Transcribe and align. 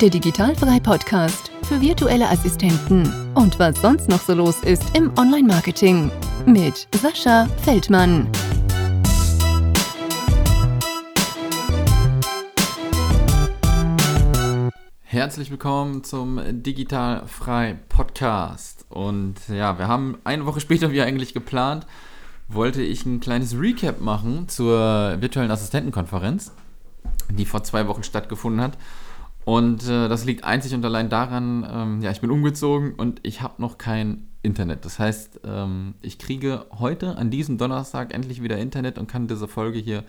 der 0.00 0.10
Digitalfrei 0.10 0.80
Podcast 0.80 1.52
für 1.68 1.80
virtuelle 1.80 2.28
Assistenten 2.28 3.32
und 3.34 3.60
was 3.60 3.80
sonst 3.80 4.08
noch 4.08 4.20
so 4.20 4.34
los 4.34 4.58
ist 4.62 4.82
im 4.96 5.16
Online-Marketing 5.16 6.10
mit 6.46 6.88
Sascha 6.96 7.46
Feldmann. 7.62 8.28
Herzlich 15.04 15.52
willkommen 15.52 16.02
zum 16.02 16.40
Digitalfrei 16.50 17.78
Podcast. 17.88 18.86
Und 18.88 19.36
ja, 19.48 19.78
wir 19.78 19.86
haben 19.86 20.18
eine 20.24 20.44
Woche 20.44 20.58
später, 20.58 20.90
wie 20.90 21.02
eigentlich 21.02 21.34
geplant, 21.34 21.86
wollte 22.48 22.82
ich 22.82 23.06
ein 23.06 23.20
kleines 23.20 23.56
Recap 23.56 24.00
machen 24.00 24.48
zur 24.48 25.20
virtuellen 25.20 25.52
Assistentenkonferenz, 25.52 26.50
die 27.30 27.46
vor 27.46 27.62
zwei 27.62 27.86
Wochen 27.86 28.02
stattgefunden 28.02 28.60
hat. 28.60 28.76
Und 29.44 29.86
äh, 29.88 30.08
das 30.08 30.24
liegt 30.24 30.44
einzig 30.44 30.74
und 30.74 30.84
allein 30.84 31.10
daran, 31.10 31.66
ähm, 31.70 32.02
ja, 32.02 32.10
ich 32.10 32.20
bin 32.20 32.30
umgezogen 32.30 32.94
und 32.94 33.20
ich 33.22 33.42
habe 33.42 33.60
noch 33.60 33.76
kein 33.76 34.28
Internet. 34.42 34.84
Das 34.84 34.98
heißt, 34.98 35.40
ähm, 35.44 35.94
ich 36.00 36.18
kriege 36.18 36.66
heute 36.78 37.16
an 37.16 37.30
diesem 37.30 37.58
Donnerstag 37.58 38.14
endlich 38.14 38.42
wieder 38.42 38.58
Internet 38.58 38.98
und 38.98 39.06
kann 39.06 39.28
diese 39.28 39.48
Folge 39.48 39.78
hier 39.78 40.04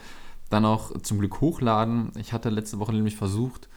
dann 0.49 0.65
auch 0.65 0.97
zum 1.01 1.19
Glück 1.19 1.41
hochladen. 1.41 2.11
Ich 2.17 2.31
hatte 2.31 2.49
letzte 2.49 2.79
Woche 2.79 2.93
nämlich 2.93 3.17
versucht, 3.17 3.67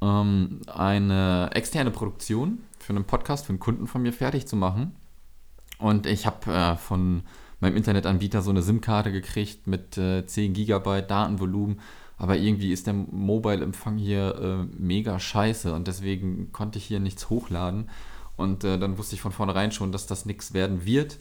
ähm, 0.00 0.60
eine 0.66 1.50
externe 1.52 1.90
Produktion 1.90 2.60
für 2.78 2.94
einen 2.94 3.04
Podcast 3.04 3.46
für 3.46 3.50
einen 3.50 3.60
Kunden 3.60 3.86
von 3.86 4.02
mir 4.02 4.12
fertig 4.12 4.46
zu 4.46 4.56
machen. 4.56 4.94
Und 5.78 6.06
ich 6.06 6.26
habe 6.26 6.50
äh, 6.50 6.76
von 6.76 7.22
meinem 7.60 7.76
Internetanbieter 7.76 8.42
so 8.42 8.50
eine 8.50 8.62
SIM-Karte 8.62 9.12
gekriegt 9.12 9.66
mit 9.66 9.98
äh, 9.98 10.24
10 10.24 10.54
GB 10.54 11.02
Datenvolumen 11.02 11.80
aber 12.18 12.36
irgendwie 12.36 12.72
ist 12.72 12.86
der 12.86 12.94
Mobile-Empfang 12.94 13.96
hier 13.96 14.34
äh, 14.34 14.76
mega 14.76 15.18
scheiße 15.20 15.72
und 15.72 15.86
deswegen 15.86 16.52
konnte 16.52 16.78
ich 16.78 16.84
hier 16.84 17.00
nichts 17.00 17.30
hochladen. 17.30 17.88
Und 18.36 18.64
äh, 18.64 18.78
dann 18.78 18.98
wusste 18.98 19.14
ich 19.14 19.20
von 19.20 19.32
vornherein 19.32 19.72
schon, 19.72 19.92
dass 19.92 20.06
das 20.06 20.26
nichts 20.26 20.52
werden 20.52 20.84
wird. 20.84 21.18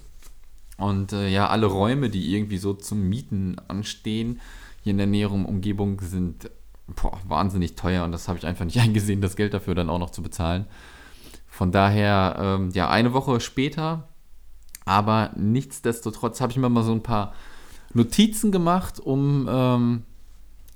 Und 0.77 1.13
äh, 1.13 1.29
ja, 1.29 1.47
alle 1.47 1.67
Räume, 1.67 2.09
die 2.09 2.35
irgendwie 2.35 2.57
so 2.57 2.73
zum 2.73 3.09
Mieten 3.09 3.57
anstehen, 3.67 4.39
hier 4.83 4.91
in 4.91 4.97
der 4.97 5.07
näheren 5.07 5.45
Umgebung, 5.45 6.01
sind 6.01 6.49
boah, 6.87 7.19
wahnsinnig 7.27 7.75
teuer 7.75 8.03
und 8.03 8.11
das 8.11 8.27
habe 8.27 8.37
ich 8.37 8.45
einfach 8.45 8.65
nicht 8.65 8.79
eingesehen, 8.81 9.21
das 9.21 9.35
Geld 9.35 9.53
dafür 9.53 9.75
dann 9.75 9.89
auch 9.89 9.99
noch 9.99 10.11
zu 10.11 10.23
bezahlen. 10.23 10.65
Von 11.47 11.71
daher, 11.71 12.37
ähm, 12.39 12.71
ja, 12.71 12.89
eine 12.89 13.13
Woche 13.13 13.39
später, 13.39 14.07
aber 14.85 15.31
nichtsdestotrotz 15.35 16.39
habe 16.39 16.51
ich 16.51 16.57
mir 16.57 16.69
mal 16.69 16.83
so 16.83 16.91
ein 16.91 17.03
paar 17.03 17.33
Notizen 17.93 18.51
gemacht, 18.51 18.99
um 18.99 19.47
ähm, 19.49 20.03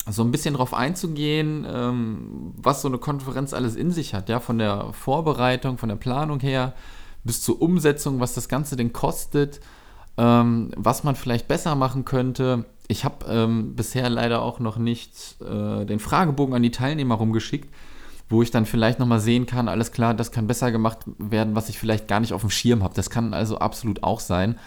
so 0.09 0.23
ein 0.23 0.31
bisschen 0.31 0.55
darauf 0.55 0.73
einzugehen, 0.73 1.66
ähm, 1.71 2.53
was 2.57 2.81
so 2.81 2.88
eine 2.88 2.97
Konferenz 2.97 3.53
alles 3.53 3.75
in 3.75 3.91
sich 3.91 4.13
hat, 4.13 4.30
ja, 4.30 4.39
von 4.39 4.58
der 4.58 4.93
Vorbereitung, 4.93 5.77
von 5.77 5.89
der 5.89 5.95
Planung 5.95 6.39
her 6.39 6.73
bis 7.23 7.41
zur 7.41 7.61
Umsetzung, 7.61 8.19
was 8.19 8.33
das 8.33 8.49
Ganze 8.49 8.75
denn 8.75 8.93
kostet, 8.93 9.59
ähm, 10.17 10.71
was 10.75 11.03
man 11.03 11.16
vielleicht 11.16 11.47
besser 11.47 11.75
machen 11.75 12.03
könnte. 12.03 12.66
Ich 12.88 13.05
habe 13.05 13.25
ähm, 13.27 13.75
bisher 13.75 14.09
leider 14.09 14.41
auch 14.41 14.59
noch 14.59 14.77
nicht 14.77 15.38
äh, 15.41 15.85
den 15.85 15.99
Fragebogen 15.99 16.55
an 16.55 16.63
die 16.63 16.71
Teilnehmer 16.71 17.15
rumgeschickt, 17.15 17.73
wo 18.27 18.41
ich 18.41 18.49
dann 18.49 18.65
vielleicht 18.65 18.97
nochmal 18.97 19.19
sehen 19.19 19.45
kann, 19.45 19.67
alles 19.67 19.91
klar, 19.91 20.13
das 20.13 20.31
kann 20.31 20.47
besser 20.47 20.71
gemacht 20.71 20.99
werden, 21.19 21.55
was 21.55 21.69
ich 21.69 21.77
vielleicht 21.77 22.08
gar 22.08 22.19
nicht 22.19 22.33
auf 22.33 22.41
dem 22.41 22.49
Schirm 22.49 22.81
habe. 22.81 22.95
Das 22.95 23.09
kann 23.09 23.33
also 23.33 23.59
absolut 23.59 24.03
auch 24.03 24.19
sein. 24.19 24.58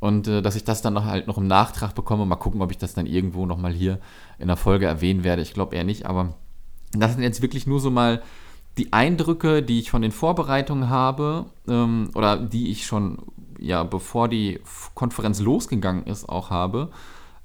Und 0.00 0.28
äh, 0.28 0.42
dass 0.42 0.56
ich 0.56 0.64
das 0.64 0.82
dann 0.82 0.94
noch, 0.94 1.04
halt 1.04 1.26
noch 1.26 1.38
im 1.38 1.46
Nachtrag 1.46 1.94
bekomme. 1.94 2.24
Mal 2.24 2.36
gucken, 2.36 2.62
ob 2.62 2.70
ich 2.70 2.78
das 2.78 2.94
dann 2.94 3.06
irgendwo 3.06 3.46
nochmal 3.46 3.72
hier 3.72 3.98
in 4.38 4.48
der 4.48 4.56
Folge 4.56 4.86
erwähnen 4.86 5.24
werde. 5.24 5.42
Ich 5.42 5.54
glaube 5.54 5.76
eher 5.76 5.84
nicht, 5.84 6.06
aber 6.06 6.34
das 6.92 7.14
sind 7.14 7.22
jetzt 7.22 7.42
wirklich 7.42 7.66
nur 7.66 7.80
so 7.80 7.90
mal 7.90 8.22
die 8.78 8.92
Eindrücke, 8.92 9.62
die 9.62 9.80
ich 9.80 9.90
von 9.90 10.02
den 10.02 10.12
Vorbereitungen 10.12 10.88
habe 10.88 11.46
ähm, 11.66 12.10
oder 12.14 12.36
die 12.36 12.70
ich 12.70 12.86
schon, 12.86 13.18
ja, 13.58 13.82
bevor 13.82 14.28
die 14.28 14.60
Konferenz 14.94 15.40
losgegangen 15.40 16.06
ist, 16.06 16.28
auch 16.28 16.50
habe. 16.50 16.90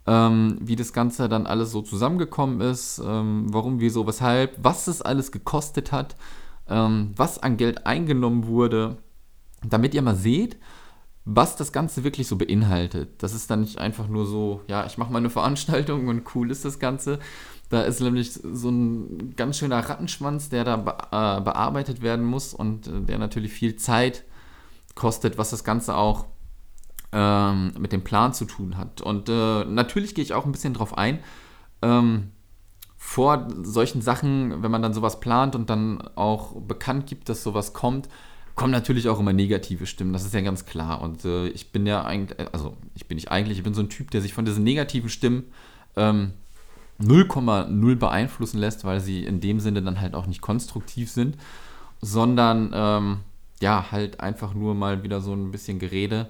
Ähm, 0.06 0.58
wie 0.62 0.76
das 0.76 0.94
Ganze 0.94 1.30
dann 1.30 1.48
alles 1.48 1.72
so 1.72 1.82
zusammengekommen 1.82 2.62
ist, 2.62 3.02
ähm, 3.04 3.46
warum, 3.50 3.80
wieso, 3.80 4.06
weshalb, 4.06 4.58
was 4.62 4.88
es 4.88 5.02
alles 5.02 5.32
gekostet 5.32 5.92
hat, 5.92 6.16
ähm, 6.68 7.12
was 7.16 7.42
an 7.42 7.58
Geld 7.58 7.88
eingenommen 7.88 8.48
wurde, 8.48 8.98
damit 9.66 9.94
ihr 9.94 10.02
mal 10.02 10.16
seht, 10.16 10.58
was 11.26 11.56
das 11.56 11.72
Ganze 11.72 12.04
wirklich 12.04 12.28
so 12.28 12.36
beinhaltet. 12.36 13.24
Das 13.24 13.34
ist 13.34 13.50
dann 13.50 13.62
nicht 13.62 13.78
einfach 13.78 14.08
nur 14.08 14.26
so, 14.26 14.62
ja, 14.68 14.86
ich 14.86 14.98
mache 14.98 15.12
mal 15.12 15.20
eine 15.20 15.30
Veranstaltung 15.30 16.08
und 16.08 16.24
cool 16.36 16.52
ist 16.52 16.66
das 16.66 16.80
Ganze. 16.80 17.20
Da 17.70 17.82
ist 17.82 18.02
nämlich 18.02 18.34
so 18.34 18.70
ein 18.70 19.36
ganz 19.36 19.58
schöner 19.58 19.80
Rattenschwanz, 19.80 20.50
der 20.50 20.64
da 20.64 20.76
äh, 20.78 21.42
bearbeitet 21.42 22.02
werden 22.02 22.26
muss 22.26 22.54
und 22.54 22.88
äh, 22.88 23.02
der 23.02 23.18
natürlich 23.18 23.54
viel 23.54 23.78
Zeit 23.78 24.24
kostet, 24.96 25.38
was 25.38 25.50
das 25.50 25.64
Ganze 25.64 25.96
auch 25.96 26.26
ähm, 27.14 27.74
mit 27.80 27.92
dem 27.94 28.04
Plan 28.04 28.34
zu 28.34 28.46
tun 28.46 28.78
hat. 28.78 29.02
Und 29.02 29.30
äh, 29.30 29.66
natürlich 29.66 30.14
gehe 30.14 30.24
ich 30.24 30.34
auch 30.34 30.46
ein 30.46 30.52
bisschen 30.52 30.74
drauf 30.74 30.98
ein. 30.98 31.20
Ähm, 31.82 32.32
vor 32.98 33.48
solchen 33.64 34.02
Sachen, 34.02 34.64
wenn 34.64 34.72
man 34.72 34.82
dann 34.82 34.94
sowas 34.94 35.20
plant 35.20 35.56
und 35.56 35.70
dann 35.70 36.02
auch 36.16 36.56
bekannt 36.62 37.06
gibt, 37.08 37.28
dass 37.30 37.44
sowas 37.44 37.74
kommt, 37.74 38.08
kommen 38.56 38.72
natürlich 38.72 39.10
auch 39.10 39.20
immer 39.20 39.34
negative 39.34 39.86
Stimmen, 39.86 40.14
das 40.14 40.26
ist 40.26 40.34
ja 40.34 40.42
ganz 40.42 40.66
klar. 40.66 41.02
Und 41.02 41.26
äh, 41.26 41.48
ich 41.48 41.72
bin 41.72 41.86
ja 41.86 42.04
eigentlich, 42.04 42.38
also 42.54 42.78
ich 42.96 43.08
bin 43.08 43.16
nicht 43.16 43.32
eigentlich, 43.32 43.58
ich 43.58 43.64
bin 43.64 43.74
so 43.74 43.82
ein 43.82 43.90
Typ, 43.90 44.12
der 44.12 44.22
sich 44.22 44.34
von 44.34 44.46
diesen 44.46 44.64
negativen 44.64 45.10
Stimmen 45.10 45.46
ähm, 45.96 46.34
0,0 47.02 47.96
beeinflussen 47.96 48.60
lässt, 48.60 48.86
weil 48.86 49.00
sie 49.00 49.24
in 49.24 49.42
dem 49.42 49.60
Sinne 49.60 49.82
dann 49.82 50.00
halt 50.00 50.14
auch 50.14 50.28
nicht 50.28 50.42
konstruktiv 50.42 51.10
sind, 51.10 51.38
sondern 52.02 52.72
ähm, 52.74 53.18
ja, 53.62 53.92
halt 53.92 54.20
einfach 54.20 54.54
nur 54.54 54.76
mal 54.76 55.04
wieder 55.04 55.22
so 55.22 55.34
ein 55.34 55.52
bisschen 55.52 55.80
Gerede. 55.80 56.30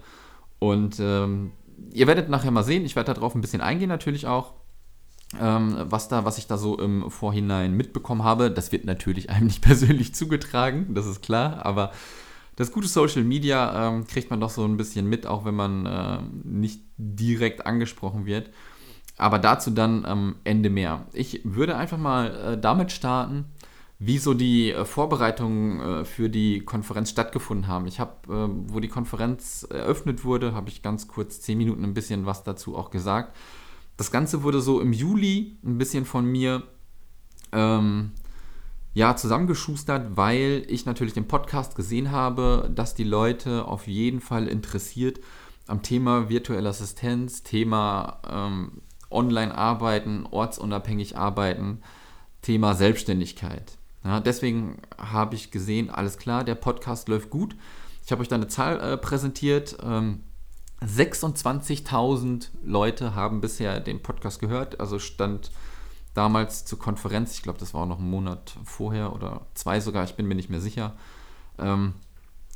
Und 0.59 1.00
ähm, 1.00 1.51
ihr 1.91 2.07
werdet 2.07 2.29
nachher 2.29 2.51
mal 2.51 2.63
sehen, 2.63 2.85
ich 2.85 2.95
werde 2.95 3.13
darauf 3.13 3.35
ein 3.35 3.41
bisschen 3.41 3.62
eingehen 3.62 3.89
natürlich 3.89 4.28
auch 4.28 4.53
was, 5.39 6.07
da, 6.07 6.25
was 6.25 6.38
ich 6.38 6.47
da 6.47 6.57
so 6.57 6.77
im 6.77 7.09
Vorhinein 7.09 7.73
mitbekommen 7.75 8.23
habe. 8.23 8.51
Das 8.51 8.71
wird 8.71 8.85
natürlich 8.85 9.29
einem 9.31 9.47
nicht 9.47 9.61
persönlich 9.61 10.16
zugetragen, 10.16 10.94
das 10.94 11.05
ist 11.05 11.21
klar, 11.21 11.66
aber 11.66 11.91
das 12.55 12.71
gute 12.71 12.88
Social 12.88 13.23
Media 13.23 13.89
ähm, 13.89 14.05
kriegt 14.05 14.29
man 14.29 14.39
doch 14.39 14.49
so 14.49 14.63
ein 14.63 14.77
bisschen 14.77 15.07
mit, 15.07 15.25
auch 15.25 15.44
wenn 15.45 15.55
man 15.55 15.85
äh, 15.85 16.19
nicht 16.44 16.81
direkt 16.97 17.66
angesprochen 17.66 18.25
wird. 18.25 18.51
Aber 19.17 19.39
dazu 19.39 19.71
dann 19.71 20.05
am 20.05 20.35
Ende 20.44 20.69
mehr. 20.69 21.05
Ich 21.13 21.41
würde 21.44 21.77
einfach 21.77 21.97
mal 21.97 22.53
äh, 22.53 22.57
damit 22.59 22.91
starten, 22.91 23.45
wie 24.00 24.17
so 24.17 24.33
die 24.33 24.71
äh, 24.71 24.85
Vorbereitungen 24.85 25.79
äh, 25.79 26.05
für 26.05 26.29
die 26.29 26.61
Konferenz 26.61 27.09
stattgefunden 27.09 27.67
haben. 27.67 27.88
Ich 27.88 28.00
habe, 28.00 28.11
äh, 28.27 28.71
wo 28.71 28.79
die 28.79 28.88
Konferenz 28.88 29.65
eröffnet 29.69 30.23
wurde, 30.23 30.53
habe 30.53 30.69
ich 30.69 30.81
ganz 30.81 31.07
kurz 31.07 31.41
zehn 31.41 31.57
Minuten 31.57 31.83
ein 31.83 31.94
bisschen 31.94 32.25
was 32.25 32.44
dazu 32.44 32.75
auch 32.75 32.91
gesagt. 32.91 33.35
Das 33.97 34.11
Ganze 34.11 34.43
wurde 34.43 34.61
so 34.61 34.81
im 34.81 34.93
Juli 34.93 35.57
ein 35.63 35.77
bisschen 35.77 36.05
von 36.05 36.25
mir 36.25 36.63
ähm, 37.51 38.11
ja, 38.93 39.15
zusammengeschustert, 39.15 40.17
weil 40.17 40.65
ich 40.67 40.85
natürlich 40.85 41.13
den 41.13 41.27
Podcast 41.27 41.75
gesehen 41.75 42.11
habe, 42.11 42.71
dass 42.73 42.95
die 42.95 43.03
Leute 43.03 43.65
auf 43.65 43.87
jeden 43.87 44.19
Fall 44.19 44.47
interessiert 44.47 45.19
am 45.67 45.81
Thema 45.81 46.29
virtuelle 46.29 46.69
Assistenz, 46.69 47.43
Thema 47.43 48.19
ähm, 48.29 48.81
Online-Arbeiten, 49.09 50.27
ortsunabhängig 50.29 51.17
arbeiten, 51.17 51.79
Thema 52.41 52.75
Selbstständigkeit. 52.75 53.77
Ja, 54.03 54.19
deswegen 54.19 54.81
habe 54.97 55.35
ich 55.35 55.51
gesehen, 55.51 55.89
alles 55.89 56.17
klar, 56.17 56.43
der 56.43 56.55
Podcast 56.55 57.07
läuft 57.07 57.29
gut. 57.29 57.55
Ich 58.05 58.11
habe 58.11 58.21
euch 58.21 58.27
da 58.27 58.35
eine 58.35 58.47
Zahl 58.47 58.79
äh, 58.79 58.97
präsentiert. 58.97 59.77
Ähm, 59.81 60.23
26.000 60.85 62.49
Leute 62.63 63.16
haben 63.16 63.41
bisher 63.41 63.79
den 63.79 64.01
Podcast 64.01 64.39
gehört. 64.39 64.79
Also 64.79 64.99
stand 64.99 65.51
damals 66.13 66.66
zur 66.66 66.79
Konferenz, 66.79 67.33
ich 67.33 67.41
glaube, 67.41 67.59
das 67.59 67.73
war 67.73 67.81
auch 67.81 67.88
noch 67.88 67.99
ein 67.99 68.09
Monat 68.09 68.56
vorher 68.63 69.13
oder 69.13 69.47
zwei 69.53 69.80
sogar, 69.80 70.03
ich 70.03 70.15
bin 70.15 70.27
mir 70.27 70.35
nicht 70.35 70.50
mehr 70.50 70.62
sicher. 70.62 70.94
Ähm, 71.57 71.94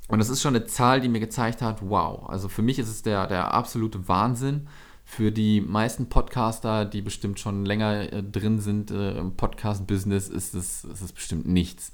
und 0.07 0.19
das 0.19 0.29
ist 0.29 0.41
schon 0.41 0.55
eine 0.55 0.65
Zahl, 0.65 1.01
die 1.01 1.09
mir 1.09 1.19
gezeigt 1.19 1.61
hat, 1.61 1.79
wow, 1.81 2.29
also 2.29 2.47
für 2.47 2.61
mich 2.61 2.79
ist 2.79 2.89
es 2.89 3.01
der, 3.01 3.27
der 3.27 3.53
absolute 3.53 4.07
Wahnsinn. 4.07 4.67
Für 5.03 5.31
die 5.31 5.61
meisten 5.61 6.09
Podcaster, 6.09 6.85
die 6.85 7.01
bestimmt 7.01 7.39
schon 7.39 7.65
länger 7.65 8.11
äh, 8.11 8.23
drin 8.23 8.59
sind 8.59 8.91
äh, 8.91 9.17
im 9.17 9.35
Podcast-Business, 9.35 10.27
ist 10.27 10.53
es, 10.53 10.83
ist 10.83 11.01
es 11.01 11.13
bestimmt 11.13 11.47
nichts. 11.47 11.91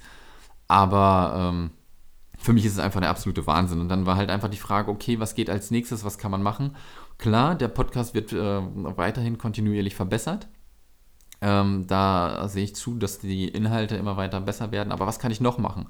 Aber 0.66 1.34
ähm, 1.36 1.70
für 2.38 2.52
mich 2.52 2.64
ist 2.64 2.72
es 2.72 2.78
einfach 2.78 3.00
der 3.00 3.10
absolute 3.10 3.46
Wahnsinn. 3.46 3.80
Und 3.80 3.88
dann 3.88 4.06
war 4.06 4.16
halt 4.16 4.30
einfach 4.30 4.48
die 4.48 4.56
Frage, 4.56 4.90
okay, 4.90 5.20
was 5.20 5.34
geht 5.34 5.50
als 5.50 5.70
nächstes, 5.70 6.04
was 6.04 6.18
kann 6.18 6.30
man 6.30 6.42
machen? 6.42 6.76
Klar, 7.18 7.54
der 7.54 7.68
Podcast 7.68 8.14
wird 8.14 8.32
äh, 8.32 8.60
weiterhin 8.96 9.38
kontinuierlich 9.38 9.94
verbessert. 9.94 10.48
Ähm, 11.40 11.86
da 11.86 12.48
sehe 12.48 12.64
ich 12.64 12.74
zu, 12.74 12.96
dass 12.96 13.18
die 13.18 13.48
Inhalte 13.48 13.96
immer 13.96 14.16
weiter 14.16 14.40
besser 14.40 14.72
werden. 14.72 14.92
Aber 14.92 15.06
was 15.06 15.18
kann 15.18 15.30
ich 15.30 15.40
noch 15.40 15.58
machen? 15.58 15.86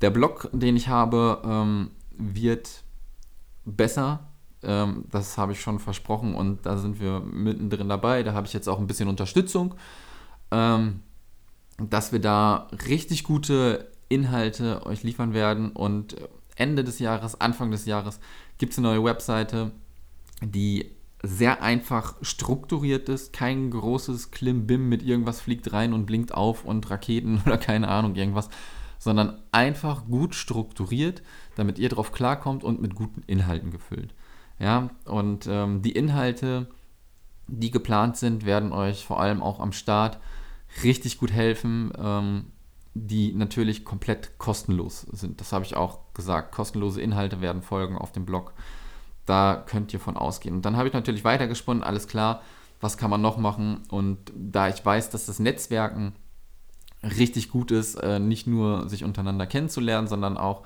Der 0.00 0.10
Blog, 0.10 0.48
den 0.52 0.76
ich 0.76 0.88
habe, 0.88 1.42
ähm, 1.44 1.90
wird 2.10 2.84
besser. 3.64 4.28
Ähm, 4.62 5.04
das 5.10 5.38
habe 5.38 5.52
ich 5.52 5.60
schon 5.60 5.78
versprochen 5.78 6.34
und 6.34 6.66
da 6.66 6.78
sind 6.78 7.00
wir 7.00 7.20
mittendrin 7.20 7.88
dabei. 7.88 8.22
Da 8.22 8.32
habe 8.32 8.46
ich 8.46 8.52
jetzt 8.52 8.68
auch 8.68 8.78
ein 8.78 8.86
bisschen 8.86 9.08
Unterstützung. 9.08 9.74
Ähm, 10.50 11.00
dass 11.78 12.12
wir 12.12 12.20
da 12.20 12.68
richtig 12.88 13.24
gute 13.24 13.90
Inhalte 14.08 14.84
euch 14.86 15.02
liefern 15.02 15.34
werden. 15.34 15.72
Und 15.72 16.16
Ende 16.56 16.84
des 16.84 16.98
Jahres, 16.98 17.40
Anfang 17.40 17.70
des 17.70 17.86
Jahres 17.86 18.20
gibt 18.58 18.72
es 18.72 18.78
eine 18.78 18.88
neue 18.88 19.04
Webseite, 19.04 19.72
die 20.42 20.90
sehr 21.22 21.62
einfach 21.62 22.14
strukturiert 22.22 23.08
ist, 23.08 23.32
kein 23.32 23.70
großes 23.70 24.30
Klimbim 24.30 24.88
mit 24.88 25.02
irgendwas 25.02 25.40
fliegt 25.40 25.72
rein 25.72 25.92
und 25.92 26.06
blinkt 26.06 26.32
auf 26.34 26.64
und 26.64 26.88
Raketen 26.90 27.42
oder 27.46 27.58
keine 27.58 27.88
Ahnung 27.88 28.14
irgendwas, 28.14 28.48
sondern 28.98 29.38
einfach 29.52 30.06
gut 30.06 30.34
strukturiert, 30.34 31.22
damit 31.56 31.78
ihr 31.78 31.88
drauf 31.88 32.12
klarkommt 32.12 32.64
und 32.64 32.80
mit 32.80 32.94
guten 32.94 33.22
Inhalten 33.26 33.70
gefüllt. 33.70 34.14
Ja, 34.58 34.90
und 35.04 35.46
ähm, 35.46 35.82
die 35.82 35.92
Inhalte, 35.92 36.68
die 37.46 37.70
geplant 37.70 38.16
sind, 38.16 38.46
werden 38.46 38.72
euch 38.72 39.04
vor 39.04 39.20
allem 39.20 39.42
auch 39.42 39.60
am 39.60 39.72
Start 39.72 40.18
richtig 40.82 41.18
gut 41.18 41.30
helfen, 41.30 41.92
ähm, 41.98 42.46
die 42.96 43.34
natürlich 43.34 43.84
komplett 43.84 44.38
kostenlos 44.38 45.02
sind. 45.12 45.40
Das 45.40 45.52
habe 45.52 45.64
ich 45.64 45.76
auch 45.76 45.98
gesagt. 46.14 46.52
Kostenlose 46.52 47.00
Inhalte 47.00 47.40
werden 47.40 47.62
folgen 47.62 47.98
auf 47.98 48.12
dem 48.12 48.24
Blog. 48.24 48.52
Da 49.26 49.62
könnt 49.66 49.92
ihr 49.92 50.00
von 50.00 50.16
ausgehen. 50.16 50.56
Und 50.56 50.64
dann 50.64 50.76
habe 50.76 50.88
ich 50.88 50.94
natürlich 50.94 51.24
weitergesponnen, 51.24 51.82
alles 51.82 52.08
klar, 52.08 52.42
was 52.80 52.96
kann 52.96 53.10
man 53.10 53.20
noch 53.20 53.36
machen? 53.36 53.82
Und 53.90 54.18
da 54.34 54.68
ich 54.68 54.84
weiß, 54.84 55.10
dass 55.10 55.26
das 55.26 55.38
Netzwerken 55.38 56.14
richtig 57.02 57.50
gut 57.50 57.70
ist, 57.70 57.96
äh, 57.96 58.18
nicht 58.18 58.46
nur 58.46 58.88
sich 58.88 59.04
untereinander 59.04 59.46
kennenzulernen, 59.46 60.08
sondern 60.08 60.36
auch 60.36 60.62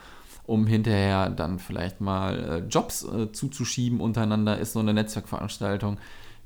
um 0.47 0.67
hinterher 0.67 1.31
dann 1.31 1.59
vielleicht 1.59 2.01
mal 2.01 2.39
äh, 2.39 2.59
Jobs 2.69 3.05
äh, 3.05 3.33
zuzuschieben 3.33 4.01
untereinander, 4.01 4.59
ist 4.59 4.73
so 4.73 4.81
eine 4.81 4.95
Netzwerkveranstaltung 4.95 5.99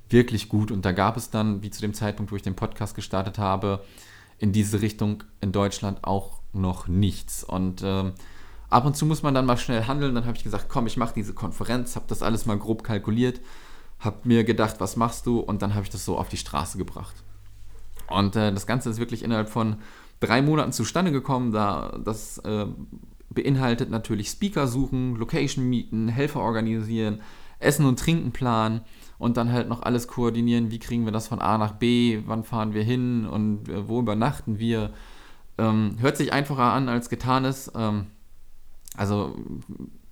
wirklich 0.08 0.48
gut. 0.48 0.70
Und 0.70 0.84
da 0.84 0.92
gab 0.92 1.16
es 1.16 1.30
dann, 1.30 1.62
wie 1.62 1.70
zu 1.70 1.80
dem 1.80 1.94
Zeitpunkt, 1.94 2.32
wo 2.32 2.36
ich 2.36 2.42
den 2.42 2.56
Podcast 2.56 2.94
gestartet 2.94 3.38
habe, 3.38 3.84
in 4.38 4.52
diese 4.52 4.82
Richtung 4.82 5.22
in 5.40 5.52
Deutschland 5.52 6.04
auch 6.04 6.40
noch 6.52 6.88
nichts. 6.88 7.44
Und 7.44 7.82
ähm, 7.84 8.12
ab 8.70 8.84
und 8.84 8.96
zu 8.96 9.06
muss 9.06 9.22
man 9.22 9.34
dann 9.34 9.46
mal 9.46 9.56
schnell 9.56 9.86
handeln. 9.86 10.14
Dann 10.14 10.26
habe 10.26 10.36
ich 10.36 10.44
gesagt, 10.44 10.66
komm, 10.68 10.86
ich 10.86 10.96
mache 10.96 11.14
diese 11.14 11.34
Konferenz, 11.34 11.96
habe 11.96 12.06
das 12.08 12.22
alles 12.22 12.46
mal 12.46 12.58
grob 12.58 12.84
kalkuliert, 12.84 13.40
habe 14.00 14.18
mir 14.24 14.44
gedacht, 14.44 14.76
was 14.78 14.96
machst 14.96 15.26
du? 15.26 15.40
Und 15.40 15.62
dann 15.62 15.74
habe 15.74 15.84
ich 15.84 15.90
das 15.90 16.04
so 16.04 16.18
auf 16.18 16.28
die 16.28 16.36
Straße 16.36 16.78
gebracht. 16.78 17.14
Und 18.08 18.36
äh, 18.36 18.52
das 18.52 18.66
Ganze 18.66 18.90
ist 18.90 18.98
wirklich 18.98 19.22
innerhalb 19.22 19.48
von 19.48 19.76
drei 20.20 20.42
Monaten 20.42 20.72
zustande 20.72 21.12
gekommen. 21.12 21.52
Da 21.52 21.98
das 22.04 22.38
äh, 22.38 22.66
beinhaltet 23.30 23.90
natürlich 23.90 24.28
Speaker 24.28 24.66
suchen, 24.68 25.16
Location 25.16 25.68
mieten, 25.68 26.08
Helfer 26.08 26.40
organisieren, 26.40 27.20
Essen 27.58 27.86
und 27.86 27.98
Trinken 27.98 28.32
planen 28.32 28.82
und 29.24 29.38
dann 29.38 29.50
halt 29.50 29.70
noch 29.70 29.80
alles 29.82 30.06
koordinieren, 30.06 30.70
wie 30.70 30.78
kriegen 30.78 31.06
wir 31.06 31.12
das 31.12 31.28
von 31.28 31.40
A 31.40 31.56
nach 31.56 31.72
B, 31.72 32.20
wann 32.26 32.44
fahren 32.44 32.74
wir 32.74 32.82
hin 32.82 33.26
und 33.26 33.70
äh, 33.70 33.88
wo 33.88 33.98
übernachten 33.98 34.58
wir. 34.58 34.90
Ähm, 35.56 35.96
hört 35.98 36.18
sich 36.18 36.34
einfacher 36.34 36.74
an 36.74 36.90
als 36.90 37.08
getan 37.08 37.46
ist. 37.46 37.72
Ähm, 37.74 38.08
also 38.98 39.34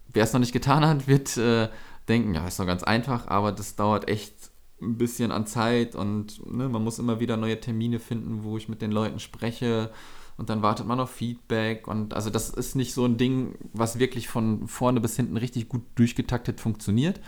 wer 0.09 0.25
es 0.25 0.33
noch 0.33 0.41
nicht 0.41 0.55
getan 0.55 0.87
hat, 0.87 1.09
wird 1.09 1.37
äh, 1.37 1.69
denken, 2.09 2.33
ja, 2.33 2.47
ist 2.47 2.59
doch 2.59 2.65
ganz 2.65 2.85
einfach, 2.85 3.29
aber 3.29 3.53
das 3.53 3.77
dauert 3.77 4.09
echt 4.09 4.33
ein 4.81 4.97
bisschen 4.97 5.31
an 5.31 5.47
Zeit 5.47 5.95
und 5.95 6.41
ne, 6.51 6.71
man 6.71 6.83
muss 6.83 6.99
immer 6.99 7.21
wieder 7.21 7.37
neue 7.37 7.61
Termine 7.61 7.99
finden, 7.99 8.45
wo 8.45 8.57
ich 8.57 8.71
mit 8.71 8.81
den 8.81 8.93
Leuten 8.93 9.19
spreche 9.19 9.91
und 10.39 10.49
dann 10.49 10.63
wartet 10.63 10.87
man 10.87 10.99
auf 11.01 11.11
Feedback 11.11 11.87
und 11.87 12.15
also 12.15 12.31
das 12.31 12.49
ist 12.49 12.77
nicht 12.77 12.95
so 12.95 13.05
ein 13.05 13.19
Ding, 13.19 13.57
was 13.75 13.99
wirklich 13.99 14.29
von 14.29 14.67
vorne 14.69 15.03
bis 15.03 15.17
hinten 15.17 15.37
richtig 15.37 15.69
gut 15.69 15.83
durchgetaktet 15.97 16.61
funktioniert, 16.61 17.21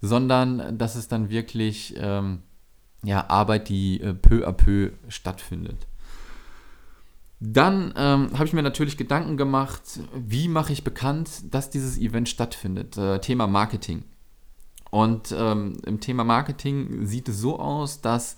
sondern 0.00 0.78
das 0.78 0.96
ist 0.96 1.12
dann 1.12 1.28
wirklich 1.28 1.94
ähm, 1.98 2.42
ja, 3.02 3.28
Arbeit, 3.28 3.68
die 3.68 4.00
äh, 4.00 4.14
peu 4.14 4.46
à 4.46 4.52
peu 4.52 4.92
stattfindet. 5.08 5.86
Dann 7.40 7.94
ähm, 7.96 8.30
habe 8.34 8.44
ich 8.44 8.52
mir 8.52 8.62
natürlich 8.62 8.98
Gedanken 8.98 9.38
gemacht, 9.38 9.82
wie 10.14 10.46
mache 10.46 10.74
ich 10.74 10.84
bekannt, 10.84 11.54
dass 11.54 11.70
dieses 11.70 11.96
Event 11.96 12.28
stattfindet. 12.28 12.98
Äh, 12.98 13.20
Thema 13.20 13.46
Marketing. 13.46 14.04
Und 14.90 15.34
ähm, 15.36 15.78
im 15.86 16.00
Thema 16.00 16.24
Marketing 16.24 17.06
sieht 17.06 17.28
es 17.28 17.38
so 17.38 17.58
aus, 17.58 18.02
dass 18.02 18.36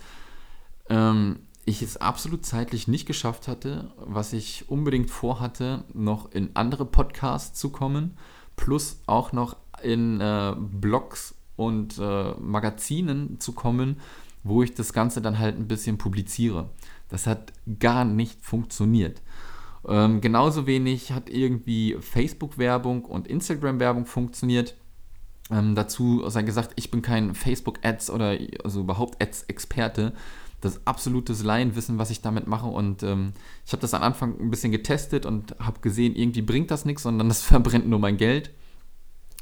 ähm, 0.88 1.40
ich 1.64 1.82
es 1.82 1.96
absolut 1.96 2.46
zeitlich 2.46 2.86
nicht 2.86 3.06
geschafft 3.06 3.48
hatte, 3.48 3.90
was 3.96 4.32
ich 4.32 4.68
unbedingt 4.68 5.10
vorhatte, 5.10 5.84
noch 5.94 6.30
in 6.30 6.50
andere 6.54 6.84
Podcasts 6.84 7.58
zu 7.58 7.70
kommen, 7.70 8.16
plus 8.54 9.00
auch 9.06 9.32
noch 9.32 9.56
in 9.82 10.20
äh, 10.20 10.54
Blogs 10.56 11.34
und 11.56 11.98
äh, 11.98 12.32
Magazinen 12.40 13.40
zu 13.40 13.52
kommen, 13.52 13.96
wo 14.42 14.62
ich 14.62 14.74
das 14.74 14.92
Ganze 14.92 15.20
dann 15.22 15.38
halt 15.38 15.56
ein 15.56 15.68
bisschen 15.68 15.98
publiziere. 15.98 16.70
Das 17.08 17.26
hat 17.26 17.52
gar 17.78 18.04
nicht 18.04 18.44
funktioniert. 18.44 19.22
Ähm, 19.86 20.20
genauso 20.20 20.66
wenig 20.66 21.12
hat 21.12 21.28
irgendwie 21.28 21.96
Facebook-Werbung 22.00 23.04
und 23.04 23.26
Instagram-Werbung 23.26 24.06
funktioniert. 24.06 24.76
Ähm, 25.50 25.74
dazu 25.74 26.28
sei 26.28 26.42
gesagt, 26.42 26.72
ich 26.76 26.90
bin 26.90 27.02
kein 27.02 27.34
Facebook-Ads 27.34 28.10
oder 28.10 28.38
also 28.64 28.80
überhaupt 28.80 29.22
Ads-Experte. 29.22 30.12
Das 30.60 30.76
ist 30.76 30.86
absolutes 30.86 31.42
Laienwissen, 31.42 31.98
was 31.98 32.10
ich 32.10 32.22
damit 32.22 32.46
mache. 32.46 32.68
Und 32.68 33.02
ähm, 33.02 33.32
ich 33.66 33.72
habe 33.72 33.80
das 33.80 33.94
am 33.94 34.02
Anfang 34.02 34.38
ein 34.40 34.50
bisschen 34.50 34.70
getestet 34.70 35.26
und 35.26 35.56
habe 35.58 35.80
gesehen, 35.80 36.14
irgendwie 36.14 36.42
bringt 36.42 36.70
das 36.70 36.84
nichts, 36.84 37.02
sondern 37.02 37.28
das 37.28 37.42
verbrennt 37.42 37.88
nur 37.88 37.98
mein 37.98 38.16
Geld. 38.16 38.50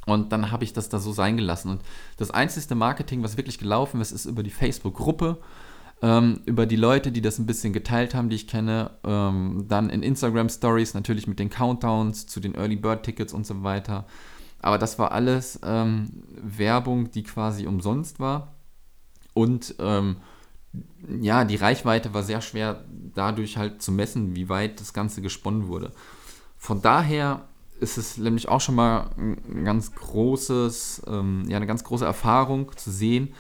Und 0.07 0.33
dann 0.33 0.51
habe 0.51 0.65
ich 0.65 0.73
das 0.73 0.89
da 0.89 0.99
so 0.99 1.13
sein 1.13 1.37
gelassen. 1.37 1.71
Und 1.71 1.83
das 2.17 2.31
einzige 2.31 2.75
Marketing, 2.75 3.23
was 3.23 3.37
wirklich 3.37 3.59
gelaufen 3.59 4.01
ist, 4.01 4.13
ist 4.13 4.25
über 4.25 4.43
die 4.43 4.51
Facebook-Gruppe, 4.51 5.39
ähm, 6.03 6.41
über 6.47 6.67
die 6.67 6.77
Leute, 6.77 7.13
die 7.13 7.21
das 7.21 7.39
ein 7.39 7.47
bisschen 7.47 7.73
geteilt 7.73 8.15
haben, 8.15 8.31
die 8.31 8.37
ich 8.37 8.49
kenne. 8.49 8.91
Ähm, 9.05 9.67
dann 9.69 9.91
in 9.91 10.03
Instagram 10.03 10.49
Stories 10.49 10.95
natürlich 10.95 11.27
mit 11.27 11.39
den 11.39 11.51
Countdowns 11.51 12.27
zu 12.27 12.41
den 12.41 12.55
Early 12.55 12.77
Bird 12.77 13.03
Tickets 13.03 13.33
und 13.33 13.47
so 13.47 13.63
weiter. 13.63 14.07
Aber 14.63 14.79
das 14.79 14.99
war 14.99 15.13
alles 15.13 15.61
ähm, 15.63 16.11
Werbung, 16.43 17.11
die 17.11 17.23
quasi 17.23 17.67
umsonst 17.67 18.21
war. 18.21 18.55
Und 19.35 19.75
ähm, 19.79 20.17
ja, 21.21 21.45
die 21.45 21.57
Reichweite 21.57 22.15
war 22.15 22.23
sehr 22.23 22.41
schwer 22.41 22.85
dadurch 23.15 23.57
halt 23.57 23.83
zu 23.83 23.93
messen, 23.93 24.37
wie 24.37 24.49
weit 24.49 24.81
das 24.81 24.93
Ganze 24.93 25.23
gesponnen 25.23 25.69
wurde. 25.69 25.93
Von 26.57 26.83
daher 26.83 27.49
ist 27.81 27.99
es 27.99 28.19
nämlich 28.19 28.49
auch 28.49 28.61
schon 28.61 28.75
mal 28.75 29.11
ein 29.17 29.65
ganz 29.65 29.95
großes, 29.95 31.03
ähm, 31.07 31.45
ja, 31.49 31.57
eine 31.57 31.67
ganz 31.67 31.83
große 31.85 32.05
Erfahrung 32.05 32.77
zu 32.77 32.91
sehen. 32.91 33.35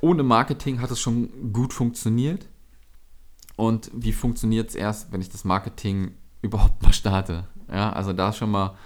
Ohne 0.00 0.22
Marketing 0.22 0.80
hat 0.80 0.90
es 0.90 1.00
schon 1.00 1.52
gut 1.52 1.72
funktioniert. 1.72 2.46
Und 3.56 3.90
wie 3.94 4.12
funktioniert 4.12 4.68
es 4.68 4.74
erst, 4.74 5.12
wenn 5.12 5.22
ich 5.22 5.30
das 5.30 5.44
Marketing 5.44 6.14
überhaupt 6.42 6.82
mal 6.82 6.92
starte? 6.92 7.48
Ja, 7.70 7.92
also 7.92 8.12
da 8.12 8.28
ist 8.28 8.36
schon 8.36 8.50
mal 8.50 8.76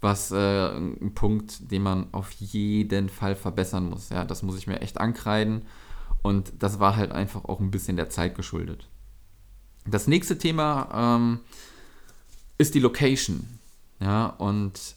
was 0.00 0.30
äh, 0.30 0.68
ein 0.76 1.12
Punkt, 1.14 1.72
den 1.72 1.82
man 1.82 2.06
auf 2.12 2.30
jeden 2.30 3.08
Fall 3.08 3.34
verbessern 3.34 3.90
muss. 3.90 4.10
Ja, 4.10 4.24
das 4.24 4.44
muss 4.44 4.56
ich 4.56 4.68
mir 4.68 4.80
echt 4.80 5.00
ankreiden. 5.00 5.62
Und 6.22 6.52
das 6.60 6.78
war 6.78 6.96
halt 6.96 7.10
einfach 7.10 7.44
auch 7.44 7.58
ein 7.58 7.72
bisschen 7.72 7.96
der 7.96 8.08
Zeit 8.08 8.36
geschuldet. 8.36 8.88
Das 9.86 10.06
nächste 10.06 10.38
Thema 10.38 11.16
ähm, 11.16 11.40
ist 12.58 12.74
die 12.74 12.80
Location. 12.80 13.57
Ja, 14.00 14.26
und 14.26 14.96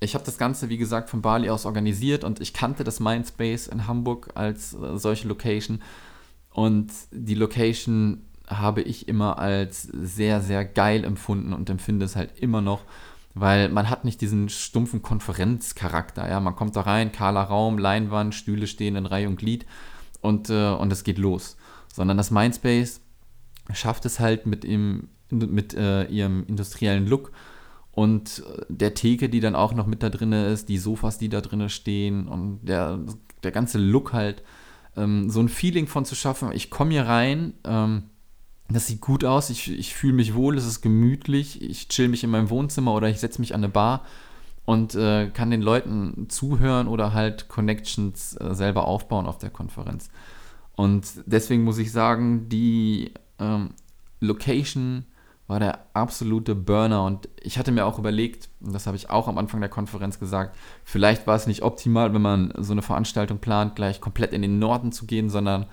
ich 0.00 0.14
habe 0.14 0.24
das 0.24 0.38
Ganze, 0.38 0.68
wie 0.68 0.76
gesagt, 0.76 1.10
von 1.10 1.22
Bali 1.22 1.48
aus 1.50 1.64
organisiert 1.64 2.22
und 2.24 2.40
ich 2.40 2.52
kannte 2.52 2.84
das 2.84 3.00
Mindspace 3.00 3.66
in 3.68 3.86
Hamburg 3.86 4.30
als 4.34 4.74
äh, 4.74 4.98
solche 4.98 5.26
Location. 5.28 5.82
Und 6.50 6.92
die 7.10 7.34
Location 7.34 8.24
habe 8.46 8.82
ich 8.82 9.08
immer 9.08 9.38
als 9.38 9.82
sehr, 9.82 10.40
sehr 10.40 10.64
geil 10.64 11.04
empfunden 11.04 11.52
und 11.52 11.68
empfinde 11.68 12.04
es 12.04 12.14
halt 12.14 12.38
immer 12.38 12.60
noch, 12.60 12.82
weil 13.34 13.68
man 13.68 13.90
hat 13.90 14.04
nicht 14.04 14.20
diesen 14.20 14.48
stumpfen 14.48 15.02
Konferenzcharakter. 15.02 16.28
Ja? 16.28 16.40
Man 16.40 16.56
kommt 16.56 16.76
da 16.76 16.82
rein, 16.82 17.12
kahler 17.12 17.42
Raum, 17.42 17.78
Leinwand, 17.78 18.34
Stühle 18.34 18.66
stehen 18.66 18.96
in 18.96 19.06
Reihe 19.06 19.28
und 19.28 19.36
Glied 19.36 19.66
und, 20.20 20.50
äh, 20.50 20.70
und 20.70 20.92
es 20.92 21.04
geht 21.04 21.18
los. 21.18 21.56
Sondern 21.92 22.16
das 22.16 22.30
Mindspace 22.30 23.00
schafft 23.72 24.04
es 24.04 24.20
halt 24.20 24.46
mit, 24.46 24.64
ihm, 24.64 25.08
mit 25.30 25.74
äh, 25.74 26.04
ihrem 26.04 26.44
industriellen 26.46 27.06
Look 27.06 27.32
und 27.96 28.42
der 28.68 28.92
Theke, 28.92 29.30
die 29.30 29.40
dann 29.40 29.56
auch 29.56 29.72
noch 29.72 29.86
mit 29.86 30.02
da 30.02 30.10
drin 30.10 30.30
ist, 30.30 30.68
die 30.68 30.76
Sofas, 30.76 31.16
die 31.16 31.30
da 31.30 31.40
drin 31.40 31.66
stehen 31.70 32.28
und 32.28 32.60
der, 32.62 33.00
der 33.42 33.52
ganze 33.52 33.78
Look 33.78 34.12
halt, 34.12 34.42
ähm, 34.98 35.30
so 35.30 35.40
ein 35.40 35.48
Feeling 35.48 35.86
von 35.86 36.04
zu 36.04 36.14
schaffen. 36.14 36.52
Ich 36.52 36.68
komme 36.68 36.90
hier 36.90 37.06
rein, 37.06 37.54
ähm, 37.64 38.02
das 38.68 38.86
sieht 38.86 39.00
gut 39.00 39.24
aus, 39.24 39.48
ich, 39.48 39.72
ich 39.72 39.94
fühle 39.94 40.12
mich 40.12 40.34
wohl, 40.34 40.58
es 40.58 40.66
ist 40.66 40.82
gemütlich, 40.82 41.62
ich 41.62 41.88
chill 41.88 42.08
mich 42.08 42.22
in 42.22 42.28
meinem 42.28 42.50
Wohnzimmer 42.50 42.92
oder 42.92 43.08
ich 43.08 43.18
setze 43.18 43.40
mich 43.40 43.54
an 43.54 43.64
eine 43.64 43.70
Bar 43.70 44.04
und 44.66 44.94
äh, 44.94 45.30
kann 45.30 45.50
den 45.50 45.62
Leuten 45.62 46.28
zuhören 46.28 46.88
oder 46.88 47.14
halt 47.14 47.48
Connections 47.48 48.36
äh, 48.38 48.54
selber 48.54 48.86
aufbauen 48.86 49.24
auf 49.24 49.38
der 49.38 49.48
Konferenz. 49.48 50.10
Und 50.74 51.06
deswegen 51.24 51.64
muss 51.64 51.78
ich 51.78 51.92
sagen, 51.92 52.50
die 52.50 53.12
ähm, 53.38 53.70
Location 54.20 55.06
war 55.46 55.60
der 55.60 55.86
absolute 55.94 56.54
Burner. 56.54 57.04
Und 57.04 57.28
ich 57.40 57.58
hatte 57.58 57.72
mir 57.72 57.86
auch 57.86 57.98
überlegt, 57.98 58.48
und 58.60 58.72
das 58.72 58.86
habe 58.86 58.96
ich 58.96 59.10
auch 59.10 59.28
am 59.28 59.38
Anfang 59.38 59.60
der 59.60 59.70
Konferenz 59.70 60.18
gesagt, 60.18 60.56
vielleicht 60.84 61.26
war 61.26 61.36
es 61.36 61.46
nicht 61.46 61.62
optimal, 61.62 62.12
wenn 62.14 62.22
man 62.22 62.52
so 62.58 62.72
eine 62.72 62.82
Veranstaltung 62.82 63.38
plant, 63.38 63.76
gleich 63.76 64.00
komplett 64.00 64.32
in 64.32 64.42
den 64.42 64.58
Norden 64.58 64.92
zu 64.92 65.06
gehen, 65.06 65.30
sondern 65.30 65.66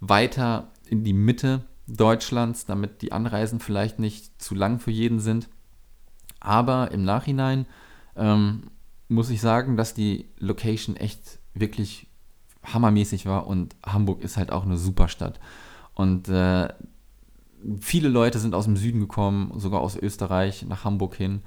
weiter 0.00 0.72
in 0.86 1.04
die 1.04 1.12
Mitte, 1.12 1.64
Deutschlands, 1.86 2.66
damit 2.66 3.02
die 3.02 3.12
Anreisen 3.12 3.60
vielleicht 3.60 3.98
nicht 3.98 4.40
zu 4.40 4.54
lang 4.54 4.78
für 4.78 4.90
jeden 4.90 5.20
sind. 5.20 5.48
Aber 6.40 6.90
im 6.92 7.02
Nachhinein 7.04 7.66
ähm, 8.16 8.70
muss 9.08 9.30
ich 9.30 9.40
sagen, 9.40 9.76
dass 9.76 9.94
die 9.94 10.28
Location 10.38 10.96
echt 10.96 11.38
wirklich 11.54 12.06
hammermäßig 12.62 13.26
war 13.26 13.46
und 13.46 13.74
Hamburg 13.84 14.22
ist 14.22 14.36
halt 14.36 14.52
auch 14.52 14.64
eine 14.64 14.76
super 14.76 15.08
Stadt. 15.08 15.40
Und 15.94 16.28
äh, 16.28 16.68
viele 17.80 18.08
Leute 18.08 18.38
sind 18.38 18.54
aus 18.54 18.64
dem 18.64 18.76
Süden 18.76 19.00
gekommen, 19.00 19.52
sogar 19.56 19.80
aus 19.80 19.96
Österreich 19.96 20.64
nach 20.66 20.84
Hamburg 20.84 21.14
hin. 21.14 21.42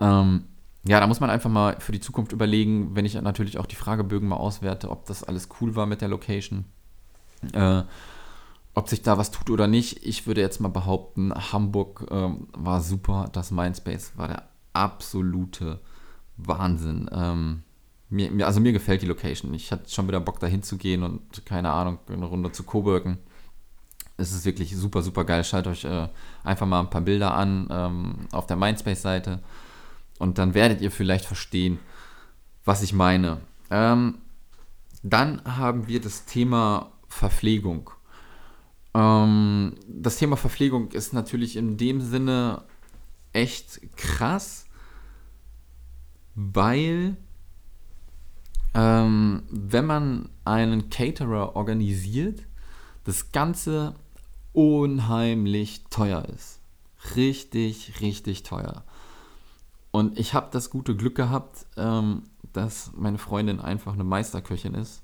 Ähm, 0.00 0.44
ja, 0.86 0.98
da 0.98 1.06
muss 1.06 1.20
man 1.20 1.30
einfach 1.30 1.50
mal 1.50 1.76
für 1.78 1.92
die 1.92 2.00
Zukunft 2.00 2.32
überlegen, 2.32 2.94
wenn 2.94 3.04
ich 3.04 3.20
natürlich 3.20 3.58
auch 3.58 3.66
die 3.66 3.76
Fragebögen 3.76 4.28
mal 4.28 4.36
auswerte, 4.36 4.90
ob 4.90 5.06
das 5.06 5.22
alles 5.24 5.48
cool 5.60 5.76
war 5.76 5.86
mit 5.86 6.00
der 6.00 6.08
Location. 6.08 6.64
Äh, 7.52 7.82
ob 8.74 8.88
sich 8.88 9.02
da 9.02 9.18
was 9.18 9.30
tut 9.30 9.50
oder 9.50 9.66
nicht. 9.66 10.04
Ich 10.06 10.26
würde 10.26 10.40
jetzt 10.40 10.60
mal 10.60 10.68
behaupten, 10.68 11.32
Hamburg 11.34 12.06
ähm, 12.10 12.48
war 12.52 12.80
super. 12.80 13.28
Das 13.32 13.50
Mindspace 13.50 14.12
war 14.16 14.28
der 14.28 14.44
absolute 14.72 15.80
Wahnsinn. 16.36 17.10
Ähm, 17.12 17.62
mir, 18.08 18.46
also 18.46 18.60
mir 18.60 18.72
gefällt 18.72 19.02
die 19.02 19.06
Location. 19.06 19.52
Ich 19.54 19.72
hatte 19.72 19.90
schon 19.90 20.08
wieder 20.08 20.20
Bock 20.20 20.40
dahin 20.40 20.62
zu 20.62 20.78
gehen 20.78 21.02
und 21.02 21.44
keine 21.44 21.70
Ahnung, 21.70 21.98
eine 22.08 22.26
Runde 22.26 22.52
zu 22.52 22.62
Coburgen. 22.62 23.18
Es 24.20 24.32
ist 24.32 24.44
wirklich 24.44 24.76
super, 24.76 25.02
super 25.02 25.24
geil. 25.24 25.42
Schaut 25.44 25.66
euch 25.66 25.84
äh, 25.84 26.08
einfach 26.44 26.66
mal 26.66 26.80
ein 26.80 26.90
paar 26.90 27.00
Bilder 27.00 27.34
an 27.34 27.68
ähm, 27.70 28.14
auf 28.32 28.46
der 28.46 28.56
Mindspace-Seite 28.56 29.40
und 30.18 30.38
dann 30.38 30.54
werdet 30.54 30.80
ihr 30.82 30.90
vielleicht 30.90 31.24
verstehen, 31.24 31.78
was 32.64 32.82
ich 32.82 32.92
meine. 32.92 33.40
Ähm, 33.70 34.18
dann 35.02 35.42
haben 35.44 35.88
wir 35.88 36.00
das 36.00 36.26
Thema 36.26 36.92
Verpflegung. 37.08 37.90
Ähm, 38.94 39.74
das 39.88 40.18
Thema 40.18 40.36
Verpflegung 40.36 40.90
ist 40.92 41.14
natürlich 41.14 41.56
in 41.56 41.78
dem 41.78 42.00
Sinne 42.00 42.62
echt 43.32 43.80
krass, 43.96 44.66
weil 46.34 47.16
ähm, 48.74 49.42
wenn 49.50 49.86
man 49.86 50.28
einen 50.44 50.90
Caterer 50.90 51.56
organisiert, 51.56 52.42
das 53.04 53.32
Ganze 53.32 53.94
unheimlich 54.52 55.84
teuer 55.90 56.24
ist. 56.24 56.60
Richtig, 57.16 58.00
richtig 58.00 58.42
teuer. 58.42 58.84
Und 59.90 60.18
ich 60.18 60.34
habe 60.34 60.48
das 60.52 60.70
gute 60.70 60.96
Glück 60.96 61.16
gehabt, 61.16 61.66
ähm, 61.76 62.24
dass 62.52 62.92
meine 62.94 63.18
Freundin 63.18 63.60
einfach 63.60 63.92
eine 63.92 64.04
Meisterköchin 64.04 64.74
ist 64.74 65.02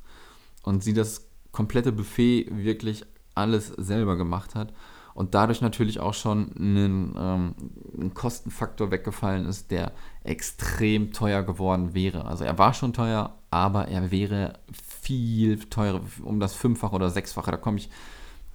und 0.63 0.83
sie 0.83 0.93
das 0.93 1.29
komplette 1.53 1.93
Buffet 1.93 2.49
wirklich 2.51 3.05
alles 3.35 3.69
selber 3.69 4.17
gemacht 4.17 4.55
hat 4.55 4.73
und 5.15 5.35
dadurch 5.35 5.63
natürlich 5.63 5.99
auch 6.01 6.13
schon 6.13 6.51
ein, 6.59 7.15
ähm, 7.19 7.55
ein 7.99 8.15
Kostenfaktor 8.15 8.91
weggefallen 8.91 9.47
ist, 9.47 9.71
der 9.71 9.93
extrem 10.23 11.13
teuer 11.13 11.43
geworden 11.43 11.95
wäre. 11.95 12.27
Also 12.27 12.45
er 12.45 12.59
war 12.59 12.75
schon 12.75 12.93
teuer, 12.93 13.35
aber 13.51 13.89
er 13.89 14.11
wäre 14.11 14.59
viel 14.73 15.59
teurer, 15.59 16.03
um 16.23 16.39
das 16.39 16.55
Fünffache 16.55 16.95
oder 16.95 17.09
Sechsfache. 17.09 17.51
Da 17.51 17.57
komme 17.57 17.79
ich 17.79 17.89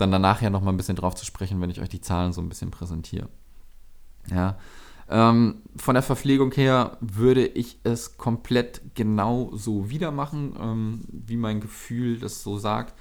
dann 0.01 0.11
danach 0.11 0.41
ja 0.41 0.49
noch 0.49 0.61
mal 0.61 0.71
ein 0.71 0.77
bisschen 0.77 0.97
drauf 0.97 1.15
zu 1.15 1.25
sprechen, 1.25 1.61
wenn 1.61 1.69
ich 1.69 1.79
euch 1.79 1.89
die 1.89 2.01
Zahlen 2.01 2.33
so 2.33 2.41
ein 2.41 2.49
bisschen 2.49 2.71
präsentiere. 2.71 3.29
Ja. 4.29 4.57
Ähm, 5.09 5.61
von 5.75 5.95
der 5.95 6.03
Verpflegung 6.03 6.51
her 6.53 6.97
würde 7.01 7.45
ich 7.45 7.79
es 7.83 8.17
komplett 8.17 8.81
genau 8.95 9.51
so 9.53 9.89
wieder 9.89 10.11
machen, 10.11 10.55
ähm, 10.59 11.01
wie 11.11 11.35
mein 11.35 11.59
Gefühl 11.59 12.19
das 12.19 12.43
so 12.43 12.57
sagt. 12.57 12.93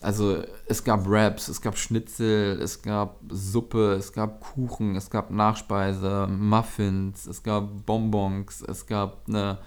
Also 0.00 0.42
es 0.66 0.84
gab 0.84 1.08
Wraps, 1.08 1.48
es 1.48 1.62
gab 1.62 1.78
Schnitzel, 1.78 2.60
es 2.60 2.82
gab 2.82 3.18
Suppe, 3.30 3.94
es 3.94 4.12
gab 4.12 4.40
Kuchen, 4.40 4.94
es 4.94 5.08
gab 5.08 5.30
Nachspeise, 5.30 6.26
Muffins, 6.28 7.26
es 7.26 7.42
gab 7.42 7.86
Bonbons, 7.86 8.62
es 8.62 8.86
gab 8.86 9.26
eine 9.26 9.58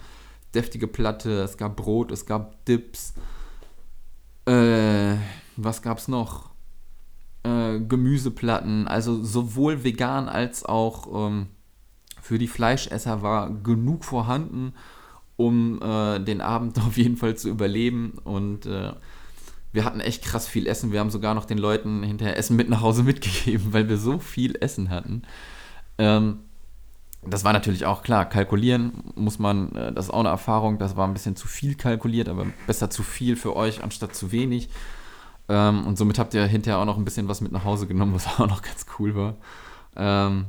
deftige 0.54 0.86
Platte, 0.86 1.42
es 1.42 1.56
gab 1.56 1.76
Brot, 1.76 2.12
es 2.12 2.24
gab 2.24 2.64
Dips. 2.64 3.14
Äh, 4.46 5.16
was 5.56 5.82
gab's 5.82 6.06
noch? 6.06 6.49
Äh, 7.42 7.80
Gemüseplatten, 7.80 8.86
also 8.86 9.24
sowohl 9.24 9.82
vegan 9.82 10.28
als 10.28 10.64
auch 10.64 11.30
ähm, 11.30 11.46
für 12.20 12.38
die 12.38 12.48
Fleischesser 12.48 13.22
war 13.22 13.50
genug 13.50 14.04
vorhanden, 14.04 14.74
um 15.36 15.80
äh, 15.80 16.18
den 16.20 16.42
Abend 16.42 16.78
auf 16.86 16.98
jeden 16.98 17.16
Fall 17.16 17.36
zu 17.36 17.48
überleben 17.48 18.18
und 18.24 18.66
äh, 18.66 18.92
wir 19.72 19.84
hatten 19.84 20.00
echt 20.00 20.24
krass 20.24 20.48
viel 20.48 20.66
Essen. 20.66 20.92
Wir 20.92 21.00
haben 21.00 21.10
sogar 21.10 21.34
noch 21.34 21.44
den 21.44 21.56
Leuten 21.58 22.02
hinterher 22.02 22.36
Essen 22.36 22.56
mit 22.56 22.68
nach 22.68 22.82
Hause 22.82 23.02
mitgegeben, 23.04 23.72
weil 23.72 23.88
wir 23.88 23.96
so 23.96 24.18
viel 24.18 24.56
Essen 24.60 24.90
hatten. 24.90 25.22
Ähm, 25.96 26.40
das 27.22 27.44
war 27.44 27.52
natürlich 27.52 27.86
auch 27.86 28.02
klar. 28.02 28.28
Kalkulieren 28.28 29.12
muss 29.14 29.38
man, 29.38 29.74
äh, 29.74 29.92
das 29.92 30.06
ist 30.06 30.10
auch 30.10 30.20
eine 30.20 30.28
Erfahrung. 30.28 30.78
Das 30.78 30.96
war 30.96 31.06
ein 31.06 31.14
bisschen 31.14 31.36
zu 31.36 31.48
viel 31.48 31.74
kalkuliert, 31.74 32.28
aber 32.28 32.46
besser 32.66 32.90
zu 32.90 33.02
viel 33.02 33.36
für 33.36 33.56
euch 33.56 33.82
anstatt 33.82 34.14
zu 34.14 34.32
wenig. 34.32 34.68
Ähm, 35.50 35.84
und 35.84 35.98
somit 35.98 36.20
habt 36.20 36.32
ihr 36.32 36.46
hinterher 36.46 36.78
auch 36.78 36.84
noch 36.84 36.96
ein 36.96 37.04
bisschen 37.04 37.26
was 37.26 37.40
mit 37.40 37.50
nach 37.50 37.64
Hause 37.64 37.88
genommen, 37.88 38.14
was 38.14 38.26
auch 38.38 38.46
noch 38.46 38.62
ganz 38.62 38.86
cool 38.98 39.16
war. 39.16 39.34
Ähm, 39.96 40.46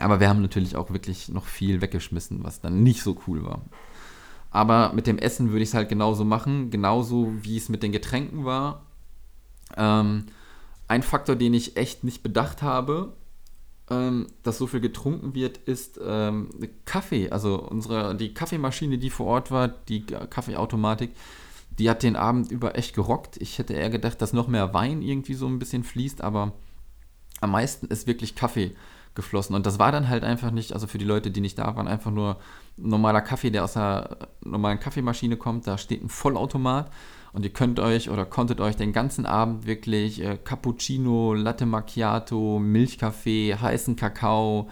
aber 0.00 0.18
wir 0.18 0.28
haben 0.28 0.42
natürlich 0.42 0.74
auch 0.74 0.90
wirklich 0.90 1.28
noch 1.28 1.46
viel 1.46 1.80
weggeschmissen, 1.80 2.42
was 2.42 2.60
dann 2.60 2.82
nicht 2.82 3.02
so 3.02 3.16
cool 3.28 3.44
war. 3.44 3.62
Aber 4.50 4.92
mit 4.92 5.06
dem 5.06 5.18
Essen 5.18 5.50
würde 5.50 5.62
ich 5.62 5.68
es 5.68 5.74
halt 5.74 5.88
genauso 5.88 6.24
machen, 6.24 6.70
genauso 6.70 7.32
wie 7.42 7.56
es 7.56 7.68
mit 7.68 7.84
den 7.84 7.92
Getränken 7.92 8.44
war. 8.44 8.82
Ähm, 9.76 10.26
ein 10.88 11.04
Faktor, 11.04 11.36
den 11.36 11.54
ich 11.54 11.76
echt 11.76 12.02
nicht 12.02 12.24
bedacht 12.24 12.60
habe, 12.60 13.12
ähm, 13.88 14.26
dass 14.42 14.58
so 14.58 14.66
viel 14.66 14.80
getrunken 14.80 15.34
wird, 15.34 15.58
ist 15.58 16.00
ähm, 16.04 16.50
Kaffee. 16.86 17.30
Also 17.30 17.60
unsere, 17.60 18.16
die 18.16 18.34
Kaffeemaschine, 18.34 18.98
die 18.98 19.10
vor 19.10 19.26
Ort 19.26 19.52
war, 19.52 19.68
die 19.68 20.04
Kaffeeautomatik, 20.04 21.12
die 21.78 21.90
hat 21.90 22.02
den 22.02 22.16
Abend 22.16 22.50
über 22.50 22.76
echt 22.76 22.94
gerockt. 22.94 23.36
Ich 23.38 23.58
hätte 23.58 23.74
eher 23.74 23.90
gedacht, 23.90 24.20
dass 24.22 24.32
noch 24.32 24.48
mehr 24.48 24.74
Wein 24.74 25.02
irgendwie 25.02 25.34
so 25.34 25.46
ein 25.46 25.58
bisschen 25.58 25.84
fließt, 25.84 26.22
aber 26.22 26.52
am 27.40 27.50
meisten 27.50 27.86
ist 27.86 28.06
wirklich 28.06 28.34
Kaffee 28.34 28.74
geflossen. 29.14 29.54
Und 29.54 29.66
das 29.66 29.78
war 29.78 29.92
dann 29.92 30.08
halt 30.08 30.24
einfach 30.24 30.50
nicht, 30.50 30.72
also 30.72 30.86
für 30.86 30.98
die 30.98 31.04
Leute, 31.04 31.30
die 31.30 31.40
nicht 31.40 31.58
da 31.58 31.76
waren, 31.76 31.88
einfach 31.88 32.10
nur 32.10 32.38
normaler 32.76 33.20
Kaffee, 33.20 33.50
der 33.50 33.64
aus 33.64 33.76
einer 33.76 34.16
normalen 34.44 34.80
Kaffeemaschine 34.80 35.36
kommt. 35.36 35.66
Da 35.66 35.78
steht 35.78 36.02
ein 36.02 36.08
Vollautomat 36.08 36.90
und 37.32 37.44
ihr 37.44 37.52
könnt 37.52 37.78
euch 37.80 38.10
oder 38.10 38.24
konntet 38.24 38.60
euch 38.60 38.76
den 38.76 38.92
ganzen 38.92 39.26
Abend 39.26 39.66
wirklich 39.66 40.22
äh, 40.22 40.38
Cappuccino, 40.42 41.34
Latte 41.34 41.66
Macchiato, 41.66 42.58
Milchkaffee, 42.58 43.54
heißen 43.54 43.96
Kakao 43.96 44.68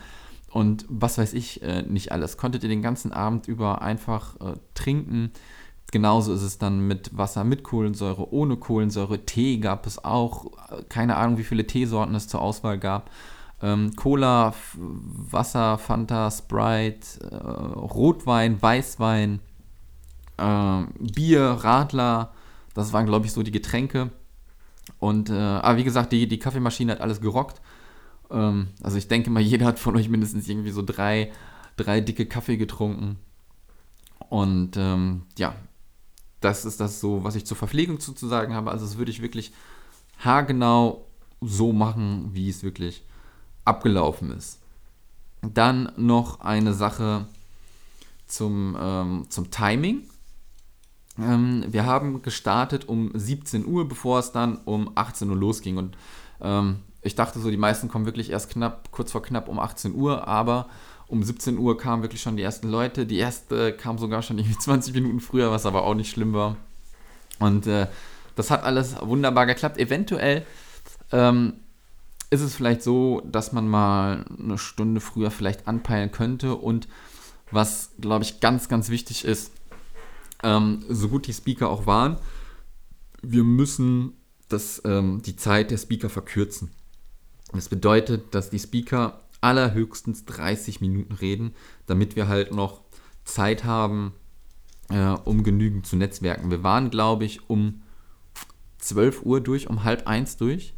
und 0.50 0.84
was 0.88 1.18
weiß 1.18 1.32
ich 1.34 1.62
äh, 1.62 1.82
nicht 1.82 2.12
alles. 2.12 2.36
Konntet 2.36 2.62
ihr 2.62 2.68
den 2.68 2.82
ganzen 2.82 3.12
Abend 3.12 3.48
über 3.48 3.82
einfach 3.82 4.36
äh, 4.40 4.54
trinken. 4.74 5.30
Genauso 5.92 6.32
ist 6.32 6.42
es 6.42 6.58
dann 6.58 6.88
mit 6.88 7.16
Wasser 7.16 7.44
mit 7.44 7.62
Kohlensäure, 7.62 8.32
ohne 8.32 8.56
Kohlensäure. 8.56 9.24
Tee 9.24 9.58
gab 9.58 9.86
es 9.86 10.04
auch. 10.04 10.46
Keine 10.88 11.16
Ahnung, 11.16 11.38
wie 11.38 11.44
viele 11.44 11.66
Teesorten 11.66 12.14
es 12.16 12.26
zur 12.26 12.40
Auswahl 12.40 12.78
gab 12.78 13.10
ähm, 13.62 13.94
Cola, 13.96 14.54
Wasser, 14.74 15.78
Fanta, 15.78 16.30
Sprite, 16.30 17.20
äh, 17.30 17.36
Rotwein, 17.36 18.60
Weißwein, 18.60 19.40
äh, 20.36 20.82
Bier, 20.98 21.42
Radler. 21.42 22.32
Das 22.74 22.92
waren, 22.92 23.06
glaube 23.06 23.26
ich, 23.26 23.32
so 23.32 23.42
die 23.42 23.52
Getränke. 23.52 24.10
Und, 24.98 25.30
äh, 25.30 25.34
aber 25.34 25.78
wie 25.78 25.84
gesagt, 25.84 26.12
die, 26.12 26.26
die 26.26 26.38
Kaffeemaschine 26.38 26.92
hat 26.92 27.00
alles 27.00 27.20
gerockt. 27.20 27.60
Ähm, 28.30 28.68
also 28.82 28.98
ich 28.98 29.08
denke 29.08 29.30
mal, 29.30 29.40
jeder 29.42 29.66
hat 29.66 29.78
von 29.78 29.96
euch 29.96 30.08
mindestens 30.08 30.48
irgendwie 30.48 30.70
so 30.70 30.82
drei, 30.82 31.30
drei 31.76 32.00
dicke 32.00 32.26
Kaffee 32.26 32.56
getrunken. 32.56 33.18
Und 34.28 34.76
ähm, 34.76 35.22
ja, 35.38 35.54
das 36.44 36.64
ist 36.64 36.80
das 36.80 37.00
so, 37.00 37.24
was 37.24 37.34
ich 37.34 37.46
zur 37.46 37.56
Verpflegung 37.56 38.00
sozusagen 38.00 38.54
habe. 38.54 38.70
Also 38.70 38.84
das 38.84 38.98
würde 38.98 39.10
ich 39.10 39.22
wirklich 39.22 39.52
haargenau 40.18 41.06
so 41.40 41.72
machen, 41.72 42.30
wie 42.32 42.48
es 42.48 42.62
wirklich 42.62 43.04
abgelaufen 43.64 44.30
ist. 44.30 44.60
Dann 45.42 45.92
noch 45.96 46.40
eine 46.40 46.74
Sache 46.74 47.26
zum, 48.26 48.76
ähm, 48.80 49.26
zum 49.28 49.50
Timing. 49.50 50.08
Ähm, 51.18 51.64
wir 51.68 51.84
haben 51.84 52.22
gestartet 52.22 52.88
um 52.88 53.10
17 53.14 53.66
Uhr, 53.66 53.88
bevor 53.88 54.18
es 54.18 54.32
dann 54.32 54.58
um 54.64 54.92
18 54.94 55.28
Uhr 55.28 55.36
losging. 55.36 55.78
Und 55.78 55.96
ähm, 56.40 56.80
ich 57.02 57.14
dachte 57.14 57.40
so, 57.40 57.50
die 57.50 57.56
meisten 57.56 57.88
kommen 57.88 58.06
wirklich 58.06 58.30
erst 58.30 58.50
knapp, 58.50 58.90
kurz 58.92 59.12
vor 59.12 59.22
knapp 59.22 59.48
um 59.48 59.58
18 59.58 59.94
Uhr, 59.94 60.26
aber 60.26 60.68
um 61.08 61.22
17 61.22 61.58
Uhr 61.58 61.76
kamen 61.76 62.02
wirklich 62.02 62.22
schon 62.22 62.36
die 62.36 62.42
ersten 62.42 62.68
Leute. 62.68 63.06
Die 63.06 63.18
erste 63.18 63.72
kam 63.72 63.98
sogar 63.98 64.22
schon 64.22 64.38
irgendwie 64.38 64.58
20 64.58 64.94
Minuten 64.94 65.20
früher, 65.20 65.50
was 65.50 65.66
aber 65.66 65.84
auch 65.84 65.94
nicht 65.94 66.10
schlimm 66.10 66.32
war. 66.32 66.56
Und 67.38 67.66
äh, 67.66 67.88
das 68.34 68.50
hat 68.50 68.64
alles 68.64 68.96
wunderbar 69.00 69.46
geklappt. 69.46 69.78
Eventuell 69.78 70.46
ähm, 71.10 71.54
ist 72.30 72.40
es 72.40 72.54
vielleicht 72.54 72.82
so, 72.82 73.22
dass 73.26 73.52
man 73.52 73.68
mal 73.68 74.24
eine 74.38 74.58
Stunde 74.58 75.00
früher 75.00 75.30
vielleicht 75.30 75.68
anpeilen 75.68 76.12
könnte 76.12 76.54
und 76.54 76.88
was, 77.50 77.90
glaube 78.00 78.24
ich, 78.24 78.40
ganz, 78.40 78.68
ganz 78.68 78.88
wichtig 78.88 79.26
ist, 79.26 79.52
ähm, 80.42 80.82
so 80.88 81.08
gut 81.08 81.26
die 81.26 81.34
Speaker 81.34 81.68
auch 81.68 81.86
waren, 81.86 82.18
wir 83.20 83.44
müssen 83.44 84.14
das, 84.48 84.82
ähm, 84.84 85.22
die 85.22 85.36
Zeit 85.36 85.70
der 85.70 85.78
Speaker 85.78 86.08
verkürzen. 86.08 86.70
Das 87.52 87.68
bedeutet, 87.68 88.34
dass 88.34 88.50
die 88.50 88.58
Speaker 88.58 89.21
allerhöchstens 89.42 90.24
30 90.24 90.80
Minuten 90.80 91.12
reden, 91.12 91.54
damit 91.86 92.16
wir 92.16 92.28
halt 92.28 92.54
noch 92.54 92.80
Zeit 93.24 93.64
haben, 93.64 94.14
äh, 94.88 95.16
um 95.24 95.42
genügend 95.42 95.86
zu 95.86 95.96
netzwerken. 95.96 96.50
Wir 96.50 96.62
waren, 96.62 96.90
glaube 96.90 97.24
ich, 97.24 97.50
um 97.50 97.82
12 98.78 99.22
Uhr 99.24 99.40
durch, 99.40 99.68
um 99.68 99.84
halb 99.84 100.06
eins 100.06 100.36
durch. 100.36 100.74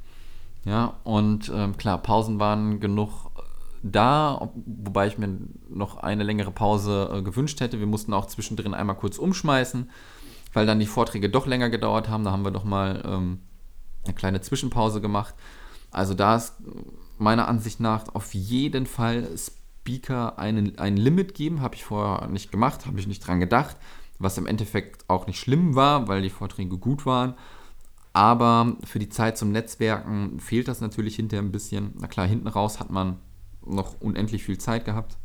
Ja, 0.64 0.98
und 1.04 1.52
ähm, 1.54 1.76
klar, 1.76 1.98
Pausen 1.98 2.40
waren 2.40 2.80
genug 2.80 3.30
äh, 3.36 3.42
da, 3.82 4.50
wobei 4.54 5.08
ich 5.08 5.18
mir 5.18 5.38
noch 5.68 5.98
eine 5.98 6.24
längere 6.24 6.50
Pause 6.50 7.10
äh, 7.12 7.22
gewünscht 7.22 7.60
hätte. 7.60 7.78
Wir 7.78 7.86
mussten 7.86 8.14
auch 8.14 8.26
zwischendrin 8.26 8.72
einmal 8.72 8.96
kurz 8.96 9.18
umschmeißen, 9.18 9.90
weil 10.54 10.64
dann 10.64 10.80
die 10.80 10.86
Vorträge 10.86 11.28
doch 11.28 11.46
länger 11.46 11.68
gedauert 11.68 12.08
haben. 12.08 12.24
Da 12.24 12.32
haben 12.32 12.44
wir 12.44 12.50
doch 12.50 12.64
mal 12.64 13.02
ähm, 13.04 13.40
eine 14.04 14.14
kleine 14.14 14.40
Zwischenpause 14.40 15.02
gemacht. 15.02 15.34
Also 15.90 16.14
da 16.14 16.36
ist 16.36 16.54
meiner 17.18 17.48
Ansicht 17.48 17.80
nach 17.80 18.14
auf 18.14 18.34
jeden 18.34 18.86
Fall 18.86 19.28
Speaker 19.36 20.38
einen, 20.38 20.78
ein 20.78 20.96
Limit 20.96 21.34
geben. 21.34 21.60
Habe 21.60 21.74
ich 21.74 21.84
vorher 21.84 22.28
nicht 22.28 22.50
gemacht, 22.50 22.86
habe 22.86 22.98
ich 22.98 23.06
nicht 23.06 23.26
dran 23.26 23.40
gedacht, 23.40 23.76
was 24.18 24.38
im 24.38 24.46
Endeffekt 24.46 25.08
auch 25.08 25.26
nicht 25.26 25.38
schlimm 25.38 25.74
war, 25.74 26.08
weil 26.08 26.22
die 26.22 26.30
Vorträge 26.30 26.78
gut 26.78 27.06
waren. 27.06 27.34
Aber 28.12 28.76
für 28.84 29.00
die 29.00 29.08
Zeit 29.08 29.36
zum 29.36 29.50
Netzwerken 29.50 30.38
fehlt 30.38 30.68
das 30.68 30.80
natürlich 30.80 31.16
hinterher 31.16 31.42
ein 31.42 31.52
bisschen. 31.52 31.92
Na 31.98 32.06
klar, 32.06 32.26
hinten 32.26 32.46
raus 32.46 32.78
hat 32.78 32.90
man 32.90 33.18
noch 33.66 34.00
unendlich 34.00 34.44
viel 34.44 34.58
Zeit 34.58 34.84
gehabt. 34.84 35.16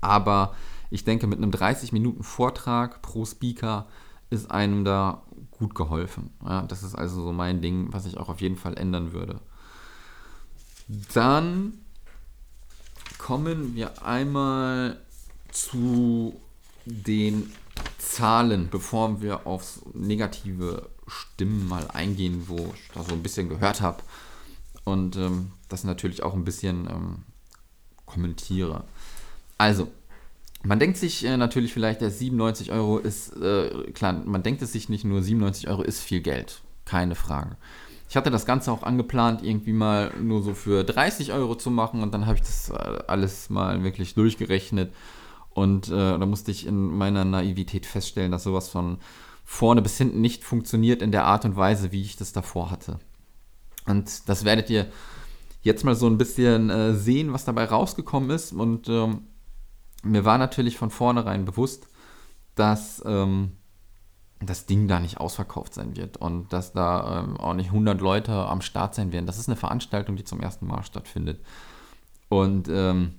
Aber 0.00 0.54
ich 0.90 1.04
denke, 1.04 1.26
mit 1.26 1.38
einem 1.38 1.50
30 1.50 1.92
Minuten 1.92 2.22
Vortrag 2.22 3.02
pro 3.02 3.24
Speaker 3.24 3.86
ist 4.30 4.50
einem 4.50 4.84
da 4.84 5.22
gut 5.50 5.74
geholfen. 5.74 6.30
Ja, 6.44 6.62
das 6.62 6.82
ist 6.82 6.94
also 6.94 7.22
so 7.22 7.32
mein 7.32 7.60
Ding, 7.60 7.92
was 7.92 8.06
ich 8.06 8.16
auch 8.16 8.28
auf 8.28 8.40
jeden 8.40 8.56
Fall 8.56 8.78
ändern 8.78 9.12
würde. 9.12 9.40
Dann 11.12 11.74
kommen 13.18 13.74
wir 13.74 14.02
einmal 14.04 14.98
zu 15.50 16.40
den 16.86 17.52
Zahlen, 17.98 18.68
bevor 18.70 19.20
wir 19.20 19.46
aufs 19.46 19.80
negative 19.92 20.88
Stimmen 21.06 21.68
mal 21.68 21.88
eingehen, 21.90 22.44
wo 22.46 22.72
ich 22.74 22.90
da 22.94 23.02
so 23.04 23.12
ein 23.12 23.22
bisschen 23.22 23.48
gehört 23.48 23.80
habe 23.80 24.02
und 24.84 25.16
ähm, 25.16 25.52
das 25.68 25.84
natürlich 25.84 26.22
auch 26.22 26.34
ein 26.34 26.44
bisschen 26.44 26.88
ähm, 26.88 27.16
kommentiere. 28.06 28.84
Also, 29.58 29.88
man 30.62 30.78
denkt 30.78 30.96
sich 30.96 31.24
äh, 31.24 31.36
natürlich 31.36 31.72
vielleicht, 31.72 32.00
der 32.00 32.10
97 32.10 32.72
Euro 32.72 32.98
ist, 32.98 33.36
äh, 33.36 33.90
klar, 33.92 34.12
man 34.12 34.42
denkt 34.42 34.62
es 34.62 34.72
sich 34.72 34.88
nicht 34.88 35.04
nur, 35.04 35.22
97 35.22 35.68
Euro 35.68 35.82
ist 35.82 36.00
viel 36.00 36.20
Geld, 36.20 36.62
keine 36.84 37.14
Frage. 37.14 37.56
Ich 38.08 38.16
hatte 38.16 38.30
das 38.30 38.46
Ganze 38.46 38.72
auch 38.72 38.82
angeplant, 38.82 39.42
irgendwie 39.42 39.72
mal 39.72 40.12
nur 40.20 40.42
so 40.42 40.54
für 40.54 40.82
30 40.82 41.32
Euro 41.32 41.54
zu 41.54 41.70
machen 41.70 42.02
und 42.02 42.14
dann 42.14 42.26
habe 42.26 42.36
ich 42.36 42.42
das 42.42 42.70
äh, 42.70 43.02
alles 43.06 43.50
mal 43.50 43.82
wirklich 43.82 44.14
durchgerechnet 44.14 44.92
und 45.50 45.88
äh, 45.88 46.18
da 46.18 46.24
musste 46.24 46.50
ich 46.50 46.66
in 46.66 46.96
meiner 46.96 47.24
Naivität 47.24 47.84
feststellen, 47.84 48.30
dass 48.30 48.44
sowas 48.44 48.68
von 48.68 48.98
vorne 49.44 49.82
bis 49.82 49.98
hinten 49.98 50.20
nicht 50.20 50.44
funktioniert 50.44 51.02
in 51.02 51.10
der 51.10 51.24
Art 51.24 51.44
und 51.44 51.56
Weise, 51.56 51.90
wie 51.90 52.02
ich 52.02 52.16
das 52.16 52.32
davor 52.32 52.70
hatte. 52.70 52.98
Und 53.86 54.28
das 54.28 54.44
werdet 54.44 54.70
ihr 54.70 54.86
jetzt 55.62 55.84
mal 55.84 55.94
so 55.94 56.06
ein 56.06 56.18
bisschen 56.18 56.70
äh, 56.70 56.94
sehen, 56.94 57.32
was 57.32 57.44
dabei 57.44 57.64
rausgekommen 57.64 58.30
ist. 58.30 58.52
Und 58.52 58.88
ähm, 58.88 59.22
mir 60.02 60.24
war 60.24 60.38
natürlich 60.38 60.76
von 60.76 60.90
vornherein 60.90 61.44
bewusst, 61.44 61.88
dass 62.54 63.02
ähm, 63.04 63.57
das 64.40 64.66
Ding 64.66 64.86
da 64.86 65.00
nicht 65.00 65.18
ausverkauft 65.18 65.74
sein 65.74 65.96
wird 65.96 66.16
und 66.16 66.52
dass 66.52 66.72
da 66.72 67.20
ähm, 67.20 67.36
auch 67.38 67.54
nicht 67.54 67.68
100 67.68 68.00
Leute 68.00 68.32
am 68.32 68.60
Start 68.60 68.94
sein 68.94 69.12
werden. 69.12 69.26
Das 69.26 69.38
ist 69.38 69.48
eine 69.48 69.56
Veranstaltung, 69.56 70.16
die 70.16 70.24
zum 70.24 70.40
ersten 70.40 70.66
Mal 70.66 70.82
stattfindet. 70.84 71.40
Und 72.28 72.68
ähm, 72.68 73.14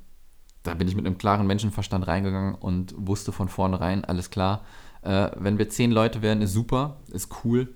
da 0.64 0.74
bin 0.76 0.88
ich 0.88 0.96
mit 0.96 1.06
einem 1.06 1.18
klaren 1.18 1.48
Menschenverstand 1.48 2.08
reingegangen 2.08 2.56
und 2.56 2.94
wusste 2.98 3.32
von 3.32 3.50
vornherein, 3.50 4.06
alles 4.06 4.30
klar, 4.30 4.64
äh, 5.02 5.30
wenn 5.36 5.58
wir 5.58 5.70
zehn 5.70 5.92
Leute 5.92 6.22
werden, 6.22 6.42
ist 6.42 6.54
super, 6.54 6.98
ist 7.12 7.44
cool. 7.44 7.74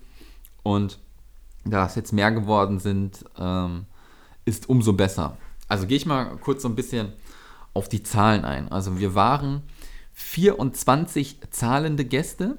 Und 0.62 0.98
da 1.64 1.86
es 1.86 1.94
jetzt 1.94 2.12
mehr 2.12 2.30
geworden 2.30 2.78
sind, 2.78 3.24
ähm, 3.38 3.86
ist 4.44 4.68
umso 4.68 4.92
besser. 4.92 5.36
Also 5.68 5.86
gehe 5.86 5.96
ich 5.96 6.06
mal 6.06 6.36
kurz 6.36 6.62
so 6.62 6.68
ein 6.68 6.76
bisschen 6.76 7.12
auf 7.72 7.88
die 7.88 8.02
Zahlen 8.02 8.44
ein. 8.44 8.70
Also 8.70 8.98
wir 8.98 9.14
waren 9.14 9.62
24 10.12 11.40
zahlende 11.50 12.04
Gäste 12.04 12.58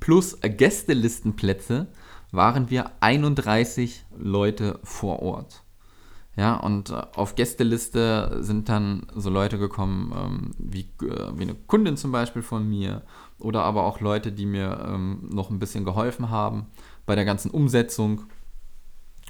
plus 0.00 0.38
Gästelistenplätze 0.40 1.88
waren 2.32 2.70
wir 2.70 2.90
31 3.00 4.04
Leute 4.16 4.78
vor 4.82 5.22
Ort. 5.22 5.62
Ja, 6.36 6.54
und 6.56 6.90
äh, 6.90 7.02
auf 7.14 7.34
Gästeliste 7.34 8.38
sind 8.42 8.68
dann 8.68 9.06
so 9.14 9.30
Leute 9.30 9.58
gekommen, 9.58 10.12
ähm, 10.14 10.50
wie, 10.58 10.82
äh, 11.06 11.32
wie 11.34 11.42
eine 11.42 11.54
Kundin 11.54 11.96
zum 11.96 12.12
Beispiel 12.12 12.42
von 12.42 12.68
mir 12.68 13.02
oder 13.38 13.62
aber 13.62 13.84
auch 13.84 14.00
Leute, 14.00 14.32
die 14.32 14.44
mir 14.44 14.86
ähm, 14.86 15.28
noch 15.30 15.48
ein 15.50 15.58
bisschen 15.58 15.86
geholfen 15.86 16.28
haben 16.28 16.66
bei 17.06 17.14
der 17.14 17.24
ganzen 17.24 17.50
Umsetzung. 17.50 18.24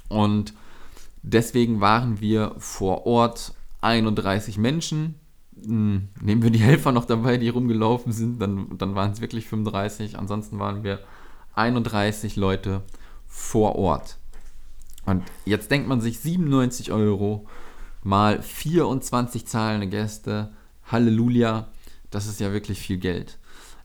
Und 0.09 0.53
deswegen 1.21 1.79
waren 1.79 2.19
wir 2.19 2.55
vor 2.57 3.05
Ort 3.05 3.53
31 3.79 4.57
Menschen. 4.57 5.15
Hm, 5.65 6.09
nehmen 6.21 6.43
wir 6.43 6.51
die 6.51 6.59
Helfer 6.59 6.91
noch 6.91 7.05
dabei, 7.05 7.37
die 7.37 7.49
rumgelaufen 7.49 8.11
sind, 8.11 8.41
dann, 8.41 8.77
dann 8.77 8.95
waren 8.95 9.11
es 9.11 9.21
wirklich 9.21 9.47
35. 9.47 10.17
Ansonsten 10.17 10.59
waren 10.59 10.83
wir 10.83 10.99
31 11.55 12.35
Leute 12.35 12.83
vor 13.25 13.75
Ort. 13.75 14.17
Und 15.05 15.23
jetzt 15.45 15.71
denkt 15.71 15.87
man 15.87 16.01
sich 16.01 16.19
97 16.19 16.91
Euro 16.91 17.47
mal 18.03 18.41
24 18.41 19.45
zahlende 19.45 19.87
Gäste. 19.87 20.51
Halleluja, 20.91 21.67
das 22.09 22.27
ist 22.27 22.39
ja 22.39 22.53
wirklich 22.53 22.79
viel 22.79 22.97
Geld. 22.97 23.37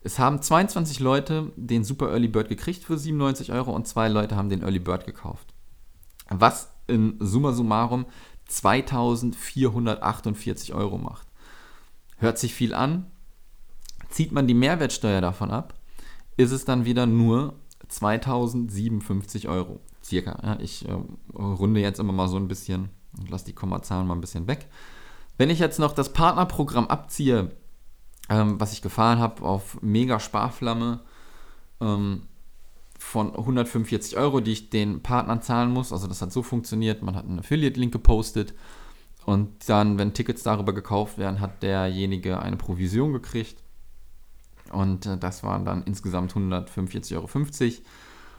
Es 0.04 0.18
haben 0.18 0.42
22 0.42 0.98
Leute 1.00 1.52
den 1.56 1.84
Super 1.84 2.10
Early 2.10 2.28
Bird 2.28 2.48
gekriegt 2.48 2.84
für 2.84 2.96
97 2.98 3.52
Euro 3.52 3.72
und 3.72 3.86
zwei 3.86 4.08
Leute 4.08 4.36
haben 4.36 4.48
den 4.48 4.62
Early 4.62 4.78
Bird 4.80 5.06
gekauft. 5.06 5.54
Was 6.28 6.72
in 6.88 7.16
summa 7.20 7.52
summarum 7.52 8.06
2448 8.46 10.74
Euro 10.74 10.98
macht. 10.98 11.28
Hört 12.22 12.38
sich 12.38 12.54
viel 12.54 12.72
an. 12.72 13.10
Zieht 14.08 14.30
man 14.30 14.46
die 14.46 14.54
Mehrwertsteuer 14.54 15.20
davon 15.20 15.50
ab, 15.50 15.74
ist 16.36 16.52
es 16.52 16.64
dann 16.64 16.84
wieder 16.84 17.04
nur 17.04 17.54
2057 17.88 19.48
Euro 19.48 19.80
circa. 20.04 20.38
Ja, 20.40 20.56
ich 20.60 20.88
äh, 20.88 20.92
runde 21.34 21.80
jetzt 21.80 21.98
immer 21.98 22.12
mal 22.12 22.28
so 22.28 22.36
ein 22.36 22.46
bisschen 22.46 22.90
und 23.18 23.28
lasse 23.28 23.46
die 23.46 23.54
Kommazahlen 23.54 24.06
mal 24.06 24.14
ein 24.14 24.20
bisschen 24.20 24.46
weg. 24.46 24.68
Wenn 25.36 25.50
ich 25.50 25.58
jetzt 25.58 25.80
noch 25.80 25.94
das 25.94 26.12
Partnerprogramm 26.12 26.86
abziehe, 26.86 27.50
ähm, 28.28 28.60
was 28.60 28.72
ich 28.72 28.82
gefahren 28.82 29.18
habe 29.18 29.42
auf 29.42 29.82
Mega 29.82 30.20
Sparflamme 30.20 31.00
ähm, 31.80 32.28
von 33.00 33.34
145 33.34 34.16
Euro, 34.16 34.38
die 34.38 34.52
ich 34.52 34.70
den 34.70 35.02
Partnern 35.02 35.42
zahlen 35.42 35.72
muss. 35.72 35.92
Also 35.92 36.06
das 36.06 36.22
hat 36.22 36.32
so 36.32 36.44
funktioniert, 36.44 37.02
man 37.02 37.16
hat 37.16 37.24
einen 37.24 37.40
Affiliate-Link 37.40 37.92
gepostet 37.92 38.54
und 39.24 39.68
dann, 39.68 39.98
wenn 39.98 40.14
Tickets 40.14 40.42
darüber 40.42 40.72
gekauft 40.72 41.18
werden, 41.18 41.40
hat 41.40 41.62
derjenige 41.62 42.40
eine 42.40 42.56
Provision 42.56 43.12
gekriegt. 43.12 43.62
Und 44.72 45.06
äh, 45.06 45.16
das 45.16 45.42
waren 45.42 45.64
dann 45.64 45.82
insgesamt 45.84 46.34
145,50 46.34 47.16
Euro. 47.16 47.28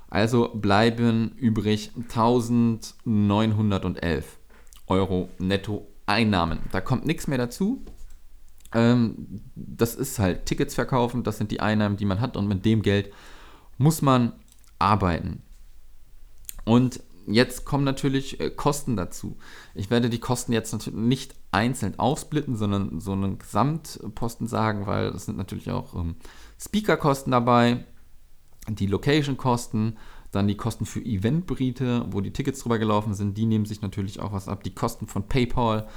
Also 0.09 0.49
bleiben 0.53 1.31
übrig 1.37 1.91
1911 1.95 4.37
Euro 4.87 5.29
netto 5.39 5.87
Einnahmen. 6.05 6.59
Da 6.71 6.81
kommt 6.81 7.05
nichts 7.05 7.27
mehr 7.27 7.37
dazu. 7.37 7.85
Ähm, 8.73 9.41
das 9.55 9.95
ist 9.95 10.19
halt 10.19 10.45
Tickets 10.45 10.75
verkaufen, 10.75 11.23
das 11.23 11.37
sind 11.37 11.51
die 11.51 11.61
Einnahmen, 11.61 11.95
die 11.97 12.05
man 12.05 12.19
hat 12.19 12.35
und 12.35 12.47
mit 12.47 12.65
dem 12.65 12.81
Geld 12.81 13.13
muss 13.77 14.01
man 14.01 14.33
arbeiten. 14.79 15.43
Und 16.65 17.01
jetzt 17.27 17.65
kommen 17.65 17.83
natürlich 17.83 18.39
äh, 18.39 18.49
Kosten 18.49 18.95
dazu. 18.95 19.37
Ich 19.75 19.89
werde 19.89 20.09
die 20.09 20.19
Kosten 20.19 20.53
jetzt 20.53 20.71
natürlich 20.71 20.99
nicht 20.99 21.35
einzeln 21.51 21.99
aufsplitten, 21.99 22.55
sondern 22.55 22.99
so 22.99 23.11
einen 23.13 23.39
Gesamtposten 23.39 24.47
sagen, 24.47 24.85
weil 24.87 25.07
es 25.07 25.25
sind 25.25 25.37
natürlich 25.37 25.71
auch 25.71 25.95
ähm, 25.95 26.15
Speakerkosten 26.59 27.31
dabei, 27.31 27.85
die 28.67 28.87
Location-Kosten, 28.87 29.97
dann 30.31 30.47
die 30.47 30.57
Kosten 30.57 30.85
für 30.85 31.01
Eventbrite, 31.01 32.07
wo 32.09 32.21
die 32.21 32.33
Tickets 32.33 32.61
drüber 32.61 32.79
gelaufen 32.79 33.13
sind, 33.13 33.37
die 33.37 33.45
nehmen 33.45 33.65
sich 33.65 33.81
natürlich 33.81 34.19
auch 34.19 34.31
was 34.31 34.47
ab. 34.47 34.63
Die 34.63 34.73
Kosten 34.73 35.07
von 35.07 35.27
PayPal, 35.27 35.87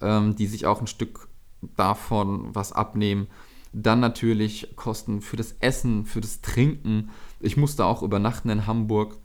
ähm, 0.00 0.36
die 0.36 0.46
sich 0.46 0.66
auch 0.66 0.80
ein 0.80 0.86
Stück 0.86 1.28
davon 1.76 2.54
was 2.54 2.72
abnehmen. 2.72 3.26
Dann 3.72 4.00
natürlich 4.00 4.74
Kosten 4.76 5.20
für 5.20 5.36
das 5.36 5.52
Essen, 5.60 6.04
für 6.04 6.20
das 6.20 6.40
Trinken. 6.40 7.10
Ich 7.40 7.56
musste 7.56 7.84
auch 7.84 8.02
übernachten 8.02 8.48
in 8.50 8.66
Hamburg. 8.66 9.16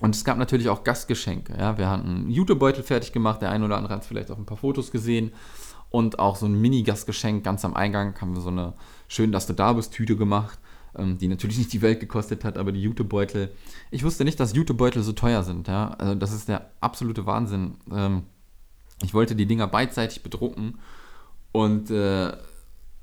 Und 0.00 0.14
es 0.14 0.24
gab 0.24 0.36
natürlich 0.38 0.68
auch 0.68 0.84
Gastgeschenke. 0.84 1.56
Ja? 1.58 1.78
Wir 1.78 1.88
hatten 1.88 2.08
einen 2.08 2.30
Jutebeutel 2.30 2.82
fertig 2.82 3.12
gemacht. 3.12 3.40
Der 3.42 3.50
eine 3.50 3.64
oder 3.64 3.76
andere 3.78 3.94
hat 3.94 4.04
vielleicht 4.04 4.30
auch 4.30 4.38
ein 4.38 4.46
paar 4.46 4.58
Fotos 4.58 4.90
gesehen. 4.90 5.32
Und 5.90 6.18
auch 6.18 6.36
so 6.36 6.46
ein 6.46 6.60
Mini-Gastgeschenk 6.60 7.44
ganz 7.44 7.64
am 7.64 7.74
Eingang 7.74 8.20
haben 8.20 8.34
wir 8.34 8.42
so 8.42 8.50
eine 8.50 8.74
Schön, 9.08 9.32
dass 9.32 9.46
du 9.46 9.52
da 9.52 9.72
bist 9.72 9.92
Tüte 9.92 10.16
gemacht 10.16 10.58
ähm, 10.98 11.18
die 11.18 11.28
natürlich 11.28 11.58
nicht 11.58 11.72
die 11.72 11.82
Welt 11.82 12.00
gekostet 12.00 12.44
hat, 12.44 12.58
aber 12.58 12.72
die 12.72 12.82
Jutebeutel. 12.82 13.52
Ich 13.90 14.02
wusste 14.02 14.24
nicht, 14.24 14.40
dass 14.40 14.54
Jutebeutel 14.54 15.02
so 15.02 15.12
teuer 15.12 15.42
sind. 15.42 15.68
Ja? 15.68 15.94
Also 15.98 16.14
das 16.14 16.32
ist 16.32 16.48
der 16.48 16.70
absolute 16.80 17.26
Wahnsinn. 17.26 17.76
Ähm, 17.90 18.24
ich 19.02 19.14
wollte 19.14 19.36
die 19.36 19.46
Dinger 19.46 19.66
beidseitig 19.66 20.22
bedrucken 20.22 20.78
und 21.52 21.90
äh, 21.90 22.32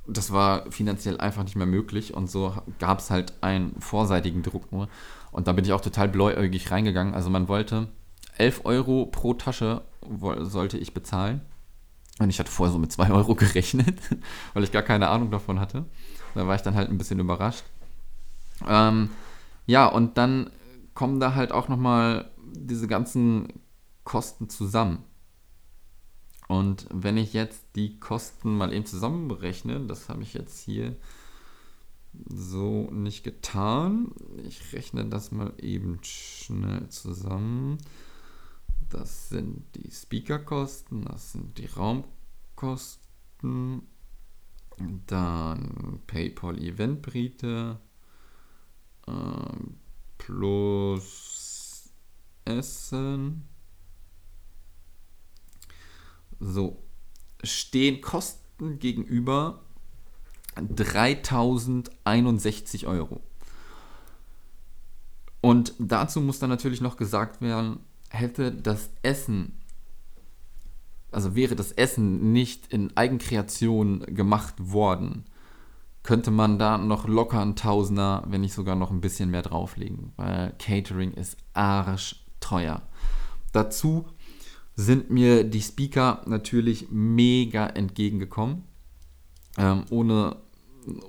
das 0.07 0.31
war 0.31 0.69
finanziell 0.71 1.17
einfach 1.19 1.43
nicht 1.43 1.55
mehr 1.55 1.67
möglich 1.67 2.13
und 2.13 2.29
so 2.29 2.53
gab 2.79 2.99
es 2.99 3.09
halt 3.09 3.33
einen 3.41 3.79
vorseitigen 3.79 4.43
Druck 4.43 4.71
nur. 4.71 4.89
Und 5.33 5.47
da 5.47 5.51
bin 5.51 5.65
ich 5.65 5.73
auch 5.73 5.81
total 5.81 6.07
bläuäugig 6.07 6.71
reingegangen. 6.71 7.13
Also 7.13 7.29
man 7.29 7.47
wollte 7.47 7.87
11 8.37 8.61
Euro 8.65 9.07
pro 9.07 9.33
Tasche 9.33 9.81
sollte 10.41 10.77
ich 10.77 10.93
bezahlen. 10.93 11.41
Und 12.19 12.29
ich 12.29 12.39
hatte 12.39 12.51
vorher 12.51 12.71
so 12.71 12.77
mit 12.77 12.91
2 12.91 13.09
Euro 13.11 13.35
gerechnet, 13.35 13.99
weil 14.53 14.63
ich 14.63 14.71
gar 14.71 14.83
keine 14.83 15.09
Ahnung 15.09 15.31
davon 15.31 15.59
hatte. 15.59 15.85
Da 16.35 16.47
war 16.47 16.55
ich 16.55 16.61
dann 16.61 16.75
halt 16.75 16.89
ein 16.89 16.97
bisschen 16.97 17.19
überrascht. 17.19 17.63
Ähm, 18.67 19.09
ja, 19.65 19.87
und 19.87 20.17
dann 20.17 20.51
kommen 20.93 21.19
da 21.19 21.33
halt 21.33 21.51
auch 21.51 21.67
nochmal 21.67 22.29
diese 22.55 22.87
ganzen 22.87 23.47
Kosten 24.03 24.49
zusammen. 24.49 25.03
Und 26.47 26.85
wenn 26.91 27.17
ich 27.17 27.33
jetzt 27.33 27.65
die 27.75 27.99
Kosten 27.99 28.55
mal 28.55 28.71
eben 28.71 28.85
zusammenberechne, 28.85 29.79
das 29.87 30.09
habe 30.09 30.21
ich 30.21 30.35
jetzt 30.35 30.59
hier 30.59 30.95
so 32.27 32.89
nicht 32.91 33.23
getan. 33.23 34.11
Ich 34.43 34.73
rechne 34.73 35.05
das 35.05 35.31
mal 35.31 35.53
eben 35.59 35.99
schnell 36.03 36.89
zusammen. 36.89 37.77
Das 38.89 39.29
sind 39.29 39.63
die 39.75 39.89
Speakerkosten, 39.89 41.05
das 41.05 41.31
sind 41.31 41.57
die 41.57 41.65
Raumkosten, 41.65 43.01
dann 45.07 46.01
PayPal 46.05 46.59
Eventbrite 46.59 47.79
äh, 49.07 49.11
plus 50.17 51.91
Essen. 52.45 53.47
So, 56.39 56.83
stehen 57.43 58.01
Kosten 58.01 58.79
gegenüber 58.79 59.63
3061 60.55 62.87
Euro. 62.87 63.21
Und 65.41 65.73
dazu 65.77 66.21
muss 66.21 66.39
dann 66.39 66.49
natürlich 66.49 66.81
noch 66.81 66.97
gesagt 66.97 67.41
werden, 67.41 67.79
hätte 68.09 68.51
das 68.51 68.89
Essen, 69.01 69.59
also 71.11 71.35
wäre 71.35 71.55
das 71.55 71.71
Essen 71.73 72.31
nicht 72.31 72.71
in 72.71 72.95
Eigenkreation 72.95 74.01
gemacht 74.01 74.53
worden, 74.57 75.25
könnte 76.03 76.31
man 76.31 76.59
da 76.59 76.77
noch 76.77 77.07
locker 77.07 77.41
ein 77.41 77.55
Tausender, 77.55 78.23
wenn 78.27 78.41
nicht 78.41 78.53
sogar 78.53 78.75
noch 78.75 78.91
ein 78.91 79.01
bisschen 79.01 79.31
mehr 79.31 79.41
drauflegen, 79.41 80.13
weil 80.17 80.53
Catering 80.59 81.13
ist 81.13 81.37
arschteuer. 81.53 82.81
Dazu 83.51 84.05
sind 84.75 85.09
mir 85.09 85.43
die 85.43 85.61
Speaker 85.61 86.21
natürlich 86.25 86.87
mega 86.89 87.67
entgegengekommen. 87.67 88.63
Ähm, 89.57 89.85
ohne, 89.91 90.37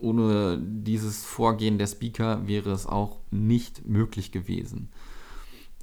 ohne 0.00 0.58
dieses 0.60 1.24
Vorgehen 1.24 1.78
der 1.78 1.86
Speaker 1.86 2.46
wäre 2.46 2.70
es 2.70 2.86
auch 2.86 3.18
nicht 3.30 3.86
möglich 3.86 4.32
gewesen. 4.32 4.90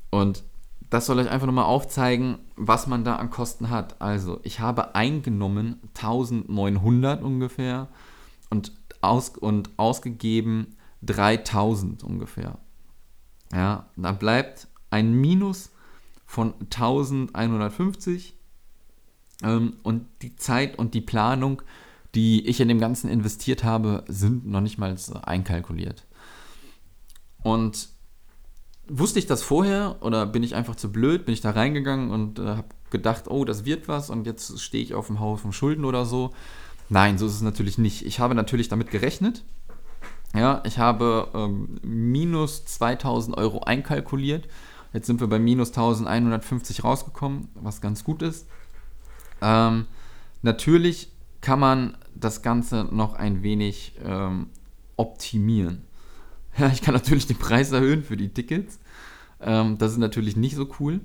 Und 0.09 0.43
das 0.89 1.05
soll 1.05 1.19
euch 1.19 1.29
einfach 1.29 1.47
nochmal 1.47 1.65
aufzeigen, 1.65 2.39
was 2.57 2.85
man 2.85 3.05
da 3.05 3.15
an 3.15 3.29
Kosten 3.29 3.69
hat. 3.69 4.01
Also, 4.01 4.41
ich 4.43 4.59
habe 4.59 4.93
eingenommen 4.93 5.79
1900 5.95 7.23
ungefähr 7.23 7.87
und, 8.49 8.73
aus, 8.99 9.29
und 9.29 9.69
ausgegeben 9.77 10.75
3000 11.03 12.03
ungefähr. 12.03 12.57
Ja, 13.53 13.87
da 13.95 14.11
bleibt 14.11 14.67
ein 14.89 15.13
Minus 15.13 15.71
von 16.25 16.53
1150 16.59 18.35
ähm, 19.43 19.77
und 19.83 20.05
die 20.21 20.35
Zeit 20.35 20.77
und 20.77 20.93
die 20.93 21.01
Planung, 21.01 21.61
die 22.15 22.45
ich 22.47 22.59
in 22.59 22.67
dem 22.67 22.79
Ganzen 22.79 23.09
investiert 23.09 23.63
habe, 23.63 24.03
sind 24.07 24.45
noch 24.45 24.61
nicht 24.61 24.77
mal 24.77 24.95
einkalkuliert. 25.23 26.05
Und 27.43 27.89
wusste 28.87 29.19
ich 29.19 29.25
das 29.25 29.43
vorher 29.43 29.97
oder 30.01 30.25
bin 30.25 30.43
ich 30.43 30.55
einfach 30.55 30.75
zu 30.75 30.91
blöd? 30.91 31.25
Bin 31.25 31.33
ich 31.33 31.41
da 31.41 31.51
reingegangen 31.51 32.11
und 32.11 32.39
äh, 32.39 32.47
habe 32.47 32.67
gedacht, 32.89 33.29
oh, 33.29 33.45
das 33.45 33.65
wird 33.65 33.87
was 33.87 34.09
und 34.09 34.25
jetzt 34.25 34.59
stehe 34.59 34.83
ich 34.83 34.93
auf 34.93 35.07
dem 35.07 35.19
Haufen 35.19 35.53
Schulden 35.53 35.85
oder 35.85 36.05
so? 36.05 36.31
Nein, 36.89 37.17
so 37.17 37.25
ist 37.25 37.35
es 37.35 37.41
natürlich 37.41 37.77
nicht. 37.77 38.05
Ich 38.05 38.19
habe 38.19 38.35
natürlich 38.35 38.67
damit 38.67 38.91
gerechnet. 38.91 39.43
Ja, 40.35 40.61
ich 40.65 40.77
habe 40.77 41.29
ähm, 41.33 41.79
minus 41.83 42.65
2000 42.65 43.37
Euro 43.37 43.61
einkalkuliert. 43.61 44.47
Jetzt 44.93 45.07
sind 45.07 45.21
wir 45.21 45.27
bei 45.27 45.39
minus 45.39 45.69
1150 45.69 46.83
rausgekommen, 46.83 47.47
was 47.55 47.79
ganz 47.79 48.03
gut 48.03 48.21
ist. 48.21 48.47
Ähm, 49.41 49.87
natürlich 50.41 51.11
kann 51.39 51.59
man 51.59 51.97
das 52.23 52.41
Ganze 52.41 52.87
noch 52.91 53.13
ein 53.13 53.43
wenig 53.43 53.93
ähm, 54.03 54.47
optimieren. 54.97 55.83
Ja, 56.57 56.67
ich 56.67 56.81
kann 56.81 56.93
natürlich 56.93 57.27
den 57.27 57.37
Preis 57.37 57.71
erhöhen 57.71 58.03
für 58.03 58.17
die 58.17 58.27
Tickets. 58.27 58.77
Ähm, 59.39 59.77
das 59.77 59.93
ist 59.93 59.99
natürlich 59.99 60.35
nicht 60.35 60.57
so 60.57 60.67
cool. 60.81 60.99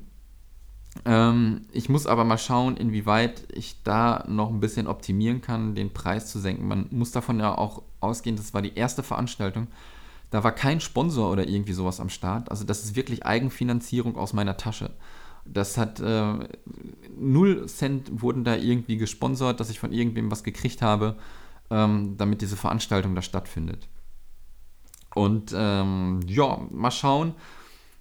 Ähm, 1.05 1.63
ich 1.73 1.89
muss 1.89 2.07
aber 2.07 2.25
mal 2.25 2.39
schauen, 2.39 2.77
inwieweit 2.77 3.47
ich 3.53 3.83
da 3.85 4.25
noch 4.29 4.51
ein 4.51 4.59
bisschen 4.59 4.87
optimieren 4.87 5.41
kann, 5.41 5.75
den 5.75 5.93
Preis 5.93 6.31
zu 6.33 6.39
senken. 6.39 6.67
Man 6.67 6.87
muss 6.91 7.13
davon 7.13 7.39
ja 7.39 7.57
auch 7.57 7.83
ausgehen, 8.01 8.37
das 8.37 8.55
war 8.55 8.63
die 8.63 8.75
erste 8.75 9.03
Veranstaltung. 9.03 9.69
Da 10.31 10.43
war 10.43 10.53
kein 10.53 10.81
Sponsor 10.81 11.31
oder 11.31 11.47
irgendwie 11.49 11.73
sowas 11.73 12.01
am 12.01 12.09
Start. 12.09 12.51
Also 12.51 12.65
das 12.65 12.85
ist 12.85 12.97
wirklich 12.97 13.25
Eigenfinanzierung 13.25 14.17
aus 14.17 14.33
meiner 14.33 14.57
Tasche. 14.57 14.91
Das 15.53 15.79
hat 15.79 16.01
äh, 16.01 16.35
null 17.19 17.67
Cent 17.67 18.23
wurden 18.23 18.45
da 18.45 18.57
irgendwie 18.57 18.97
gesponsert, 18.97 19.61
dass 19.61 19.71
ich 19.71 19.79
von 19.79 19.93
irgendwem 19.93 20.31
was 20.31 20.45
gekriegt 20.45 20.83
habe, 20.83 21.17
ähm, 21.71 22.17
damit 22.17 22.43
diese 22.43 22.57
Veranstaltung 22.57 23.15
da 23.15 23.23
stattfindet. 23.23 23.89
Und 25.15 25.55
ähm, 25.57 26.21
ja, 26.27 26.61
mal 26.71 26.91
schauen. 26.91 27.35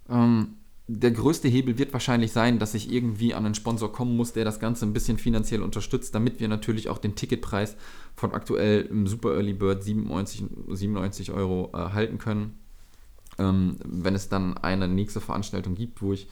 Ähm, 0.08 0.56
der 0.88 1.10
größte 1.10 1.48
Hebel 1.48 1.78
wird 1.78 1.92
wahrscheinlich 1.92 2.30
sein, 2.30 2.60
dass 2.60 2.74
ich 2.74 2.92
irgendwie 2.92 3.34
an 3.34 3.44
einen 3.44 3.56
Sponsor 3.56 3.90
kommen 3.90 4.16
muss, 4.16 4.32
der 4.32 4.44
das 4.44 4.60
Ganze 4.60 4.86
ein 4.86 4.92
bisschen 4.92 5.18
finanziell 5.18 5.62
unterstützt, 5.62 6.14
damit 6.14 6.38
wir 6.38 6.46
natürlich 6.46 6.88
auch 6.88 6.98
den 6.98 7.16
Ticketpreis 7.16 7.76
von 8.14 8.32
aktuell 8.32 8.82
im 8.82 9.08
Super 9.08 9.34
Early 9.34 9.54
Bird 9.54 9.82
97, 9.82 10.44
97 10.68 11.32
Euro 11.32 11.70
äh, 11.74 11.92
halten 11.92 12.18
können. 12.18 12.58
Ähm, 13.38 13.76
wenn 13.84 14.14
es 14.14 14.28
dann 14.28 14.56
eine 14.58 14.86
nächste 14.86 15.20
Veranstaltung 15.20 15.74
gibt, 15.74 16.02
wo 16.02 16.12
ich 16.12 16.28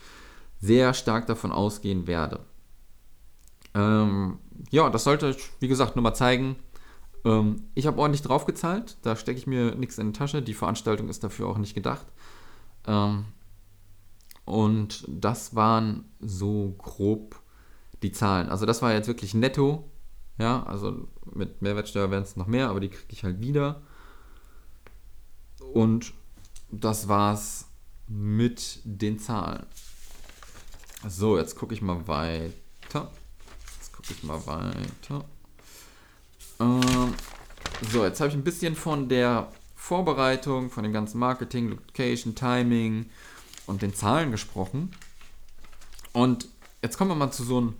sehr 0.65 0.95
stark 0.95 1.27
davon 1.27 1.53
ausgehen 1.53 2.07
werde. 2.07 2.41
Ähm, 3.75 4.39
ja, 4.71 4.89
das 4.89 5.05
sollte, 5.05 5.37
wie 5.61 5.69
gesagt, 5.69 5.97
nur 5.97 6.03
mal 6.03 6.15
zeigen, 6.15 6.57
ähm, 7.25 7.65
ich 7.75 7.87
habe 7.87 7.99
ordentlich 7.99 8.23
draufgezahlt, 8.23 8.97
da 9.03 9.17
stecke 9.17 9.39
ich 9.39 9.47
mir 9.47 9.75
nichts 9.75 9.99
in 9.99 10.13
die 10.13 10.19
Tasche. 10.19 10.43
Die 10.43 10.55
Veranstaltung 10.55 11.09
ist 11.09 11.23
dafür 11.23 11.49
auch 11.49 11.59
nicht 11.59 11.75
gedacht. 11.75 12.07
Ähm, 12.87 13.27
und 14.45 15.05
das 15.09 15.55
waren 15.55 16.05
so 16.21 16.75
grob 16.79 17.41
die 18.03 18.13
Zahlen. 18.13 18.49
Also 18.49 18.65
das 18.67 18.81
war 18.81 18.93
jetzt 18.93 19.09
wirklich 19.09 19.35
netto. 19.35 19.91
Ja, 20.39 20.63
also 20.65 21.09
mit 21.33 21.63
Mehrwertsteuer 21.63 22.11
wären 22.11 22.23
es 22.23 22.37
noch 22.37 22.47
mehr, 22.47 22.69
aber 22.69 22.81
die 22.81 22.89
kriege 22.89 23.13
ich 23.13 23.25
halt 23.25 23.41
wieder. 23.41 23.83
Und 25.73 26.13
das 26.71 27.09
war's 27.09 27.69
mit 28.09 28.81
den 28.85 29.19
Zahlen. 29.19 29.67
So, 31.09 31.37
jetzt 31.37 31.57
gucke 31.57 31.75
ich 31.75 31.83
mal 31.83 32.07
weiter. 32.09 33.11
Jetzt 33.77 33.93
gucke 33.93 34.11
ich 34.11 34.23
mal 34.23 34.41
weiter. 34.47 35.25
Ähm, 36.61 37.15
so, 37.93 38.05
jetzt 38.05 38.21
habe 38.21 38.31
ich 38.31 38.35
ein 38.35 38.45
bisschen 38.45 38.75
von 38.75 39.09
der 39.09 39.53
Vorbereitung, 39.75 40.71
von 40.71 40.83
dem 40.83 40.95
ganzen 40.95 41.19
Marketing, 41.19 41.69
Location, 41.69 42.35
Timing 42.35 43.07
und 43.67 43.83
den 43.83 43.95
Zahlen 43.95 44.31
gesprochen. 44.31 44.93
Und 46.13 46.49
jetzt 46.83 46.97
kommen 46.97 47.11
wir 47.11 47.17
mal 47.17 47.33
zu 47.33 47.45
so 47.45 47.61
ein 47.61 47.75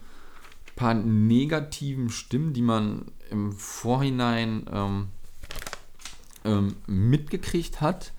paar 0.77 0.93
negativen 0.93 2.11
Stimmen, 2.11 2.53
die 2.53 2.63
man 2.63 3.07
im 3.31 3.53
Vorhinein 3.53 4.67
ähm, 4.71 5.09
ähm, 6.45 6.77
mitgekriegt 6.87 7.81
hat. 7.81 8.13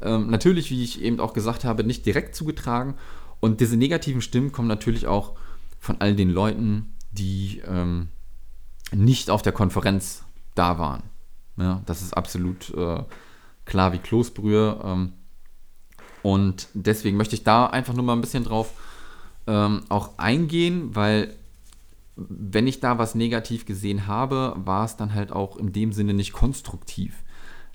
Ähm, 0.00 0.30
natürlich, 0.30 0.70
wie 0.70 0.82
ich 0.82 1.02
eben 1.02 1.20
auch 1.20 1.34
gesagt 1.34 1.64
habe, 1.64 1.84
nicht 1.84 2.06
direkt 2.06 2.34
zugetragen. 2.34 2.94
Und 3.40 3.60
diese 3.60 3.76
negativen 3.76 4.20
Stimmen 4.20 4.52
kommen 4.52 4.68
natürlich 4.68 5.06
auch 5.06 5.34
von 5.78 6.00
all 6.00 6.16
den 6.16 6.30
Leuten, 6.30 6.94
die 7.12 7.62
ähm, 7.66 8.08
nicht 8.92 9.30
auf 9.30 9.42
der 9.42 9.52
Konferenz 9.52 10.24
da 10.54 10.78
waren. 10.78 11.02
Ja, 11.56 11.82
das 11.86 12.02
ist 12.02 12.16
absolut 12.16 12.72
äh, 12.74 13.02
klar 13.64 13.92
wie 13.92 13.98
Kloßbrühe. 13.98 14.80
Ähm, 14.84 15.12
und 16.22 16.68
deswegen 16.74 17.16
möchte 17.16 17.34
ich 17.34 17.44
da 17.44 17.66
einfach 17.66 17.94
nur 17.94 18.04
mal 18.04 18.14
ein 18.14 18.20
bisschen 18.20 18.44
drauf 18.44 18.72
ähm, 19.46 19.82
auch 19.88 20.18
eingehen, 20.18 20.94
weil 20.94 21.34
wenn 22.16 22.66
ich 22.66 22.80
da 22.80 22.98
was 22.98 23.14
negativ 23.14 23.64
gesehen 23.64 24.06
habe, 24.06 24.54
war 24.56 24.84
es 24.84 24.96
dann 24.96 25.14
halt 25.14 25.32
auch 25.32 25.56
in 25.56 25.72
dem 25.72 25.92
Sinne 25.92 26.14
nicht 26.14 26.32
konstruktiv. 26.32 27.14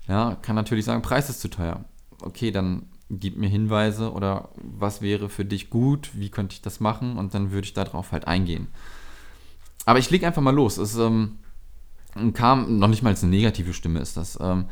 Ja, 0.06 0.36
kann 0.36 0.54
natürlich 0.54 0.84
sagen, 0.84 1.02
Preis 1.02 1.30
ist 1.30 1.40
zu 1.40 1.48
teuer. 1.48 1.84
Okay, 2.20 2.50
dann 2.50 2.86
gib 3.10 3.36
mir 3.36 3.48
Hinweise 3.48 4.12
oder 4.12 4.48
was 4.56 5.02
wäre 5.02 5.28
für 5.28 5.44
dich 5.44 5.70
gut, 5.70 6.10
wie 6.14 6.30
könnte 6.30 6.54
ich 6.54 6.62
das 6.62 6.80
machen 6.80 7.18
und 7.18 7.34
dann 7.34 7.50
würde 7.50 7.66
ich 7.66 7.74
darauf 7.74 8.12
halt 8.12 8.26
eingehen. 8.26 8.68
Aber 9.86 9.98
ich 9.98 10.10
lege 10.10 10.26
einfach 10.26 10.42
mal 10.42 10.54
los. 10.54 10.78
Es 10.78 10.96
ähm, 10.96 11.38
kam, 12.32 12.78
noch 12.78 12.88
nicht 12.88 13.02
mal 13.02 13.14
eine 13.14 13.30
negative 13.30 13.74
Stimme 13.74 14.00
ist 14.00 14.16
das. 14.16 14.38
Ähm, 14.40 14.66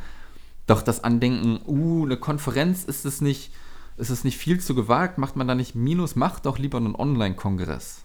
doch 0.66 0.82
das 0.82 1.04
Andenken, 1.04 1.60
uh, 1.66 2.04
eine 2.04 2.16
Konferenz 2.16 2.84
ist 2.84 3.04
es 3.04 3.20
nicht, 3.20 3.52
ist 3.96 4.10
es 4.10 4.24
nicht 4.24 4.38
viel 4.38 4.60
zu 4.60 4.74
gewagt, 4.74 5.18
macht 5.18 5.36
man 5.36 5.48
da 5.48 5.54
nicht 5.54 5.74
Minus, 5.74 6.16
macht 6.16 6.46
doch 6.46 6.58
lieber 6.58 6.78
einen 6.78 6.94
Online-Kongress. 6.94 8.04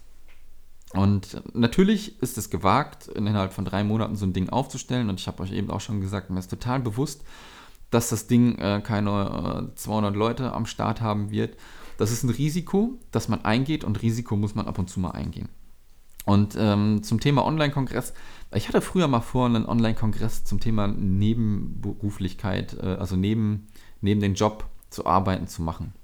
Und 0.92 1.42
natürlich 1.54 2.20
ist 2.22 2.38
es 2.38 2.50
gewagt, 2.50 3.08
innerhalb 3.08 3.52
von 3.52 3.64
drei 3.64 3.84
Monaten 3.84 4.16
so 4.16 4.24
ein 4.24 4.32
Ding 4.32 4.48
aufzustellen. 4.48 5.10
Und 5.10 5.20
ich 5.20 5.26
habe 5.26 5.42
euch 5.42 5.52
eben 5.52 5.70
auch 5.70 5.80
schon 5.80 6.00
gesagt, 6.00 6.30
mir 6.30 6.38
ist 6.38 6.50
total 6.50 6.80
bewusst, 6.80 7.22
dass 7.90 8.08
das 8.10 8.26
Ding 8.26 8.56
äh, 8.58 8.80
keine 8.84 9.70
äh, 9.72 9.74
200 9.74 10.14
Leute 10.14 10.52
am 10.52 10.66
Start 10.66 11.00
haben 11.00 11.30
wird. 11.30 11.56
Das 11.96 12.10
ist 12.10 12.22
ein 12.22 12.30
Risiko, 12.30 12.98
das 13.10 13.28
man 13.28 13.44
eingeht 13.44 13.84
und 13.84 14.02
Risiko 14.02 14.36
muss 14.36 14.54
man 14.54 14.66
ab 14.66 14.78
und 14.78 14.88
zu 14.88 15.00
mal 15.00 15.10
eingehen. 15.10 15.48
Und 16.24 16.56
ähm, 16.58 17.02
zum 17.02 17.20
Thema 17.20 17.44
Online-Kongress, 17.44 18.12
ich 18.54 18.68
hatte 18.68 18.82
früher 18.82 19.08
mal 19.08 19.20
vor, 19.20 19.46
einen 19.46 19.64
Online-Kongress 19.64 20.44
zum 20.44 20.60
Thema 20.60 20.86
Nebenberuflichkeit, 20.86 22.76
äh, 22.82 22.96
also 22.98 23.16
neben, 23.16 23.68
neben 24.02 24.20
den 24.20 24.34
Job 24.34 24.66
zu 24.90 25.06
arbeiten, 25.06 25.48
zu 25.48 25.62
machen. 25.62 25.94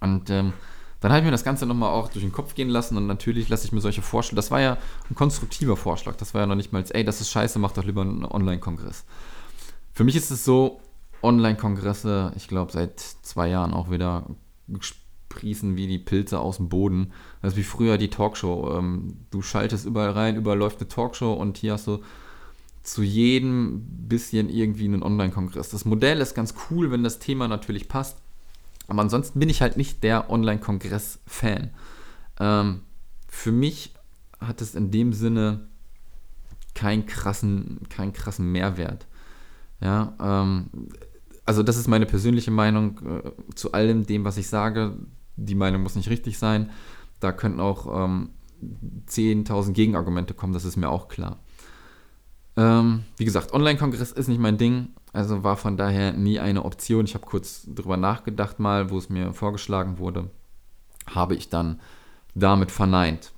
Und 0.00 0.28
ähm, 0.30 0.52
dann 1.00 1.12
habe 1.12 1.20
ich 1.20 1.24
mir 1.24 1.30
das 1.30 1.44
Ganze 1.44 1.66
nochmal 1.66 1.90
auch 1.90 2.08
durch 2.08 2.24
den 2.24 2.32
Kopf 2.32 2.56
gehen 2.56 2.68
lassen 2.68 2.96
und 2.96 3.06
natürlich 3.06 3.48
lasse 3.48 3.64
ich 3.64 3.72
mir 3.72 3.80
solche 3.80 4.02
Vorschläge. 4.02 4.36
Das 4.36 4.50
war 4.50 4.60
ja 4.60 4.76
ein 5.08 5.14
konstruktiver 5.14 5.76
Vorschlag. 5.76 6.16
Das 6.16 6.34
war 6.34 6.40
ja 6.40 6.46
noch 6.46 6.56
nicht 6.56 6.72
mal, 6.72 6.84
ey, 6.90 7.04
das 7.04 7.20
ist 7.20 7.30
scheiße, 7.30 7.60
mach 7.60 7.72
doch 7.72 7.84
lieber 7.84 8.02
einen 8.02 8.24
Online-Kongress. 8.24 9.04
Für 9.94 10.02
mich 10.02 10.16
ist 10.16 10.32
es 10.32 10.44
so, 10.44 10.80
Online-Kongresse, 11.22 12.32
ich 12.36 12.48
glaube, 12.48 12.72
seit 12.72 13.00
zwei 13.00 13.48
Jahren 13.48 13.74
auch 13.74 13.90
wieder 13.90 14.26
gesprießen 14.68 15.76
wie 15.76 15.86
die 15.86 15.98
Pilze 15.98 16.38
aus 16.38 16.58
dem 16.58 16.68
Boden. 16.68 17.12
Das 17.42 17.52
ist 17.52 17.58
wie 17.58 17.64
früher 17.64 17.98
die 17.98 18.10
Talkshow. 18.10 18.76
Ähm, 18.78 19.16
du 19.30 19.42
schaltest 19.42 19.86
überall 19.86 20.10
rein, 20.10 20.36
überall 20.36 20.58
läuft 20.58 20.80
eine 20.80 20.88
Talkshow 20.88 21.32
und 21.32 21.58
hier 21.58 21.74
hast 21.74 21.86
du 21.86 22.00
zu 22.82 23.02
jedem 23.02 23.82
bisschen 24.08 24.48
irgendwie 24.48 24.86
einen 24.86 25.02
Online-Kongress. 25.02 25.70
Das 25.70 25.84
Modell 25.84 26.20
ist 26.20 26.34
ganz 26.34 26.54
cool, 26.70 26.90
wenn 26.90 27.02
das 27.02 27.18
Thema 27.18 27.48
natürlich 27.48 27.88
passt. 27.88 28.18
Aber 28.86 29.02
ansonsten 29.02 29.38
bin 29.38 29.50
ich 29.50 29.60
halt 29.60 29.76
nicht 29.76 30.02
der 30.02 30.30
Online-Kongress-Fan. 30.30 31.70
Ähm, 32.40 32.80
für 33.28 33.52
mich 33.52 33.94
hat 34.40 34.62
es 34.62 34.74
in 34.74 34.90
dem 34.90 35.12
Sinne 35.12 35.68
keinen 36.74 37.06
krassen, 37.06 37.80
keinen 37.90 38.12
krassen 38.12 38.50
Mehrwert. 38.50 39.06
Ja, 39.80 40.14
ähm, 40.20 40.70
also 41.48 41.62
das 41.62 41.78
ist 41.78 41.88
meine 41.88 42.04
persönliche 42.04 42.50
Meinung 42.50 43.00
äh, 43.06 43.54
zu 43.54 43.72
allem 43.72 44.04
dem, 44.04 44.22
was 44.26 44.36
ich 44.36 44.48
sage. 44.48 44.98
Die 45.36 45.54
Meinung 45.54 45.82
muss 45.82 45.96
nicht 45.96 46.10
richtig 46.10 46.36
sein. 46.38 46.68
Da 47.20 47.32
könnten 47.32 47.58
auch 47.58 48.04
ähm, 48.04 48.28
10.000 49.08 49.72
Gegenargumente 49.72 50.34
kommen, 50.34 50.52
das 50.52 50.66
ist 50.66 50.76
mir 50.76 50.90
auch 50.90 51.08
klar. 51.08 51.38
Ähm, 52.58 53.04
wie 53.16 53.24
gesagt, 53.24 53.54
Online-Kongress 53.54 54.12
ist 54.12 54.28
nicht 54.28 54.40
mein 54.40 54.58
Ding. 54.58 54.88
Also 55.14 55.42
war 55.42 55.56
von 55.56 55.78
daher 55.78 56.12
nie 56.12 56.38
eine 56.38 56.66
Option. 56.66 57.06
Ich 57.06 57.14
habe 57.14 57.24
kurz 57.24 57.62
drüber 57.66 57.96
nachgedacht 57.96 58.58
mal, 58.58 58.90
wo 58.90 58.98
es 58.98 59.08
mir 59.08 59.32
vorgeschlagen 59.32 59.96
wurde. 59.96 60.28
Habe 61.06 61.34
ich 61.34 61.48
dann 61.48 61.80
damit 62.34 62.70
verneint. 62.70 63.32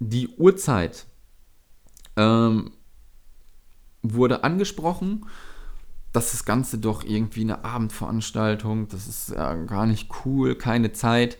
Die 0.00 0.26
Uhrzeit 0.30 1.06
ähm, 2.16 2.72
wurde 4.02 4.42
angesprochen, 4.42 5.26
dass 6.12 6.32
das 6.32 6.44
Ganze 6.44 6.78
doch 6.78 7.04
irgendwie 7.04 7.40
eine 7.40 7.64
Abendveranstaltung, 7.64 8.88
das 8.88 9.08
ist 9.08 9.30
ja 9.30 9.54
gar 9.54 9.86
nicht 9.86 10.10
cool, 10.24 10.54
keine 10.54 10.92
Zeit. 10.92 11.38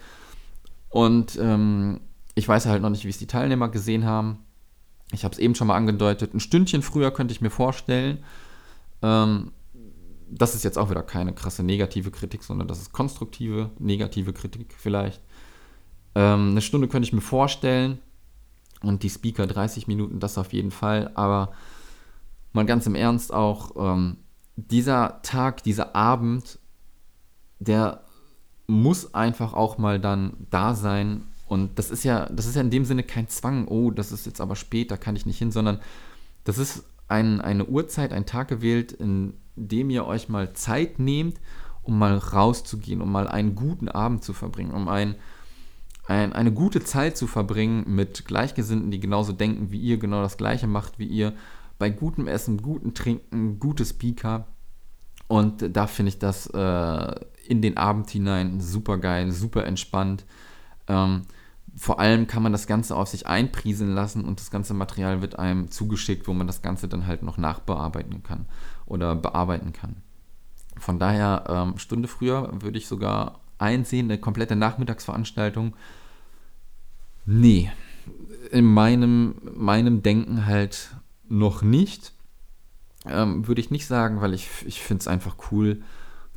Und 0.88 1.38
ähm, 1.40 2.00
ich 2.34 2.48
weiß 2.48 2.66
halt 2.66 2.82
noch 2.82 2.90
nicht, 2.90 3.04
wie 3.04 3.10
es 3.10 3.18
die 3.18 3.26
Teilnehmer 3.26 3.68
gesehen 3.68 4.04
haben. 4.04 4.38
Ich 5.12 5.24
habe 5.24 5.32
es 5.32 5.38
eben 5.38 5.54
schon 5.54 5.66
mal 5.66 5.76
angedeutet. 5.76 6.34
Ein 6.34 6.40
Stündchen 6.40 6.82
früher 6.82 7.10
könnte 7.10 7.32
ich 7.32 7.42
mir 7.42 7.50
vorstellen. 7.50 8.24
Ähm, 9.02 9.52
das 10.30 10.54
ist 10.54 10.64
jetzt 10.64 10.78
auch 10.78 10.88
wieder 10.88 11.02
keine 11.02 11.34
krasse 11.34 11.62
negative 11.62 12.10
Kritik, 12.10 12.42
sondern 12.42 12.66
das 12.66 12.80
ist 12.80 12.92
konstruktive, 12.92 13.70
negative 13.78 14.32
Kritik 14.32 14.74
vielleicht. 14.78 15.20
Ähm, 16.14 16.50
eine 16.52 16.62
Stunde 16.62 16.88
könnte 16.88 17.06
ich 17.06 17.12
mir 17.12 17.20
vorstellen 17.20 17.98
und 18.82 19.02
die 19.02 19.10
Speaker 19.10 19.46
30 19.46 19.86
Minuten, 19.86 20.20
das 20.20 20.38
auf 20.38 20.54
jeden 20.54 20.70
Fall. 20.70 21.10
Aber 21.14 21.52
mal 22.54 22.64
ganz 22.64 22.86
im 22.86 22.94
Ernst 22.94 23.32
auch, 23.32 23.72
ähm, 23.76 24.16
dieser 24.70 25.20
Tag, 25.22 25.62
dieser 25.62 25.94
Abend, 25.94 26.58
der 27.58 28.02
muss 28.66 29.14
einfach 29.14 29.52
auch 29.52 29.78
mal 29.78 30.00
dann 30.00 30.34
da 30.50 30.74
sein. 30.74 31.22
Und 31.46 31.78
das 31.78 31.90
ist 31.90 32.04
ja, 32.04 32.26
das 32.26 32.46
ist 32.46 32.56
ja 32.56 32.62
in 32.62 32.70
dem 32.70 32.84
Sinne 32.84 33.02
kein 33.02 33.28
Zwang, 33.28 33.68
oh, 33.68 33.90
das 33.90 34.12
ist 34.12 34.26
jetzt 34.26 34.40
aber 34.40 34.56
spät, 34.56 34.90
da 34.90 34.96
kann 34.96 35.16
ich 35.16 35.26
nicht 35.26 35.38
hin, 35.38 35.52
sondern 35.52 35.80
das 36.44 36.58
ist 36.58 36.84
ein, 37.08 37.40
eine 37.40 37.66
Uhrzeit, 37.66 38.12
ein 38.12 38.26
Tag 38.26 38.48
gewählt, 38.48 38.92
in 38.92 39.34
dem 39.54 39.90
ihr 39.90 40.06
euch 40.06 40.28
mal 40.28 40.54
Zeit 40.54 40.98
nehmt, 40.98 41.38
um 41.82 41.98
mal 41.98 42.16
rauszugehen, 42.16 43.02
um 43.02 43.12
mal 43.12 43.28
einen 43.28 43.54
guten 43.54 43.88
Abend 43.88 44.24
zu 44.24 44.32
verbringen, 44.32 44.72
um 44.72 44.88
ein, 44.88 45.16
ein, 46.06 46.32
eine 46.32 46.52
gute 46.52 46.82
Zeit 46.82 47.16
zu 47.16 47.26
verbringen 47.26 47.84
mit 47.86 48.24
Gleichgesinnten, 48.24 48.90
die 48.90 49.00
genauso 49.00 49.32
denken 49.32 49.70
wie 49.70 49.80
ihr, 49.80 49.98
genau 49.98 50.22
das 50.22 50.38
Gleiche 50.38 50.66
macht 50.66 50.98
wie 50.98 51.06
ihr, 51.06 51.34
bei 51.82 51.90
gutem 51.90 52.28
Essen, 52.28 52.62
gutem 52.62 52.94
Trinken, 52.94 53.58
gute 53.58 53.84
Speaker. 53.84 54.46
Und 55.26 55.76
da 55.76 55.88
finde 55.88 56.10
ich 56.10 56.20
das 56.20 56.46
äh, 56.46 57.14
in 57.48 57.60
den 57.60 57.76
Abend 57.76 58.08
hinein 58.08 58.60
super 58.60 58.98
geil, 58.98 59.32
super 59.32 59.66
entspannt. 59.66 60.24
Ähm, 60.86 61.22
vor 61.74 61.98
allem 61.98 62.28
kann 62.28 62.44
man 62.44 62.52
das 62.52 62.68
Ganze 62.68 62.94
auf 62.94 63.08
sich 63.08 63.26
einprieseln 63.26 63.96
lassen 63.96 64.24
und 64.24 64.38
das 64.38 64.52
ganze 64.52 64.74
Material 64.74 65.22
wird 65.22 65.40
einem 65.40 65.72
zugeschickt, 65.72 66.28
wo 66.28 66.32
man 66.34 66.46
das 66.46 66.62
Ganze 66.62 66.86
dann 66.86 67.08
halt 67.08 67.24
noch 67.24 67.36
nachbearbeiten 67.36 68.22
kann 68.22 68.46
oder 68.86 69.16
bearbeiten 69.16 69.72
kann. 69.72 69.96
Von 70.78 71.00
daher, 71.00 71.46
ähm, 71.48 71.78
Stunde 71.78 72.06
früher 72.06 72.48
würde 72.62 72.78
ich 72.78 72.86
sogar 72.86 73.40
einsehen, 73.58 74.06
eine 74.06 74.18
komplette 74.18 74.54
Nachmittagsveranstaltung. 74.54 75.74
Nee, 77.26 77.72
in 78.52 78.66
meinem, 78.66 79.34
meinem 79.56 80.04
Denken 80.04 80.46
halt 80.46 80.94
noch 81.32 81.62
nicht. 81.62 82.12
Ähm, 83.06 83.48
würde 83.48 83.60
ich 83.60 83.70
nicht 83.70 83.86
sagen, 83.86 84.20
weil 84.20 84.34
ich, 84.34 84.48
ich 84.64 84.80
finde 84.80 85.00
es 85.00 85.08
einfach 85.08 85.36
cool, 85.50 85.82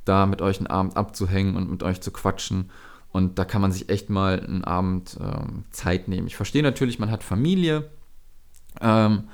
da 0.03 0.25
mit 0.25 0.41
euch 0.41 0.57
einen 0.57 0.67
Abend 0.67 0.97
abzuhängen 0.97 1.55
und 1.55 1.69
mit 1.69 1.83
euch 1.83 2.01
zu 2.01 2.11
quatschen. 2.11 2.71
Und 3.11 3.37
da 3.37 3.45
kann 3.45 3.61
man 3.61 3.71
sich 3.71 3.89
echt 3.89 4.09
mal 4.09 4.39
einen 4.39 4.63
Abend 4.63 5.17
ähm, 5.21 5.65
Zeit 5.71 6.07
nehmen. 6.07 6.27
Ich 6.27 6.35
verstehe 6.35 6.63
natürlich, 6.63 6.99
man 6.99 7.11
hat 7.11 7.23
Familie. 7.23 7.89
Ähm, 8.81 9.25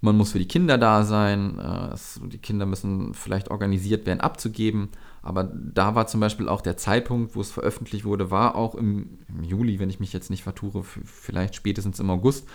man 0.00 0.16
muss 0.16 0.32
für 0.32 0.38
die 0.38 0.48
Kinder 0.48 0.76
da 0.76 1.04
sein, 1.04 1.58
äh, 1.58 2.28
die 2.28 2.38
Kinder 2.38 2.66
müssen 2.66 3.14
vielleicht 3.14 3.50
organisiert 3.50 4.06
werden, 4.06 4.20
abzugeben. 4.20 4.90
Aber 5.22 5.44
da 5.44 5.94
war 5.94 6.06
zum 6.06 6.20
Beispiel 6.20 6.48
auch 6.48 6.60
der 6.60 6.76
Zeitpunkt, 6.76 7.34
wo 7.34 7.40
es 7.40 7.50
veröffentlicht 7.50 8.04
wurde, 8.04 8.30
war 8.30 8.54
auch 8.54 8.74
im, 8.74 9.18
im 9.28 9.44
Juli, 9.44 9.78
wenn 9.78 9.90
ich 9.90 10.00
mich 10.00 10.12
jetzt 10.12 10.30
nicht 10.30 10.42
vertue, 10.42 10.82
vielleicht 10.82 11.54
spätestens 11.54 11.98
im 12.00 12.10
August, 12.10 12.46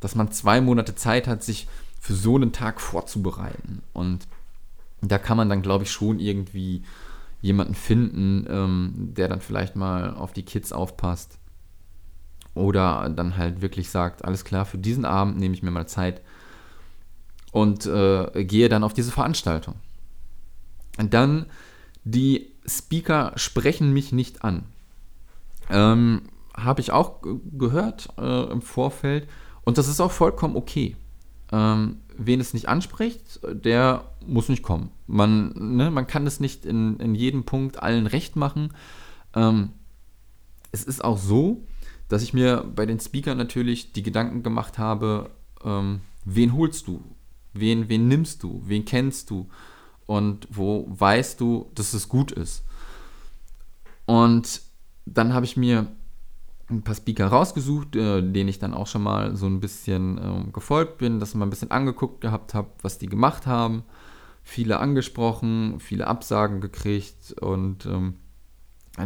dass 0.00 0.14
man 0.14 0.32
zwei 0.32 0.60
Monate 0.60 0.94
Zeit 0.94 1.26
hat, 1.26 1.42
sich 1.42 1.68
für 2.00 2.14
so 2.14 2.36
einen 2.36 2.52
Tag 2.52 2.80
vorzubereiten. 2.80 3.82
Und 3.92 4.26
da 5.02 5.18
kann 5.18 5.36
man 5.36 5.48
dann, 5.48 5.62
glaube 5.62 5.84
ich, 5.84 5.90
schon 5.90 6.18
irgendwie 6.18 6.82
jemanden 7.42 7.74
finden, 7.74 8.46
ähm, 8.48 9.14
der 9.16 9.28
dann 9.28 9.40
vielleicht 9.40 9.76
mal 9.76 10.14
auf 10.14 10.32
die 10.32 10.44
Kids 10.44 10.72
aufpasst. 10.72 11.38
Oder 12.54 13.08
dann 13.14 13.36
halt 13.36 13.62
wirklich 13.62 13.90
sagt, 13.90 14.24
alles 14.24 14.44
klar, 14.44 14.64
für 14.64 14.78
diesen 14.78 15.04
Abend 15.04 15.38
nehme 15.38 15.54
ich 15.54 15.62
mir 15.62 15.70
mal 15.70 15.86
Zeit, 15.86 16.20
und 17.52 17.86
äh, 17.86 18.44
gehe 18.44 18.68
dann 18.68 18.84
auf 18.84 18.94
diese 18.94 19.10
Veranstaltung. 19.10 19.74
Und 20.98 21.14
dann 21.14 21.46
die 22.04 22.52
Speaker 22.66 23.32
sprechen 23.36 23.92
mich 23.92 24.12
nicht 24.12 24.44
an. 24.44 24.64
Ähm, 25.68 26.22
Habe 26.54 26.80
ich 26.80 26.92
auch 26.92 27.22
gehört 27.52 28.08
äh, 28.18 28.50
im 28.50 28.62
Vorfeld 28.62 29.28
und 29.64 29.78
das 29.78 29.88
ist 29.88 30.00
auch 30.00 30.12
vollkommen 30.12 30.56
okay. 30.56 30.96
Ähm, 31.52 31.96
wen 32.16 32.40
es 32.40 32.54
nicht 32.54 32.68
anspricht, 32.68 33.40
der 33.50 34.04
muss 34.26 34.48
nicht 34.48 34.62
kommen. 34.62 34.90
Man, 35.06 35.76
ne, 35.76 35.90
man 35.90 36.06
kann 36.06 36.26
es 36.26 36.38
nicht 36.38 36.64
in, 36.64 36.98
in 37.00 37.14
jedem 37.14 37.44
Punkt 37.44 37.82
allen 37.82 38.06
recht 38.06 38.36
machen. 38.36 38.72
Ähm, 39.34 39.70
es 40.70 40.84
ist 40.84 41.02
auch 41.02 41.18
so, 41.18 41.66
dass 42.08 42.22
ich 42.22 42.32
mir 42.32 42.64
bei 42.74 42.86
den 42.86 43.00
Speakern 43.00 43.38
natürlich 43.38 43.92
die 43.92 44.02
Gedanken 44.02 44.42
gemacht 44.42 44.78
habe, 44.78 45.30
ähm, 45.64 46.00
wen 46.24 46.54
holst 46.54 46.86
du? 46.86 47.02
Wen, 47.52 47.88
wen 47.88 48.08
nimmst 48.08 48.42
du? 48.42 48.62
Wen 48.66 48.84
kennst 48.84 49.30
du? 49.30 49.48
Und 50.06 50.46
wo 50.50 50.86
weißt 50.88 51.40
du, 51.40 51.70
dass 51.74 51.94
es 51.94 52.08
gut 52.08 52.32
ist? 52.32 52.64
Und 54.06 54.62
dann 55.06 55.34
habe 55.34 55.46
ich 55.46 55.56
mir 55.56 55.86
ein 56.70 56.82
paar 56.82 56.94
Speaker 56.94 57.26
rausgesucht, 57.26 57.96
äh, 57.96 58.22
denen 58.22 58.48
ich 58.48 58.58
dann 58.58 58.74
auch 58.74 58.86
schon 58.86 59.02
mal 59.02 59.36
so 59.36 59.46
ein 59.46 59.60
bisschen 59.60 60.18
äh, 60.18 60.50
gefolgt 60.52 60.98
bin, 60.98 61.20
das 61.20 61.34
mal 61.34 61.46
ein 61.46 61.50
bisschen 61.50 61.70
angeguckt 61.70 62.20
gehabt 62.20 62.54
habe, 62.54 62.68
was 62.82 62.98
die 62.98 63.08
gemacht 63.08 63.46
haben. 63.46 63.84
viele 64.42 64.80
angesprochen, 64.80 65.80
viele 65.80 66.06
Absagen 66.06 66.60
gekriegt 66.60 67.34
und 67.40 67.86
ähm, 67.86 68.14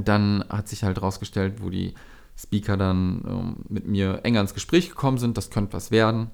dann 0.04 0.44
hat 0.48 0.68
sich 0.68 0.84
halt 0.84 1.02
rausgestellt, 1.02 1.62
wo 1.62 1.70
die 1.70 1.94
Speaker 2.36 2.76
dann 2.76 3.22
ähm, 3.26 3.56
mit 3.68 3.86
mir 3.86 4.20
enger 4.24 4.40
ins 4.40 4.54
Gespräch 4.54 4.88
gekommen 4.88 5.18
sind, 5.18 5.36
das 5.36 5.50
könnte 5.50 5.72
was 5.74 5.90
werden. 5.90 6.30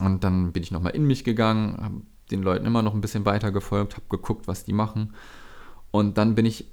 Und 0.00 0.24
dann 0.24 0.52
bin 0.52 0.62
ich 0.62 0.70
nochmal 0.70 0.94
in 0.94 1.06
mich 1.06 1.24
gegangen, 1.24 1.78
habe 1.82 2.02
den 2.30 2.42
Leuten 2.42 2.66
immer 2.66 2.82
noch 2.82 2.94
ein 2.94 3.00
bisschen 3.00 3.24
weiter 3.24 3.52
gefolgt, 3.52 3.94
habe 3.94 4.06
geguckt, 4.08 4.48
was 4.48 4.64
die 4.64 4.72
machen. 4.72 5.14
Und 5.90 6.18
dann 6.18 6.34
bin 6.34 6.44
ich 6.44 6.66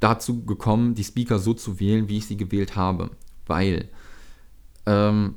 dazu 0.00 0.44
gekommen, 0.44 0.94
die 0.94 1.04
Speaker 1.04 1.38
so 1.38 1.54
zu 1.54 1.78
wählen, 1.78 2.08
wie 2.08 2.18
ich 2.18 2.26
sie 2.26 2.36
gewählt 2.36 2.76
habe. 2.76 3.10
Weil 3.46 3.88
ähm, 4.86 5.36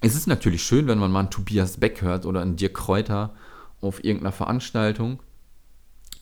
es 0.00 0.14
ist 0.14 0.26
natürlich 0.26 0.62
schön, 0.62 0.86
wenn 0.88 0.98
man 0.98 1.10
mal 1.10 1.20
einen 1.20 1.30
Tobias 1.30 1.78
Beck 1.78 2.02
hört 2.02 2.26
oder 2.26 2.42
einen 2.42 2.56
Dirk 2.56 2.74
Kräuter 2.74 3.34
auf 3.80 4.04
irgendeiner 4.04 4.32
Veranstaltung. 4.32 5.22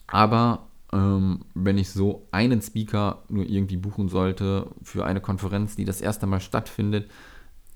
Aber 0.07 0.69
ähm, 0.93 1.41
wenn 1.55 1.79
ich 1.79 1.91
so 1.91 2.29
einen 2.31 2.63
Speaker 2.63 3.25
nur 3.29 3.45
irgendwie 3.45 3.77
buchen 3.77 4.09
sollte 4.09 4.69
für 4.83 5.05
eine 5.05 5.21
Konferenz, 5.21 5.77
die 5.77 5.85
das 5.85 6.01
erste 6.01 6.27
Mal 6.27 6.41
stattfindet, 6.41 7.11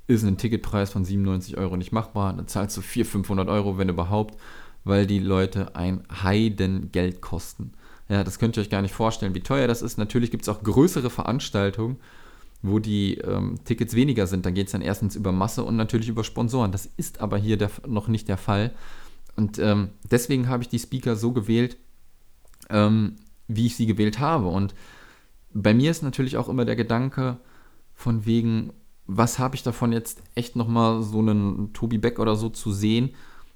ist 0.07 0.24
ein 0.24 0.38
Ticketpreis 0.38 0.90
von 0.90 1.05
97 1.05 1.59
Euro 1.59 1.77
nicht 1.77 1.92
machbar. 1.92 2.33
Dann 2.33 2.46
zahlst 2.46 2.77
du 2.77 2.81
400, 2.81 3.12
500 3.12 3.48
Euro, 3.48 3.77
wenn 3.77 3.88
überhaupt, 3.88 4.40
weil 4.85 5.07
die 5.07 5.18
Leute 5.18 5.74
ein 5.74 6.05
Heidengeld 6.22 7.20
kosten. 7.20 7.72
Ja, 8.09 8.25
das 8.25 8.38
könnt 8.38 8.57
ihr 8.57 8.62
euch 8.62 8.71
gar 8.71 8.83
nicht 8.83 8.94
vorstellen, 8.94 9.35
wie 9.35 9.40
teuer 9.40 9.68
das 9.68 9.83
ist. 9.83 9.99
Natürlich 9.99 10.31
gibt 10.31 10.42
es 10.42 10.49
auch 10.49 10.62
größere 10.62 11.11
Veranstaltungen, 11.11 11.97
wo 12.62 12.79
die 12.79 13.18
ähm, 13.18 13.57
Tickets 13.64 13.94
weniger 13.94 14.27
sind. 14.27 14.47
Da 14.47 14.51
geht 14.51 14.66
es 14.66 14.73
dann 14.73 14.83
erstens 14.83 15.14
über 15.14 15.31
Masse 15.31 15.62
und 15.62 15.77
natürlich 15.77 16.09
über 16.09 16.25
Sponsoren. 16.25 16.73
Das 16.73 16.87
ist 16.97 17.21
aber 17.21 17.37
hier 17.37 17.57
der, 17.57 17.71
noch 17.87 18.09
nicht 18.09 18.29
der 18.29 18.38
Fall. 18.38 18.73
Und 19.37 19.59
ähm, 19.59 19.90
deswegen 20.11 20.49
habe 20.49 20.62
ich 20.62 20.68
die 20.68 20.79
Speaker 20.79 21.16
so 21.16 21.33
gewählt, 21.33 21.77
ähm, 22.71 23.16
wie 23.47 23.66
ich 23.66 23.77
sie 23.77 23.87
gewählt 23.87 24.18
habe. 24.18 24.49
Und 24.49 24.75
bei 25.53 25.75
mir 25.75 25.90
ist 25.90 26.03
natürlich 26.03 26.37
auch 26.37 26.49
immer 26.49 26.64
der 26.64 26.77
Gedanke 26.77 27.38
von 27.94 28.27
wegen, 28.27 28.73
was 29.07 29.38
habe 29.38 29.55
ich 29.55 29.62
davon 29.62 29.92
jetzt 29.92 30.23
echt 30.35 30.57
nochmal 30.57 31.03
so 31.03 31.18
einen 31.18 31.73
Tobi 31.73 31.99
Beck 31.99 32.18
oder 32.18 32.37
so 32.37 32.49
zu 32.49 32.73
sehen, 32.73 33.11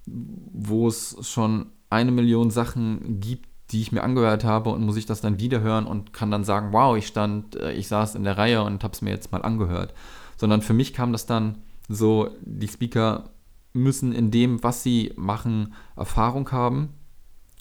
wo 0.06 0.88
es 0.88 1.16
schon 1.22 1.66
eine 1.90 2.10
Million 2.10 2.50
Sachen 2.50 3.20
gibt, 3.20 3.48
die 3.72 3.80
ich 3.80 3.92
mir 3.92 4.02
angehört 4.02 4.44
habe 4.44 4.70
und 4.70 4.84
muss 4.84 4.96
ich 4.96 5.06
das 5.06 5.20
dann 5.20 5.40
wieder 5.40 5.60
hören 5.60 5.86
und 5.86 6.12
kann 6.12 6.30
dann 6.30 6.44
sagen, 6.44 6.72
wow, 6.72 6.96
ich 6.96 7.06
stand, 7.06 7.56
äh, 7.56 7.72
ich 7.72 7.88
saß 7.88 8.14
in 8.14 8.24
der 8.24 8.38
Reihe 8.38 8.62
und 8.62 8.84
habe 8.84 8.92
es 8.92 9.02
mir 9.02 9.10
jetzt 9.10 9.32
mal 9.32 9.42
angehört. 9.42 9.94
Sondern 10.36 10.62
für 10.62 10.74
mich 10.74 10.92
kam 10.92 11.12
das 11.12 11.26
dann 11.26 11.58
so, 11.88 12.30
die 12.42 12.68
Speaker 12.68 13.30
müssen 13.72 14.12
in 14.12 14.30
dem, 14.30 14.62
was 14.62 14.82
sie 14.82 15.12
machen, 15.16 15.74
Erfahrung 15.96 16.50
haben 16.52 16.90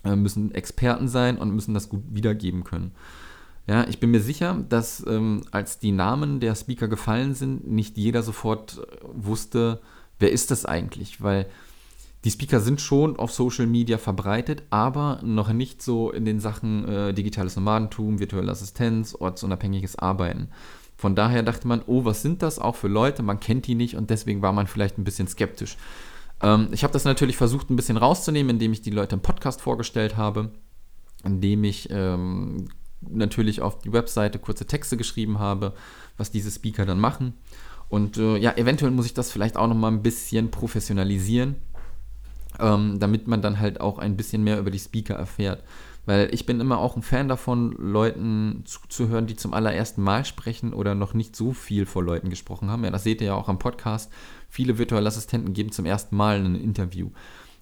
äh, 0.03 0.15
müssen 0.15 0.53
Experten 0.53 1.07
sein 1.07 1.37
und 1.37 1.53
müssen 1.53 1.73
das 1.73 1.89
gut 1.89 2.03
wiedergeben 2.09 2.63
können. 2.63 2.91
Ja, 3.67 3.87
ich 3.87 3.99
bin 3.99 4.09
mir 4.09 4.19
sicher, 4.19 4.63
dass 4.67 5.05
ähm, 5.07 5.43
als 5.51 5.79
die 5.79 5.91
Namen 5.91 6.39
der 6.39 6.55
Speaker 6.55 6.87
gefallen 6.87 7.35
sind, 7.35 7.67
nicht 7.69 7.97
jeder 7.97 8.23
sofort 8.23 8.79
äh, 8.79 8.97
wusste, 9.13 9.81
wer 10.19 10.31
ist 10.31 10.49
das 10.49 10.65
eigentlich, 10.65 11.21
weil 11.21 11.45
die 12.23 12.31
Speaker 12.31 12.59
sind 12.59 12.81
schon 12.81 13.17
auf 13.17 13.31
Social 13.31 13.65
Media 13.65 13.97
verbreitet, 13.97 14.63
aber 14.69 15.19
noch 15.23 15.51
nicht 15.51 15.81
so 15.81 16.11
in 16.11 16.23
den 16.23 16.39
Sachen 16.39 16.87
äh, 16.87 17.13
digitales 17.13 17.55
Nomadentum, 17.55 18.19
virtuelle 18.19 18.51
Assistenz, 18.51 19.15
ortsunabhängiges 19.15 19.97
Arbeiten. 19.97 20.49
Von 20.97 21.15
daher 21.15 21.41
dachte 21.41 21.67
man, 21.67 21.81
oh, 21.87 22.05
was 22.05 22.21
sind 22.21 22.43
das 22.43 22.59
auch 22.59 22.75
für 22.75 22.87
Leute? 22.87 23.23
Man 23.23 23.39
kennt 23.39 23.65
die 23.65 23.73
nicht 23.73 23.95
und 23.95 24.11
deswegen 24.11 24.43
war 24.43 24.53
man 24.53 24.67
vielleicht 24.67 24.99
ein 24.99 25.03
bisschen 25.03 25.27
skeptisch. 25.27 25.77
Ähm, 26.43 26.69
ich 26.71 26.83
habe 26.83 26.93
das 26.93 27.05
natürlich 27.05 27.37
versucht, 27.37 27.71
ein 27.71 27.75
bisschen 27.75 27.97
rauszunehmen, 27.97 28.51
indem 28.51 28.71
ich 28.73 28.83
die 28.83 28.91
Leute 28.91 29.15
im 29.15 29.21
Podcast 29.21 29.59
vorgestellt 29.59 30.15
habe, 30.15 30.51
indem 31.23 31.63
ich 31.63 31.89
ähm, 31.89 32.67
natürlich 33.01 33.63
auf 33.63 33.79
die 33.79 33.93
Webseite 33.93 34.37
kurze 34.37 34.67
Texte 34.67 34.95
geschrieben 34.95 35.39
habe, 35.39 35.73
was 36.17 36.29
diese 36.29 36.51
Speaker 36.51 36.85
dann 36.85 36.99
machen. 36.99 37.33
Und 37.89 38.17
äh, 38.17 38.37
ja, 38.37 38.55
eventuell 38.55 38.91
muss 38.91 39.05
ich 39.05 39.13
das 39.13 39.31
vielleicht 39.31 39.57
auch 39.57 39.67
nochmal 39.67 39.91
ein 39.91 40.01
bisschen 40.03 40.51
professionalisieren, 40.51 41.55
ähm, 42.61 42.99
damit 42.99 43.27
man 43.27 43.41
dann 43.41 43.59
halt 43.59 43.81
auch 43.81 43.97
ein 43.97 44.15
bisschen 44.15 44.43
mehr 44.43 44.59
über 44.59 44.71
die 44.71 44.79
Speaker 44.79 45.15
erfährt. 45.15 45.63
Weil 46.05 46.33
ich 46.33 46.45
bin 46.45 46.59
immer 46.59 46.79
auch 46.79 46.95
ein 46.95 47.03
Fan 47.03 47.27
davon, 47.27 47.73
Leuten 47.73 48.63
zuzuhören, 48.65 49.27
die 49.27 49.35
zum 49.35 49.53
allerersten 49.53 50.01
Mal 50.01 50.25
sprechen 50.25 50.73
oder 50.73 50.95
noch 50.95 51.13
nicht 51.13 51.35
so 51.35 51.53
viel 51.53 51.85
vor 51.85 52.03
Leuten 52.03 52.29
gesprochen 52.29 52.69
haben. 52.71 52.83
Ja, 52.83 52.89
das 52.89 53.03
seht 53.03 53.21
ihr 53.21 53.27
ja 53.27 53.35
auch 53.35 53.49
am 53.49 53.59
Podcast. 53.59 54.11
Viele 54.49 54.77
virtuelle 54.77 55.07
Assistenten 55.07 55.53
geben 55.53 55.71
zum 55.71 55.85
ersten 55.85 56.15
Mal 56.15 56.37
ein 56.37 56.55
Interview. 56.55 57.11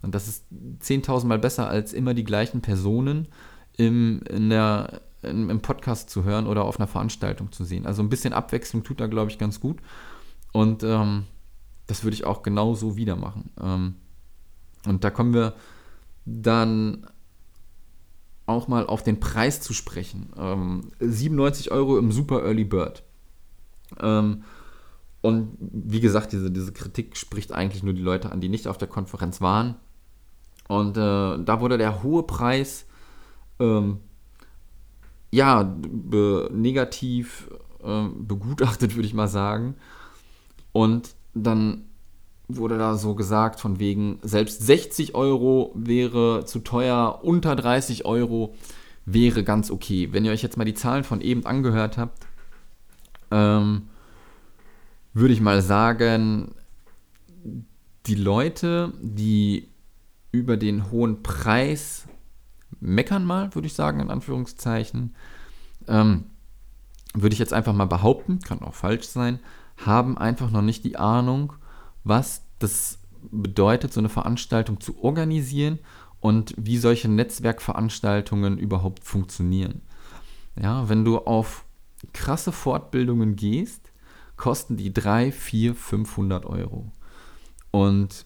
Und 0.01 0.15
das 0.15 0.27
ist 0.29 0.45
10.000 0.51 1.25
Mal 1.25 1.39
besser, 1.39 1.67
als 1.67 1.91
immer 1.91 2.13
die 2.13 2.23
gleichen 2.23 2.61
Personen 2.61 3.27
im, 3.75 4.21
der, 4.29 5.01
im, 5.21 5.49
im 5.49 5.61
Podcast 5.61 6.09
zu 6.09 6.23
hören 6.23 6.47
oder 6.47 6.63
auf 6.63 6.79
einer 6.79 6.87
Veranstaltung 6.87 7.51
zu 7.51 7.65
sehen. 7.65 7.85
Also 7.85 8.01
ein 8.01 8.09
bisschen 8.09 8.31
Abwechslung 8.31 8.83
tut 8.83 9.01
da, 9.01 9.07
glaube 9.07 9.31
ich, 9.31 9.37
ganz 9.37 9.59
gut. 9.59 9.79
Und 10.53 10.83
ähm, 10.83 11.25
das 11.87 12.03
würde 12.03 12.15
ich 12.15 12.23
auch 12.23 12.41
genauso 12.41 12.95
wieder 12.95 13.17
machen. 13.17 13.51
Ähm, 13.61 13.95
und 14.85 15.03
da 15.03 15.09
kommen 15.09 15.33
wir 15.33 15.53
dann 16.25 17.07
auch 18.45 18.67
mal 18.67 18.85
auf 18.85 19.03
den 19.03 19.19
Preis 19.19 19.61
zu 19.61 19.73
sprechen. 19.73 20.29
Ähm, 20.37 20.91
97 20.99 21.71
Euro 21.71 21.97
im 21.97 22.11
Super 22.11 22.43
Early 22.43 22.65
Bird. 22.65 23.03
Ähm, 23.99 24.43
und 25.21 25.57
wie 25.59 25.99
gesagt, 25.99 26.31
diese, 26.31 26.49
diese 26.49 26.71
Kritik 26.71 27.17
spricht 27.17 27.51
eigentlich 27.51 27.83
nur 27.83 27.93
die 27.93 28.01
Leute 28.01 28.31
an, 28.31 28.41
die 28.41 28.49
nicht 28.49 28.67
auf 28.67 28.77
der 28.77 28.87
Konferenz 28.87 29.41
waren. 29.41 29.75
Und 30.67 30.97
äh, 30.97 31.43
da 31.43 31.61
wurde 31.61 31.77
der 31.77 32.03
hohe 32.03 32.23
Preis 32.23 32.85
ähm, 33.59 33.97
ja 35.31 35.63
be 35.63 36.49
negativ 36.53 37.49
äh, 37.83 38.07
begutachtet, 38.17 38.95
würde 38.95 39.07
ich 39.07 39.13
mal 39.13 39.27
sagen. 39.27 39.75
Und 40.71 41.15
dann 41.33 41.88
wurde 42.49 42.77
da 42.77 42.97
so 42.97 43.15
gesagt, 43.15 43.59
von 43.59 43.79
wegen, 43.79 44.19
selbst 44.23 44.65
60 44.65 45.15
Euro 45.15 45.71
wäre 45.75 46.45
zu 46.45 46.59
teuer, 46.59 47.19
unter 47.21 47.55
30 47.55 48.05
Euro 48.05 48.55
wäre 49.05 49.43
ganz 49.43 49.69
okay. 49.69 50.09
Wenn 50.11 50.25
ihr 50.25 50.31
euch 50.31 50.41
jetzt 50.41 50.57
mal 50.57 50.65
die 50.65 50.73
Zahlen 50.73 51.03
von 51.03 51.21
eben 51.21 51.45
angehört 51.45 51.97
habt, 51.97 52.27
ähm, 53.31 53.83
würde 55.13 55.33
ich 55.33 55.41
mal 55.41 55.61
sagen, 55.61 56.55
die 58.07 58.15
Leute, 58.15 58.93
die 58.99 59.69
über 60.31 60.57
den 60.57 60.91
hohen 60.91 61.21
Preis 61.21 62.07
meckern 62.79 63.25
mal, 63.25 63.53
würde 63.53 63.67
ich 63.67 63.73
sagen, 63.73 63.99
in 63.99 64.09
Anführungszeichen, 64.09 65.15
ähm, 65.87 66.25
würde 67.13 67.33
ich 67.33 67.39
jetzt 67.39 67.53
einfach 67.53 67.73
mal 67.73 67.85
behaupten, 67.85 68.39
kann 68.39 68.61
auch 68.61 68.73
falsch 68.73 69.07
sein, 69.07 69.39
haben 69.77 70.17
einfach 70.17 70.49
noch 70.49 70.61
nicht 70.61 70.83
die 70.83 70.97
Ahnung, 70.97 71.53
was 72.03 72.43
das 72.59 72.99
bedeutet, 73.31 73.93
so 73.93 73.99
eine 73.99 74.09
Veranstaltung 74.09 74.79
zu 74.79 75.03
organisieren 75.03 75.79
und 76.19 76.53
wie 76.57 76.77
solche 76.77 77.07
Netzwerkveranstaltungen 77.07 78.57
überhaupt 78.57 79.03
funktionieren. 79.03 79.81
Ja, 80.61 80.89
wenn 80.89 81.05
du 81.05 81.19
auf 81.19 81.65
krasse 82.13 82.51
Fortbildungen 82.51 83.35
gehst, 83.35 83.91
kosten 84.37 84.77
die 84.77 84.93
3, 84.93 85.31
4, 85.31 85.75
500 85.75 86.45
Euro. 86.45 86.91
Und 87.71 88.25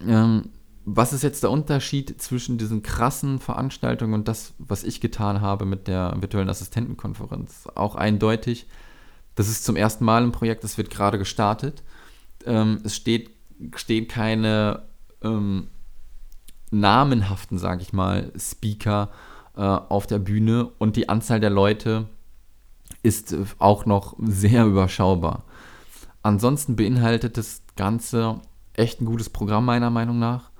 ähm, 0.00 0.50
was 0.84 1.12
ist 1.12 1.22
jetzt 1.22 1.42
der 1.42 1.50
Unterschied 1.50 2.20
zwischen 2.20 2.58
diesen 2.58 2.82
krassen 2.82 3.38
Veranstaltungen 3.38 4.14
und 4.14 4.28
das, 4.28 4.52
was 4.58 4.84
ich 4.84 5.00
getan 5.00 5.40
habe 5.40 5.64
mit 5.64 5.88
der 5.88 6.14
virtuellen 6.20 6.50
Assistentenkonferenz? 6.50 7.68
Auch 7.74 7.94
eindeutig, 7.94 8.66
das 9.34 9.48
ist 9.48 9.64
zum 9.64 9.76
ersten 9.76 10.04
Mal 10.04 10.22
ein 10.22 10.32
Projekt, 10.32 10.62
das 10.64 10.76
wird 10.76 10.90
gerade 10.90 11.18
gestartet. 11.18 11.82
Ähm, 12.46 12.80
es 12.84 12.96
steht, 12.96 13.30
stehen 13.76 14.08
keine 14.08 14.84
ähm, 15.22 15.68
namenhaften, 16.70 17.58
sage 17.58 17.82
ich 17.82 17.92
mal, 17.92 18.32
Speaker 18.36 19.10
äh, 19.56 19.60
auf 19.60 20.06
der 20.06 20.18
Bühne 20.18 20.70
und 20.78 20.96
die 20.96 21.08
Anzahl 21.08 21.40
der 21.40 21.50
Leute 21.50 22.08
ist 23.02 23.36
auch 23.58 23.86
noch 23.86 24.16
sehr 24.18 24.66
überschaubar. 24.66 25.44
Ansonsten 26.22 26.76
beinhaltet 26.76 27.36
das 27.36 27.62
Ganze 27.76 28.40
echt 28.72 29.00
ein 29.00 29.04
gutes 29.04 29.30
Programm 29.30 29.66
meiner 29.66 29.90
Meinung 29.90 30.18
nach, 30.18 30.50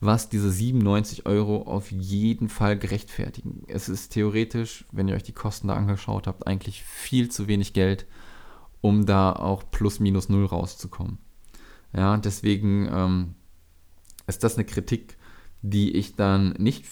was 0.00 0.30
diese 0.30 0.50
97 0.50 1.26
Euro 1.26 1.62
auf 1.62 1.92
jeden 1.92 2.48
Fall 2.48 2.78
gerechtfertigen. 2.78 3.64
Es 3.68 3.88
ist 3.88 4.10
theoretisch, 4.10 4.86
wenn 4.92 5.08
ihr 5.08 5.14
euch 5.14 5.22
die 5.22 5.32
Kosten 5.32 5.68
da 5.68 5.74
angeschaut 5.74 6.26
habt, 6.26 6.46
eigentlich 6.46 6.82
viel 6.82 7.30
zu 7.30 7.48
wenig 7.48 7.74
Geld, 7.74 8.06
um 8.80 9.04
da 9.04 9.32
auch 9.32 9.62
plus 9.70 10.00
minus 10.00 10.30
null 10.30 10.46
rauszukommen. 10.46 11.18
Ja, 11.92 12.16
deswegen 12.16 12.88
ähm, 12.92 13.34
ist 14.26 14.44
das 14.44 14.56
eine 14.56 14.64
Kritik, 14.64 15.16
die 15.62 15.92
ich 15.92 16.16
dann 16.16 16.52
nicht, 16.58 16.86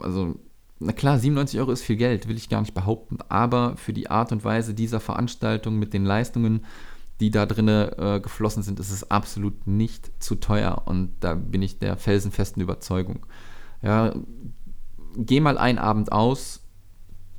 also 0.00 0.38
na 0.78 0.92
klar, 0.92 1.18
97 1.18 1.58
Euro 1.60 1.72
ist 1.72 1.82
viel 1.82 1.96
Geld, 1.96 2.28
will 2.28 2.36
ich 2.36 2.48
gar 2.48 2.60
nicht 2.60 2.74
behaupten, 2.74 3.18
aber 3.28 3.76
für 3.76 3.92
die 3.92 4.10
Art 4.10 4.30
und 4.32 4.44
Weise 4.44 4.74
dieser 4.74 5.00
Veranstaltung 5.00 5.78
mit 5.78 5.94
den 5.94 6.04
Leistungen, 6.04 6.66
die 7.20 7.30
da 7.30 7.46
drin 7.46 7.68
äh, 7.68 8.20
geflossen 8.22 8.62
sind, 8.62 8.78
ist 8.78 8.90
es 8.90 9.10
absolut 9.10 9.66
nicht 9.66 10.10
zu 10.22 10.34
teuer 10.34 10.82
und 10.84 11.14
da 11.20 11.34
bin 11.34 11.62
ich 11.62 11.78
der 11.78 11.96
felsenfesten 11.96 12.62
Überzeugung. 12.62 13.24
Ja, 13.80 14.14
geh 15.16 15.40
mal 15.40 15.56
einen 15.56 15.78
Abend 15.78 16.12
aus, 16.12 16.62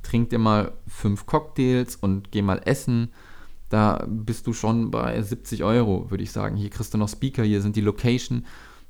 trink 0.02 0.30
dir 0.30 0.38
mal 0.38 0.72
fünf 0.88 1.26
Cocktails 1.26 1.94
und 1.94 2.32
geh 2.32 2.42
mal 2.42 2.60
essen. 2.64 3.12
Da 3.68 4.06
bist 4.08 4.46
du 4.46 4.52
schon 4.52 4.90
bei 4.90 5.20
70 5.20 5.62
Euro, 5.64 6.10
würde 6.10 6.22
ich 6.22 6.32
sagen. 6.32 6.56
Hier 6.56 6.70
kriegst 6.70 6.94
du 6.94 6.98
noch 6.98 7.08
Speaker, 7.08 7.42
hier 7.42 7.60
sind 7.60 7.76
die 7.76 7.82
Location 7.82 8.46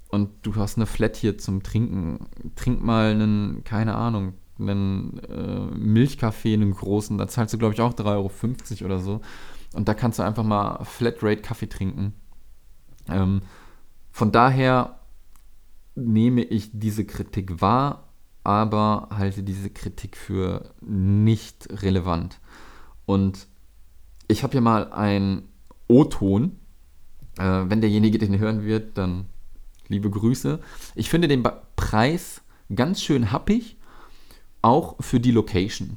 und 0.08 0.30
du 0.42 0.54
hast 0.56 0.76
eine 0.76 0.86
Flat 0.86 1.16
hier 1.16 1.38
zum 1.38 1.62
Trinken. 1.62 2.26
Trink 2.56 2.82
mal 2.82 3.10
einen, 3.10 3.64
keine 3.64 3.94
Ahnung, 3.96 4.34
einen 4.58 5.18
äh, 5.28 5.66
Milchkaffee, 5.76 6.54
einen 6.54 6.72
großen, 6.72 7.18
da 7.18 7.28
zahlst 7.28 7.54
du, 7.54 7.58
glaube 7.58 7.74
ich, 7.74 7.80
auch 7.80 7.92
3,50 7.92 8.82
Euro 8.82 8.84
oder 8.86 8.98
so. 9.00 9.20
Und 9.74 9.88
da 9.88 9.94
kannst 9.94 10.18
du 10.18 10.22
einfach 10.22 10.44
mal 10.44 10.84
Flatrate 10.84 11.42
Kaffee 11.42 11.68
trinken. 11.68 12.14
Ähm, 13.08 13.42
von 14.10 14.32
daher 14.32 14.98
nehme 15.94 16.42
ich 16.42 16.70
diese 16.72 17.04
Kritik 17.04 17.60
wahr, 17.60 18.08
aber 18.44 19.08
halte 19.10 19.42
diese 19.42 19.70
Kritik 19.70 20.16
für 20.16 20.70
nicht 20.80 21.68
relevant. 21.82 22.40
Und 23.04 23.46
ich 24.28 24.42
habe 24.42 24.52
hier 24.52 24.60
mal 24.60 24.92
einen 24.92 25.48
O-Ton. 25.88 26.58
Äh, 27.38 27.64
wenn 27.68 27.80
derjenige 27.80 28.18
den 28.18 28.38
hören 28.38 28.64
wird, 28.64 28.98
dann 28.98 29.26
liebe 29.88 30.10
Grüße. 30.10 30.60
Ich 30.94 31.10
finde 31.10 31.28
den 31.28 31.42
ba 31.42 31.62
Preis 31.76 32.42
ganz 32.74 33.00
schön 33.00 33.32
happig, 33.32 33.78
auch 34.62 34.96
für 35.00 35.20
die 35.20 35.30
Location. 35.30 35.96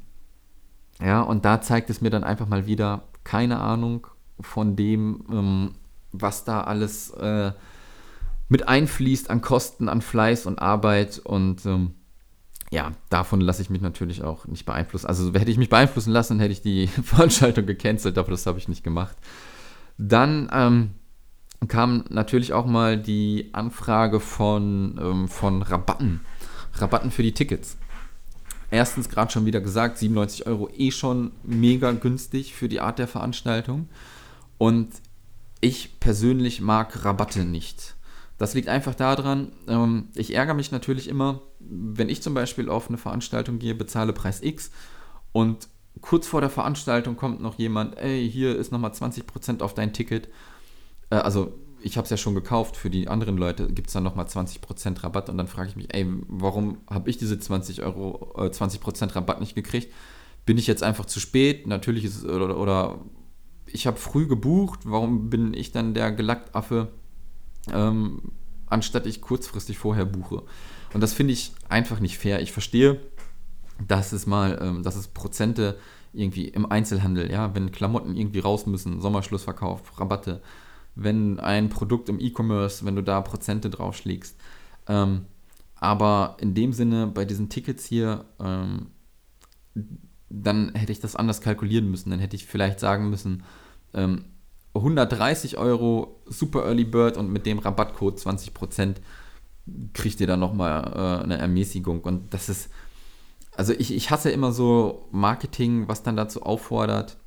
Ja, 1.01 1.21
und 1.21 1.43
da 1.43 1.61
zeigt 1.61 1.89
es 1.89 2.01
mir 2.01 2.09
dann 2.11 2.23
einfach 2.23 2.47
mal 2.47 2.67
wieder 2.67 3.03
keine 3.23 3.59
Ahnung 3.59 4.07
von 4.39 4.75
dem, 4.75 5.25
ähm, 5.31 5.71
was 6.11 6.43
da 6.45 6.61
alles 6.61 7.09
äh, 7.11 7.51
mit 8.47 8.67
einfließt 8.67 9.29
an 9.29 9.41
Kosten, 9.41 9.89
an 9.89 10.01
Fleiß 10.01 10.45
und 10.45 10.59
Arbeit 10.59 11.19
und 11.19 11.65
ähm, 11.65 11.95
ja, 12.71 12.93
davon 13.09 13.41
lasse 13.41 13.61
ich 13.61 13.69
mich 13.69 13.81
natürlich 13.81 14.23
auch 14.23 14.47
nicht 14.47 14.65
beeinflussen. 14.65 15.05
Also 15.05 15.33
hätte 15.33 15.51
ich 15.51 15.57
mich 15.57 15.69
beeinflussen 15.69 16.11
lassen, 16.11 16.39
hätte 16.39 16.53
ich 16.53 16.61
die 16.61 16.87
Veranstaltung 17.03 17.65
gecancelt, 17.65 18.17
aber 18.17 18.31
das 18.31 18.45
habe 18.45 18.57
ich 18.57 18.69
nicht 18.69 18.83
gemacht. 18.83 19.15
Dann 19.97 20.49
ähm, 20.53 20.91
kam 21.67 22.05
natürlich 22.09 22.53
auch 22.53 22.65
mal 22.65 22.97
die 22.97 23.49
Anfrage 23.51 24.21
von, 24.21 24.97
ähm, 24.99 25.27
von 25.27 25.61
Rabatten. 25.61 26.21
Rabatten 26.73 27.11
für 27.11 27.23
die 27.23 27.33
Tickets. 27.33 27.77
Erstens 28.71 29.09
gerade 29.09 29.29
schon 29.33 29.45
wieder 29.45 29.59
gesagt, 29.59 29.97
97 29.97 30.47
Euro 30.47 30.69
eh 30.69 30.91
schon 30.91 31.33
mega 31.43 31.91
günstig 31.91 32.55
für 32.55 32.69
die 32.69 32.79
Art 32.79 32.99
der 32.99 33.07
Veranstaltung. 33.09 33.89
Und 34.57 34.93
ich 35.59 35.99
persönlich 35.99 36.61
mag 36.61 37.03
Rabatte 37.03 37.43
nicht. 37.43 37.95
Das 38.41 38.55
liegt 38.55 38.69
einfach 38.69 38.95
daran, 38.95 39.51
ähm, 39.67 40.07
ich 40.15 40.33
ärgere 40.33 40.55
mich 40.55 40.71
natürlich 40.71 41.07
immer, 41.07 41.43
wenn 41.59 42.09
ich 42.09 42.23
zum 42.23 42.33
Beispiel 42.33 42.69
auf 42.69 42.89
eine 42.89 42.97
Veranstaltung 42.97 43.59
gehe, 43.59 43.75
bezahle 43.75 44.13
Preis 44.13 44.41
X 44.41 44.71
und 45.31 45.67
kurz 46.01 46.25
vor 46.25 46.41
der 46.41 46.49
Veranstaltung 46.49 47.17
kommt 47.17 47.39
noch 47.39 47.59
jemand, 47.59 47.99
ey, 47.99 48.27
hier 48.27 48.55
ist 48.55 48.71
nochmal 48.71 48.93
20% 48.93 49.61
auf 49.61 49.75
dein 49.75 49.93
Ticket. 49.93 50.27
Äh, 51.11 51.17
also 51.17 51.53
ich 51.83 51.97
habe 51.97 52.05
es 52.05 52.09
ja 52.09 52.17
schon 52.17 52.33
gekauft, 52.33 52.77
für 52.77 52.89
die 52.89 53.07
anderen 53.07 53.37
Leute 53.37 53.67
gibt 53.67 53.89
es 53.89 53.93
dann 53.93 54.01
nochmal 54.01 54.25
20% 54.25 55.03
Rabatt 55.03 55.29
und 55.29 55.37
dann 55.37 55.45
frage 55.45 55.69
ich 55.69 55.75
mich, 55.75 55.93
ey, 55.93 56.07
warum 56.27 56.79
habe 56.89 57.11
ich 57.11 57.17
diese 57.17 57.37
20 57.37 57.83
Euro, 57.83 58.33
äh, 58.43 58.49
20% 58.49 59.15
Rabatt 59.15 59.39
nicht 59.39 59.53
gekriegt? 59.53 59.93
Bin 60.47 60.57
ich 60.57 60.65
jetzt 60.65 60.81
einfach 60.81 61.05
zu 61.05 61.19
spät? 61.19 61.67
Natürlich 61.67 62.05
ist 62.05 62.17
es, 62.17 62.25
oder, 62.25 62.57
oder 62.57 63.01
ich 63.67 63.85
habe 63.85 63.97
früh 63.97 64.25
gebucht, 64.25 64.79
warum 64.85 65.29
bin 65.29 65.53
ich 65.53 65.71
dann 65.71 65.93
der 65.93 66.11
Gelackaffe? 66.11 66.87
Ähm, 67.71 68.31
anstatt 68.67 69.05
ich 69.05 69.21
kurzfristig 69.21 69.77
vorher 69.77 70.05
buche. 70.05 70.43
Und 70.93 71.01
das 71.01 71.13
finde 71.13 71.33
ich 71.33 71.53
einfach 71.69 71.99
nicht 71.99 72.17
fair. 72.17 72.41
Ich 72.41 72.51
verstehe, 72.51 72.99
dass 73.87 74.11
es 74.11 74.27
mal, 74.27 74.59
ähm, 74.61 74.83
dass 74.83 74.95
es 74.95 75.07
Prozente 75.07 75.77
irgendwie 76.13 76.47
im 76.47 76.69
Einzelhandel, 76.69 77.31
ja, 77.31 77.55
wenn 77.55 77.71
Klamotten 77.71 78.15
irgendwie 78.15 78.39
raus 78.39 78.65
müssen, 78.65 78.99
Sommerschlussverkauf, 78.99 79.99
Rabatte, 79.99 80.41
wenn 80.95 81.39
ein 81.39 81.69
Produkt 81.69 82.09
im 82.09 82.19
E-Commerce, 82.19 82.85
wenn 82.85 82.95
du 82.95 83.03
da 83.03 83.21
Prozente 83.21 83.69
draufschlägst. 83.69 84.35
Ähm, 84.87 85.25
aber 85.75 86.37
in 86.39 86.53
dem 86.53 86.73
Sinne, 86.73 87.07
bei 87.07 87.25
diesen 87.25 87.49
Tickets 87.49 87.85
hier, 87.85 88.25
ähm, 88.39 88.87
dann 90.29 90.73
hätte 90.75 90.91
ich 90.91 90.99
das 90.99 91.15
anders 91.15 91.41
kalkulieren 91.41 91.89
müssen. 91.89 92.09
Dann 92.09 92.19
hätte 92.19 92.35
ich 92.35 92.45
vielleicht 92.45 92.79
sagen 92.79 93.09
müssen, 93.09 93.43
ähm, 93.93 94.25
130 94.73 95.57
Euro 95.57 96.21
Super 96.25 96.65
Early 96.65 96.85
Bird 96.85 97.17
und 97.17 97.31
mit 97.31 97.45
dem 97.45 97.59
Rabattcode 97.59 98.17
20% 98.17 98.95
kriegt 99.93 100.19
ihr 100.19 100.27
dann 100.27 100.39
nochmal 100.39 100.93
äh, 100.93 101.23
eine 101.23 101.37
Ermäßigung. 101.37 102.01
Und 102.01 102.33
das 102.33 102.49
ist, 102.49 102.69
also 103.55 103.73
ich, 103.73 103.93
ich 103.93 104.11
hasse 104.11 104.31
immer 104.31 104.51
so 104.51 105.07
Marketing, 105.11 105.87
was 105.87 106.03
dann 106.03 106.15
dazu 106.15 106.43
auffordert, 106.43 107.17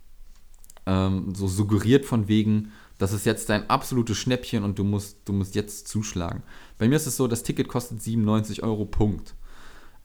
ähm, 0.86 1.34
so 1.34 1.46
suggeriert 1.46 2.04
von 2.04 2.28
wegen, 2.28 2.72
das 2.98 3.12
ist 3.12 3.26
jetzt 3.26 3.48
dein 3.50 3.68
absolutes 3.68 4.16
Schnäppchen 4.16 4.62
und 4.64 4.78
du 4.78 4.84
musst, 4.84 5.28
du 5.28 5.32
musst 5.32 5.54
jetzt 5.54 5.88
zuschlagen. 5.88 6.42
Bei 6.78 6.88
mir 6.88 6.96
ist 6.96 7.06
es 7.06 7.16
so, 7.16 7.26
das 7.26 7.42
Ticket 7.42 7.68
kostet 7.68 8.02
97 8.02 8.62
Euro, 8.62 8.84
Punkt. 8.84 9.34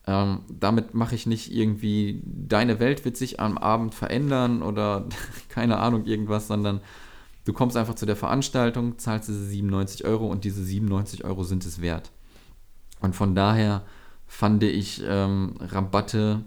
Ähm, 0.06 0.40
damit 0.48 0.94
mache 0.94 1.14
ich 1.14 1.26
nicht 1.26 1.52
irgendwie, 1.52 2.22
deine 2.24 2.80
Welt 2.80 3.04
wird 3.04 3.16
sich 3.16 3.38
am 3.38 3.58
Abend 3.58 3.94
verändern 3.94 4.62
oder 4.62 5.06
keine 5.48 5.78
Ahnung, 5.78 6.06
irgendwas, 6.06 6.48
sondern 6.48 6.80
Du 7.50 7.54
kommst 7.54 7.76
einfach 7.76 7.96
zu 7.96 8.06
der 8.06 8.14
Veranstaltung, 8.14 8.96
zahlst 8.98 9.28
diese 9.28 9.44
97 9.44 10.04
Euro 10.04 10.28
und 10.28 10.44
diese 10.44 10.62
97 10.62 11.24
Euro 11.24 11.42
sind 11.42 11.66
es 11.66 11.80
wert. 11.80 12.12
Und 13.00 13.16
von 13.16 13.34
daher 13.34 13.82
fand 14.28 14.62
ich 14.62 15.02
ähm, 15.04 15.56
Rabatte 15.58 16.44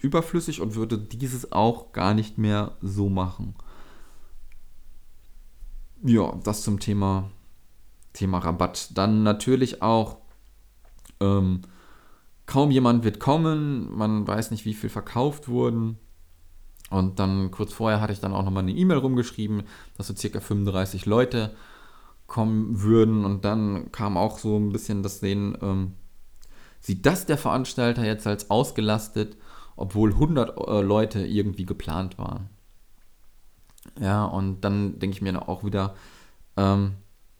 überflüssig 0.00 0.60
und 0.60 0.76
würde 0.76 0.96
dieses 0.96 1.50
auch 1.50 1.90
gar 1.90 2.14
nicht 2.14 2.38
mehr 2.38 2.76
so 2.80 3.08
machen. 3.08 3.56
Ja, 6.04 6.38
das 6.44 6.62
zum 6.62 6.78
Thema, 6.78 7.32
Thema 8.12 8.38
Rabatt. 8.38 8.96
Dann 8.96 9.24
natürlich 9.24 9.82
auch, 9.82 10.18
ähm, 11.18 11.62
kaum 12.46 12.70
jemand 12.70 13.02
wird 13.02 13.18
kommen, 13.18 13.92
man 13.92 14.24
weiß 14.24 14.52
nicht, 14.52 14.64
wie 14.66 14.74
viel 14.74 14.88
verkauft 14.88 15.48
wurden. 15.48 15.98
Und 16.94 17.18
dann 17.18 17.50
kurz 17.50 17.72
vorher 17.72 18.00
hatte 18.00 18.12
ich 18.12 18.20
dann 18.20 18.32
auch 18.32 18.44
nochmal 18.44 18.62
eine 18.62 18.72
E-Mail 18.72 18.98
rumgeschrieben, 18.98 19.64
dass 19.96 20.06
so 20.06 20.14
circa 20.14 20.38
35 20.38 21.06
Leute 21.06 21.52
kommen 22.28 22.82
würden. 22.82 23.24
Und 23.24 23.44
dann 23.44 23.90
kam 23.90 24.16
auch 24.16 24.38
so 24.38 24.56
ein 24.56 24.70
bisschen 24.70 25.02
das 25.02 25.18
Sehen, 25.18 25.58
ähm, 25.60 25.94
sieht 26.80 27.04
das 27.04 27.26
der 27.26 27.36
Veranstalter 27.36 28.04
jetzt 28.04 28.28
als 28.28 28.48
ausgelastet, 28.48 29.36
obwohl 29.74 30.12
100 30.12 30.56
äh, 30.56 30.82
Leute 30.82 31.26
irgendwie 31.26 31.66
geplant 31.66 32.16
waren. 32.16 32.48
Ja, 34.00 34.24
und 34.24 34.60
dann 34.60 35.00
denke 35.00 35.16
ich 35.16 35.22
mir 35.22 35.48
auch 35.48 35.64
wieder, 35.64 35.96
ähm, 36.56 36.92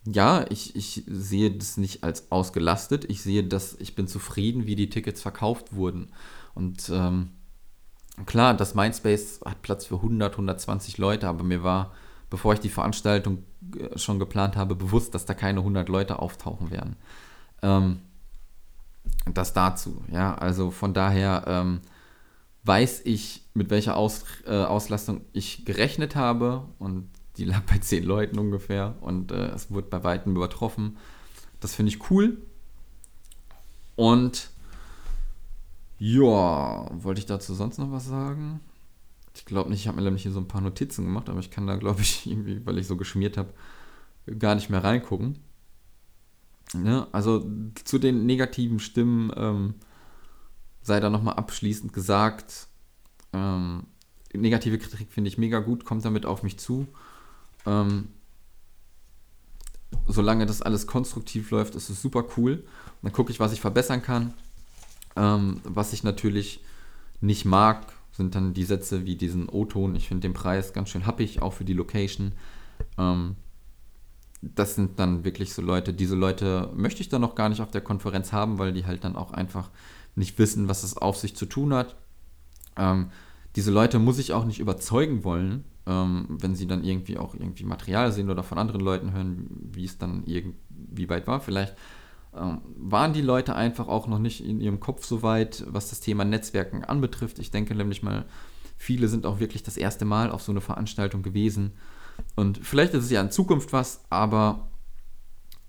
ja, 0.04 0.44
ich, 0.50 0.74
ich 0.74 1.04
sehe 1.06 1.52
das 1.52 1.76
nicht 1.76 2.02
als 2.02 2.32
ausgelastet. 2.32 3.04
Ich 3.04 3.22
sehe, 3.22 3.44
dass 3.44 3.74
ich 3.78 3.94
bin 3.94 4.08
zufrieden, 4.08 4.66
wie 4.66 4.74
die 4.74 4.90
Tickets 4.90 5.22
verkauft 5.22 5.76
wurden. 5.76 6.10
Und 6.54 6.90
ähm, 6.92 7.30
klar, 8.26 8.54
das 8.54 8.74
Mindspace 8.74 9.40
hat 9.44 9.62
Platz 9.62 9.86
für 9.86 9.96
100, 9.96 10.32
120 10.32 10.98
Leute, 10.98 11.28
aber 11.28 11.44
mir 11.44 11.62
war, 11.62 11.92
bevor 12.30 12.54
ich 12.54 12.60
die 12.60 12.68
Veranstaltung 12.68 13.44
äh, 13.76 13.98
schon 13.98 14.18
geplant 14.18 14.56
habe, 14.56 14.74
bewusst, 14.74 15.14
dass 15.14 15.24
da 15.24 15.34
keine 15.34 15.60
100 15.60 15.88
Leute 15.88 16.18
auftauchen 16.18 16.70
werden. 16.70 16.96
Ähm, 17.62 18.00
das 19.32 19.52
dazu, 19.52 20.02
ja, 20.10 20.34
also 20.34 20.70
von 20.70 20.94
daher 20.94 21.44
ähm, 21.46 21.80
weiß 22.64 23.02
ich, 23.04 23.42
mit 23.54 23.70
welcher 23.70 23.96
Aus, 23.96 24.24
äh, 24.46 24.50
Auslastung 24.50 25.22
ich 25.32 25.64
gerechnet 25.64 26.16
habe 26.16 26.66
und 26.78 27.08
die 27.36 27.44
lag 27.44 27.62
bei 27.62 27.78
10 27.78 28.04
Leuten 28.04 28.38
ungefähr 28.38 28.96
und 29.00 29.32
äh, 29.32 29.48
es 29.48 29.70
wurde 29.70 29.88
bei 29.88 30.04
weitem 30.04 30.36
übertroffen. 30.36 30.96
Das 31.60 31.74
finde 31.74 31.90
ich 31.90 32.10
cool. 32.10 32.38
Und 33.96 34.50
ja, 35.98 36.88
wollte 36.92 37.20
ich 37.20 37.26
dazu 37.26 37.54
sonst 37.54 37.78
noch 37.78 37.92
was 37.92 38.06
sagen? 38.06 38.60
Ich 39.34 39.44
glaube 39.44 39.70
nicht, 39.70 39.80
ich 39.80 39.88
habe 39.88 39.96
mir 39.96 40.04
nämlich 40.04 40.22
hier 40.22 40.32
so 40.32 40.40
ein 40.40 40.48
paar 40.48 40.60
Notizen 40.60 41.04
gemacht, 41.04 41.28
aber 41.28 41.40
ich 41.40 41.50
kann 41.50 41.66
da, 41.66 41.76
glaube 41.76 42.00
ich, 42.02 42.26
irgendwie, 42.26 42.64
weil 42.64 42.78
ich 42.78 42.86
so 42.86 42.96
geschmiert 42.96 43.36
habe, 43.36 43.52
gar 44.38 44.54
nicht 44.54 44.70
mehr 44.70 44.82
reingucken. 44.82 45.38
Ne? 46.72 47.06
Also 47.12 47.44
zu 47.84 47.98
den 47.98 48.26
negativen 48.26 48.80
Stimmen 48.80 49.30
ähm, 49.36 49.74
sei 50.82 51.00
da 51.00 51.10
nochmal 51.10 51.34
abschließend 51.34 51.92
gesagt, 51.92 52.68
ähm, 53.32 53.84
negative 54.32 54.78
Kritik 54.78 55.12
finde 55.12 55.28
ich 55.28 55.38
mega 55.38 55.60
gut, 55.60 55.84
kommt 55.84 56.04
damit 56.04 56.26
auf 56.26 56.42
mich 56.42 56.58
zu. 56.58 56.86
Ähm, 57.66 58.08
solange 60.06 60.46
das 60.46 60.62
alles 60.62 60.86
konstruktiv 60.86 61.50
läuft, 61.50 61.74
ist 61.74 61.88
es 61.88 62.02
super 62.02 62.24
cool. 62.36 62.54
Und 62.54 63.02
dann 63.02 63.12
gucke 63.12 63.30
ich, 63.30 63.40
was 63.40 63.52
ich 63.52 63.60
verbessern 63.60 64.02
kann. 64.02 64.34
Ähm, 65.16 65.60
was 65.64 65.92
ich 65.92 66.04
natürlich 66.04 66.60
nicht 67.20 67.44
mag, 67.44 67.92
sind 68.12 68.34
dann 68.34 68.54
die 68.54 68.64
Sätze 68.64 69.06
wie 69.06 69.16
diesen 69.16 69.48
O-Ton. 69.48 69.96
Ich 69.96 70.08
finde 70.08 70.22
den 70.22 70.34
Preis 70.34 70.72
ganz 70.72 70.90
schön 70.90 71.06
happig, 71.06 71.42
auch 71.42 71.52
für 71.52 71.64
die 71.64 71.72
Location. 71.72 72.32
Ähm, 72.98 73.36
das 74.42 74.74
sind 74.74 74.98
dann 74.98 75.24
wirklich 75.24 75.54
so 75.54 75.62
Leute, 75.62 75.94
diese 75.94 76.14
Leute 76.14 76.70
möchte 76.74 77.00
ich 77.00 77.08
dann 77.08 77.22
noch 77.22 77.34
gar 77.34 77.48
nicht 77.48 77.60
auf 77.60 77.70
der 77.70 77.80
Konferenz 77.80 78.32
haben, 78.32 78.58
weil 78.58 78.72
die 78.72 78.86
halt 78.86 79.04
dann 79.04 79.16
auch 79.16 79.32
einfach 79.32 79.70
nicht 80.16 80.38
wissen, 80.38 80.68
was 80.68 80.82
es 80.82 80.96
auf 80.96 81.16
sich 81.16 81.34
zu 81.34 81.46
tun 81.46 81.72
hat. 81.72 81.96
Ähm, 82.76 83.10
diese 83.56 83.70
Leute 83.70 83.98
muss 83.98 84.18
ich 84.18 84.32
auch 84.32 84.44
nicht 84.44 84.60
überzeugen 84.60 85.24
wollen, 85.24 85.64
ähm, 85.86 86.26
wenn 86.28 86.54
sie 86.54 86.66
dann 86.66 86.84
irgendwie 86.84 87.18
auch 87.18 87.34
irgendwie 87.34 87.64
Material 87.64 88.12
sehen 88.12 88.30
oder 88.30 88.42
von 88.42 88.58
anderen 88.58 88.80
Leuten 88.80 89.12
hören, 89.12 89.46
wie 89.72 89.84
es 89.84 89.98
dann 89.98 90.24
irgendwie 90.26 91.08
weit 91.08 91.26
war. 91.26 91.40
Vielleicht 91.40 91.74
waren 92.34 93.12
die 93.12 93.22
Leute 93.22 93.54
einfach 93.54 93.88
auch 93.88 94.06
noch 94.06 94.18
nicht 94.18 94.44
in 94.44 94.60
ihrem 94.60 94.80
Kopf 94.80 95.04
so 95.04 95.22
weit, 95.22 95.64
was 95.68 95.90
das 95.90 96.00
Thema 96.00 96.24
Netzwerken 96.24 96.84
anbetrifft. 96.84 97.38
Ich 97.38 97.50
denke 97.50 97.74
nämlich 97.74 98.02
mal, 98.02 98.24
viele 98.76 99.08
sind 99.08 99.26
auch 99.26 99.38
wirklich 99.40 99.62
das 99.62 99.76
erste 99.76 100.04
Mal 100.04 100.30
auf 100.30 100.42
so 100.42 100.52
eine 100.52 100.60
Veranstaltung 100.60 101.22
gewesen. 101.22 101.72
Und 102.34 102.58
vielleicht 102.58 102.94
ist 102.94 103.04
es 103.04 103.10
ja 103.10 103.20
in 103.20 103.30
Zukunft 103.30 103.72
was, 103.72 104.04
aber 104.10 104.68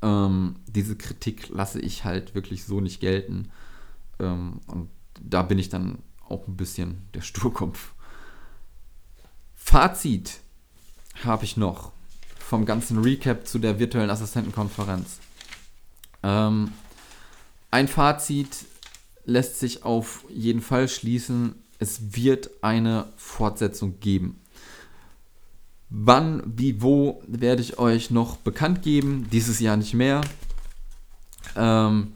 ähm, 0.02 0.56
diese 0.68 0.96
Kritik 0.96 1.50
lasse 1.50 1.80
ich 1.80 2.04
halt 2.04 2.36
wirklich 2.36 2.66
so 2.66 2.82
nicht 2.82 3.00
gelten. 3.00 3.52
Ähm, 4.20 4.60
und 4.68 4.90
da 5.22 5.44
bin 5.44 5.60
ich 5.60 5.70
dann 5.70 6.00
auch 6.28 6.48
ein 6.48 6.58
bisschen 6.58 7.08
der 7.14 7.22
Sturkopf. 7.22 7.94
Fazit 9.54 10.40
habe 11.24 11.46
ich 11.46 11.58
noch 11.58 11.92
vom 12.38 12.66
ganzen 12.66 13.00
Recap 13.00 13.48
zu 13.48 13.58
der 13.60 13.80
virtuellen 13.80 14.10
Assistentenkonferenz. 14.10 15.20
Ähm, 16.26 16.72
ein 17.70 17.88
Fazit 17.88 18.66
lässt 19.26 19.60
sich 19.60 19.84
auf 19.84 20.26
jeden 20.30 20.62
Fall 20.62 20.88
schließen. 20.88 21.56
Es 21.78 22.16
wird 22.16 22.50
eine 22.62 23.08
Fortsetzung 23.16 24.00
geben. 24.00 24.40
Wann, 25.90 26.42
wie, 26.46 26.82
wo 26.82 27.22
werde 27.28 27.62
ich 27.62 27.78
euch 27.78 28.10
noch 28.10 28.38
bekannt 28.38 28.82
geben. 28.82 29.28
Dieses 29.32 29.60
Jahr 29.60 29.78
nicht 29.78 29.94
mehr. 29.94 30.22
Ähm, 31.56 32.14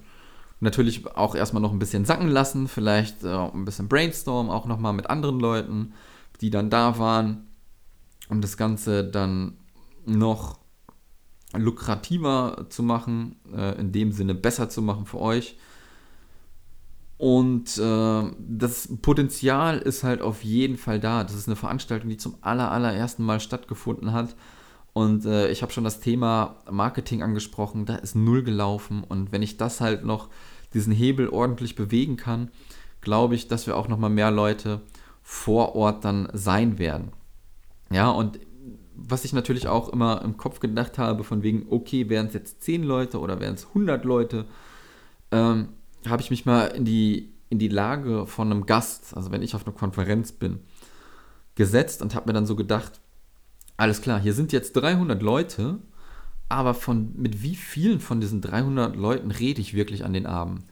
natürlich 0.60 1.05
auch 1.16 1.36
erstmal 1.36 1.62
noch 1.62 1.72
ein 1.72 1.80
bisschen 1.80 2.05
sacken 2.05 2.30
lassen. 2.30 2.68
Vielleicht 2.68 3.24
äh, 3.24 3.36
ein 3.36 3.66
bisschen 3.66 3.88
brainstorm, 3.88 4.49
auch 4.49 4.66
nochmal 4.66 4.93
mit 4.93 5.10
anderen 5.10 5.39
Leuten, 5.39 5.93
die 6.41 6.49
dann 6.49 6.72
da 6.72 6.97
waren. 6.97 7.47
Um 8.28 8.41
das 8.41 8.57
Ganze 8.57 9.03
dann 9.03 9.53
noch 10.05 10.59
lukrativer 11.54 12.68
zu 12.70 12.84
machen, 12.84 13.36
äh, 13.56 13.80
in 13.80 13.91
dem 13.91 14.12
Sinne 14.12 14.36
besser 14.36 14.70
zu 14.70 14.82
machen 14.82 15.06
für 15.06 15.20
euch. 15.20 15.58
Und 17.18 17.78
äh, 17.78 18.24
das 18.39 18.88
Potenzial 19.02 19.80
ist 19.80 20.04
halt 20.04 20.22
auf 20.22 20.43
jeden 20.43 20.78
Fall 20.78 21.00
da. 21.00 21.24
Das 21.24 21.34
ist 21.34 21.47
eine 21.47 21.58
Veranstaltung, 21.58 22.10
die 22.10 22.18
zum 22.18 22.36
aller, 22.41 22.72
allerersten 22.72 23.24
Mal 23.24 23.39
stattgefunden 23.39 24.14
hat. 24.14 24.36
Und 24.93 25.26
äh, 25.26 25.50
ich 25.50 25.62
habe 25.62 25.72
schon 25.72 25.84
das 25.84 26.00
Thema 26.00 26.58
Marketing 26.70 27.22
angesprochen. 27.22 27.86
Da 27.86 27.95
ist 27.95 28.16
null 28.16 28.43
gelaufen. 28.43 29.04
Und 29.04 29.32
wenn 29.32 29.41
ich 29.41 29.58
das 29.58 29.82
halt 29.82 30.06
noch, 30.06 30.30
diesen 30.74 30.93
Hebel 30.93 31.28
ordentlich 31.28 31.76
bewegen 31.76 32.16
kann, 32.16 32.52
glaube 33.02 33.36
ich, 33.36 33.47
dass 33.47 33.68
wir 33.68 33.76
auch 33.76 33.88
noch 33.88 33.97
mal 33.97 34.10
mehr 34.10 34.32
Leute 34.32 34.82
vor 35.22 35.76
Ort 35.76 36.06
dann 36.06 36.30
sein 36.34 36.80
werden. 36.80 37.12
Ja, 37.91 38.12
und 38.12 38.39
was 39.08 39.26
ich 39.26 39.34
natürlich 39.34 39.68
auch 39.68 39.89
immer 39.89 40.22
im 40.24 40.38
Kopf 40.38 40.60
gedacht 40.60 40.97
habe, 40.97 41.24
von 41.24 41.43
wegen, 41.43 41.68
okay, 41.70 42.10
wären 42.10 42.28
es 42.28 42.34
jetzt 42.34 42.64
10 42.64 42.84
Leute 42.84 43.20
oder 43.20 43.39
wären 43.39 43.56
es 43.56 43.68
100 43.68 44.04
Leute, 44.06 44.45
ähm, 45.32 45.70
habe 46.08 46.22
ich 46.22 46.30
mich 46.30 46.45
mal 46.45 46.66
in 46.66 46.86
die, 46.86 47.34
in 47.50 47.60
die 47.60 47.68
Lage 47.68 48.26
von 48.26 48.52
einem 48.52 48.66
Gast, 48.66 49.16
also 49.16 49.32
wenn 49.32 49.41
ich 49.41 49.56
auf 49.56 49.66
einer 49.66 49.76
Konferenz 49.76 50.32
bin, 50.32 50.60
gesetzt 51.56 52.02
und 52.02 52.16
habe 52.16 52.28
mir 52.28 52.34
dann 52.34 52.45
so 52.45 52.56
gedacht, 52.56 53.00
alles 53.78 54.02
klar, 54.02 54.20
hier 54.20 54.34
sind 54.34 54.52
jetzt 54.52 54.74
300 54.74 55.22
Leute, 55.22 55.80
aber 56.50 56.74
von, 56.74 57.14
mit 57.16 57.43
wie 57.43 57.56
vielen 57.56 58.00
von 58.00 58.20
diesen 58.20 58.41
300 58.41 58.95
Leuten 58.95 59.32
rede 59.32 59.62
ich 59.62 59.74
wirklich 59.74 60.04
an 60.04 60.14
den 60.14 60.26
Abend? 60.26 60.64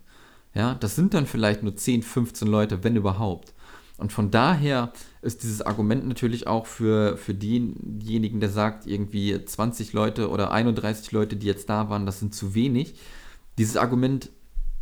Ja, 0.54 0.74
das 0.74 0.96
sind 0.96 1.14
dann 1.14 1.28
vielleicht 1.28 1.62
nur 1.62 1.76
10, 1.76 2.02
15 2.02 2.48
Leute, 2.48 2.84
wenn 2.84 2.96
überhaupt. 2.96 3.54
Und 3.98 4.12
von 4.12 4.32
daher 4.32 4.92
ist 5.22 5.44
dieses 5.44 5.62
Argument 5.62 6.08
natürlich 6.08 6.48
auch 6.48 6.66
für, 6.66 7.18
für 7.18 7.34
denjenigen, 7.34 8.40
der 8.40 8.50
sagt, 8.50 8.86
irgendwie 8.86 9.44
20 9.44 9.94
Leute 9.94 10.30
oder 10.30 10.52
31 10.52 11.12
Leute, 11.12 11.36
die 11.36 11.48
jetzt 11.48 11.70
da 11.70 11.90
waren, 11.90 12.06
das 12.06 12.20
sind 12.20 12.36
zu 12.36 12.54
wenig. 12.54 12.96
Dieses 13.58 13.78
Argument 13.78 14.30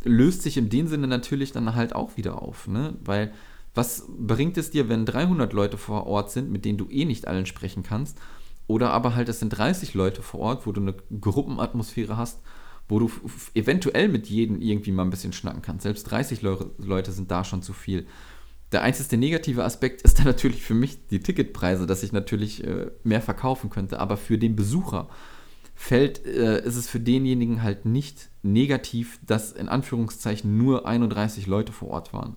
löst 0.04 0.42
sich 0.42 0.56
in 0.56 0.68
dem 0.68 0.86
Sinne 0.86 1.06
natürlich 1.06 1.52
dann 1.52 1.74
halt 1.74 1.94
auch 1.94 2.16
wieder 2.16 2.42
auf, 2.42 2.68
ne? 2.68 2.94
Weil 3.04 3.32
was 3.74 4.06
bringt 4.08 4.56
es 4.56 4.70
dir, 4.70 4.88
wenn 4.88 5.04
300 5.04 5.52
Leute 5.52 5.76
vor 5.76 6.06
Ort 6.06 6.30
sind, 6.30 6.50
mit 6.50 6.64
denen 6.64 6.78
du 6.78 6.88
eh 6.88 7.04
nicht 7.04 7.28
allen 7.28 7.44
sprechen 7.44 7.82
kannst? 7.82 8.18
Oder 8.66 8.90
aber 8.90 9.14
halt, 9.14 9.28
es 9.28 9.38
sind 9.38 9.50
30 9.50 9.94
Leute 9.94 10.22
vor 10.22 10.40
Ort, 10.40 10.66
wo 10.66 10.72
du 10.72 10.80
eine 10.80 10.94
Gruppenatmosphäre 11.20 12.16
hast, 12.16 12.40
wo 12.88 12.98
du 12.98 13.10
eventuell 13.54 14.08
mit 14.08 14.28
jedem 14.28 14.60
irgendwie 14.60 14.92
mal 14.92 15.02
ein 15.02 15.10
bisschen 15.10 15.32
schnacken 15.32 15.62
kannst. 15.62 15.82
Selbst 15.82 16.04
30 16.04 16.42
Le 16.42 16.70
Leute 16.78 17.12
sind 17.12 17.30
da 17.30 17.44
schon 17.44 17.62
zu 17.62 17.72
viel. 17.72 18.06
Der 18.72 18.82
einzige 18.82 19.16
negative 19.16 19.64
Aspekt 19.64 20.02
ist 20.02 20.18
dann 20.18 20.26
natürlich 20.26 20.62
für 20.62 20.74
mich 20.74 21.06
die 21.08 21.20
Ticketpreise, 21.20 21.86
dass 21.86 22.02
ich 22.02 22.12
natürlich 22.12 22.64
äh, 22.64 22.90
mehr 23.04 23.22
verkaufen 23.22 23.70
könnte. 23.70 24.00
Aber 24.00 24.16
für 24.16 24.38
den 24.38 24.56
Besucher 24.56 25.08
fällt, 25.74 26.24
äh, 26.26 26.64
ist 26.64 26.76
es 26.76 26.88
für 26.88 27.00
denjenigen 27.00 27.62
halt 27.62 27.84
nicht 27.84 28.30
negativ, 28.42 29.20
dass 29.24 29.52
in 29.52 29.68
Anführungszeichen 29.68 30.56
nur 30.56 30.86
31 30.86 31.46
Leute 31.46 31.72
vor 31.72 31.88
Ort 31.88 32.12
waren. 32.12 32.36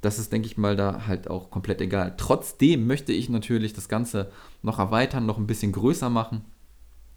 Das 0.00 0.18
ist, 0.18 0.32
denke 0.32 0.46
ich 0.46 0.56
mal, 0.56 0.76
da 0.76 1.06
halt 1.06 1.28
auch 1.28 1.50
komplett 1.50 1.82
egal. 1.82 2.14
Trotzdem 2.16 2.86
möchte 2.86 3.12
ich 3.12 3.28
natürlich 3.28 3.74
das 3.74 3.88
Ganze 3.88 4.32
noch 4.62 4.78
erweitern, 4.78 5.26
noch 5.26 5.36
ein 5.36 5.46
bisschen 5.46 5.72
größer 5.72 6.08
machen. 6.08 6.42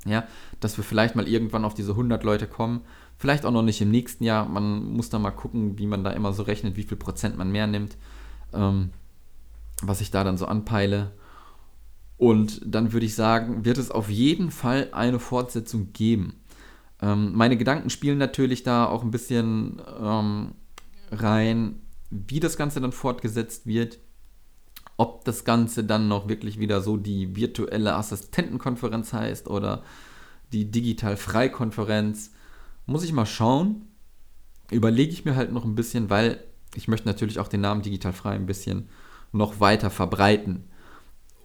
Ja, 0.06 0.28
dass 0.60 0.76
wir 0.76 0.84
vielleicht 0.84 1.16
mal 1.16 1.30
irgendwann 1.30 1.64
auf 1.64 1.76
diese 1.76 1.92
100 1.92 2.26
Leute 2.26 2.46
kommen. 2.46 2.82
Vielleicht 3.18 3.46
auch 3.46 3.52
noch 3.52 3.62
nicht 3.62 3.80
im 3.80 3.90
nächsten 3.90 4.26
Jahr. 4.26 4.46
Man 4.46 4.84
muss 4.84 5.10
da 5.10 5.18
mal 5.18 5.32
gucken, 5.32 5.78
wie 5.80 5.88
man 5.88 6.04
da 6.04 6.12
immer 6.12 6.34
so 6.34 6.44
rechnet, 6.44 6.76
wie 6.76 6.84
viel 6.84 6.98
Prozent 6.98 7.38
man 7.38 7.54
mehr 7.54 7.68
nimmt. 7.68 7.96
Ähm, 8.54 8.92
was 9.88 10.02
ich 10.02 10.12
da 10.12 10.24
dann 10.24 10.38
so 10.38 10.46
anpeile. 10.46 11.12
Und 12.18 12.62
dann 12.66 12.94
würde 12.94 13.06
ich 13.06 13.16
sagen, 13.16 13.66
wird 13.66 13.78
es 13.78 13.92
auf 13.92 14.10
jeden 14.10 14.52
Fall 14.52 14.90
eine 14.92 15.20
Fortsetzung 15.20 15.94
geben. 15.94 16.36
Ähm, 17.02 17.34
meine 17.34 17.58
Gedanken 17.58 17.90
spielen 17.90 18.18
natürlich 18.18 18.64
da 18.64 18.86
auch 18.86 19.04
ein 19.04 19.12
bisschen 19.12 19.82
ähm, 20.00 20.54
rein, 21.12 21.82
wie 22.10 22.40
das 22.40 22.56
Ganze 22.56 22.80
dann 22.80 22.92
fortgesetzt 22.92 23.66
wird. 23.66 24.00
Ob 24.96 25.26
das 25.26 25.44
Ganze 25.44 25.84
dann 25.84 26.08
noch 26.08 26.30
wirklich 26.30 26.60
wieder 26.60 26.82
so 26.82 26.98
die 26.98 27.36
virtuelle 27.36 27.96
Assistentenkonferenz 27.96 29.12
heißt 29.12 29.48
oder 29.48 29.84
die 30.54 30.70
Digital-Frei-Konferenz, 30.70 32.32
muss 32.86 33.04
ich 33.04 33.12
mal 33.12 33.26
schauen. 33.26 33.88
Überlege 34.72 35.12
ich 35.12 35.26
mir 35.26 35.36
halt 35.36 35.52
noch 35.52 35.66
ein 35.66 35.76
bisschen, 35.76 36.12
weil 36.12 36.40
ich 36.76 36.88
möchte 36.88 37.08
natürlich 37.08 37.40
auch 37.40 37.48
den 37.48 37.62
Namen 37.62 37.82
Digital 37.82 38.14
Frei 38.14 38.36
ein 38.36 38.46
bisschen 38.46 38.90
noch 39.32 39.60
weiter 39.60 39.90
verbreiten. 39.90 40.64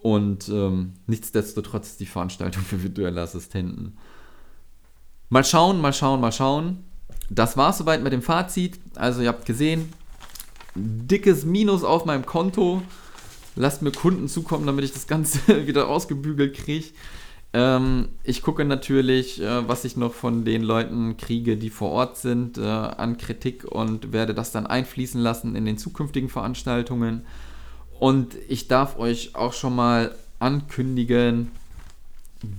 Und 0.01 0.47
ähm, 0.49 0.93
nichtsdestotrotz 1.07 1.97
die 1.97 2.05
Veranstaltung 2.05 2.63
für 2.63 2.81
virtuelle 2.81 3.21
Assistenten. 3.21 3.97
Mal 5.29 5.43
schauen, 5.43 5.81
mal 5.81 5.93
schauen, 5.93 6.21
mal 6.21 6.31
schauen. 6.31 6.83
Das 7.29 7.57
war 7.57 7.71
es 7.71 7.77
soweit 7.77 8.01
mit 8.01 8.13
dem 8.13 8.21
Fazit. 8.21 8.79
Also 8.95 9.21
ihr 9.21 9.27
habt 9.27 9.45
gesehen, 9.45 9.93
dickes 10.75 11.45
Minus 11.45 11.83
auf 11.83 12.05
meinem 12.05 12.25
Konto. 12.25 12.81
Lasst 13.55 13.81
mir 13.81 13.91
Kunden 13.91 14.27
zukommen, 14.27 14.65
damit 14.65 14.85
ich 14.85 14.93
das 14.93 15.07
Ganze 15.07 15.39
wieder 15.67 15.89
ausgebügelt 15.89 16.55
kriege. 16.55 16.87
Ähm, 17.51 18.09
ich 18.23 18.41
gucke 18.41 18.63
natürlich, 18.63 19.41
äh, 19.41 19.67
was 19.67 19.83
ich 19.83 19.97
noch 19.97 20.13
von 20.13 20.45
den 20.45 20.61
Leuten 20.61 21.17
kriege, 21.17 21.57
die 21.57 21.69
vor 21.69 21.89
Ort 21.91 22.17
sind, 22.17 22.57
äh, 22.57 22.61
an 22.61 23.17
Kritik 23.17 23.63
und 23.63 24.13
werde 24.13 24.35
das 24.35 24.51
dann 24.51 24.67
einfließen 24.67 25.19
lassen 25.19 25.55
in 25.55 25.65
den 25.65 25.77
zukünftigen 25.77 26.29
Veranstaltungen. 26.29 27.25
Und 27.99 28.35
ich 28.47 28.67
darf 28.67 28.97
euch 28.97 29.35
auch 29.35 29.53
schon 29.53 29.75
mal 29.75 30.15
ankündigen, 30.37 31.51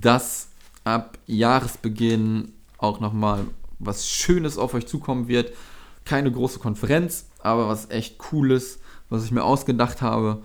dass 0.01 0.49
ab 0.84 1.18
Jahresbeginn 1.26 2.53
auch 2.78 3.01
nochmal 3.01 3.45
was 3.78 4.09
Schönes 4.09 4.59
auf 4.59 4.74
euch 4.74 4.86
zukommen 4.86 5.28
wird. 5.28 5.53
Keine 6.05 6.32
große 6.32 6.59
Konferenz, 6.59 7.28
aber 7.38 7.68
was 7.68 7.91
echt 7.91 8.18
Cooles, 8.18 8.80
was 9.09 9.24
ich 9.24 9.30
mir 9.30 9.45
ausgedacht 9.45 10.03
habe. 10.03 10.43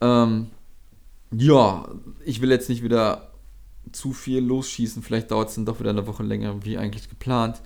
Ähm, 0.00 0.46
ja, 1.32 1.88
ich 2.24 2.40
will 2.40 2.50
jetzt 2.50 2.68
nicht 2.68 2.82
wieder 2.82 3.33
zu 3.92 4.12
viel 4.12 4.40
losschießen. 4.40 5.02
Vielleicht 5.02 5.30
dauert 5.30 5.48
es 5.48 5.54
dann 5.54 5.66
doch 5.66 5.80
wieder 5.80 5.90
eine 5.90 6.06
Woche 6.06 6.22
länger, 6.22 6.64
wie 6.64 6.78
eigentlich 6.78 7.08
geplant. 7.08 7.60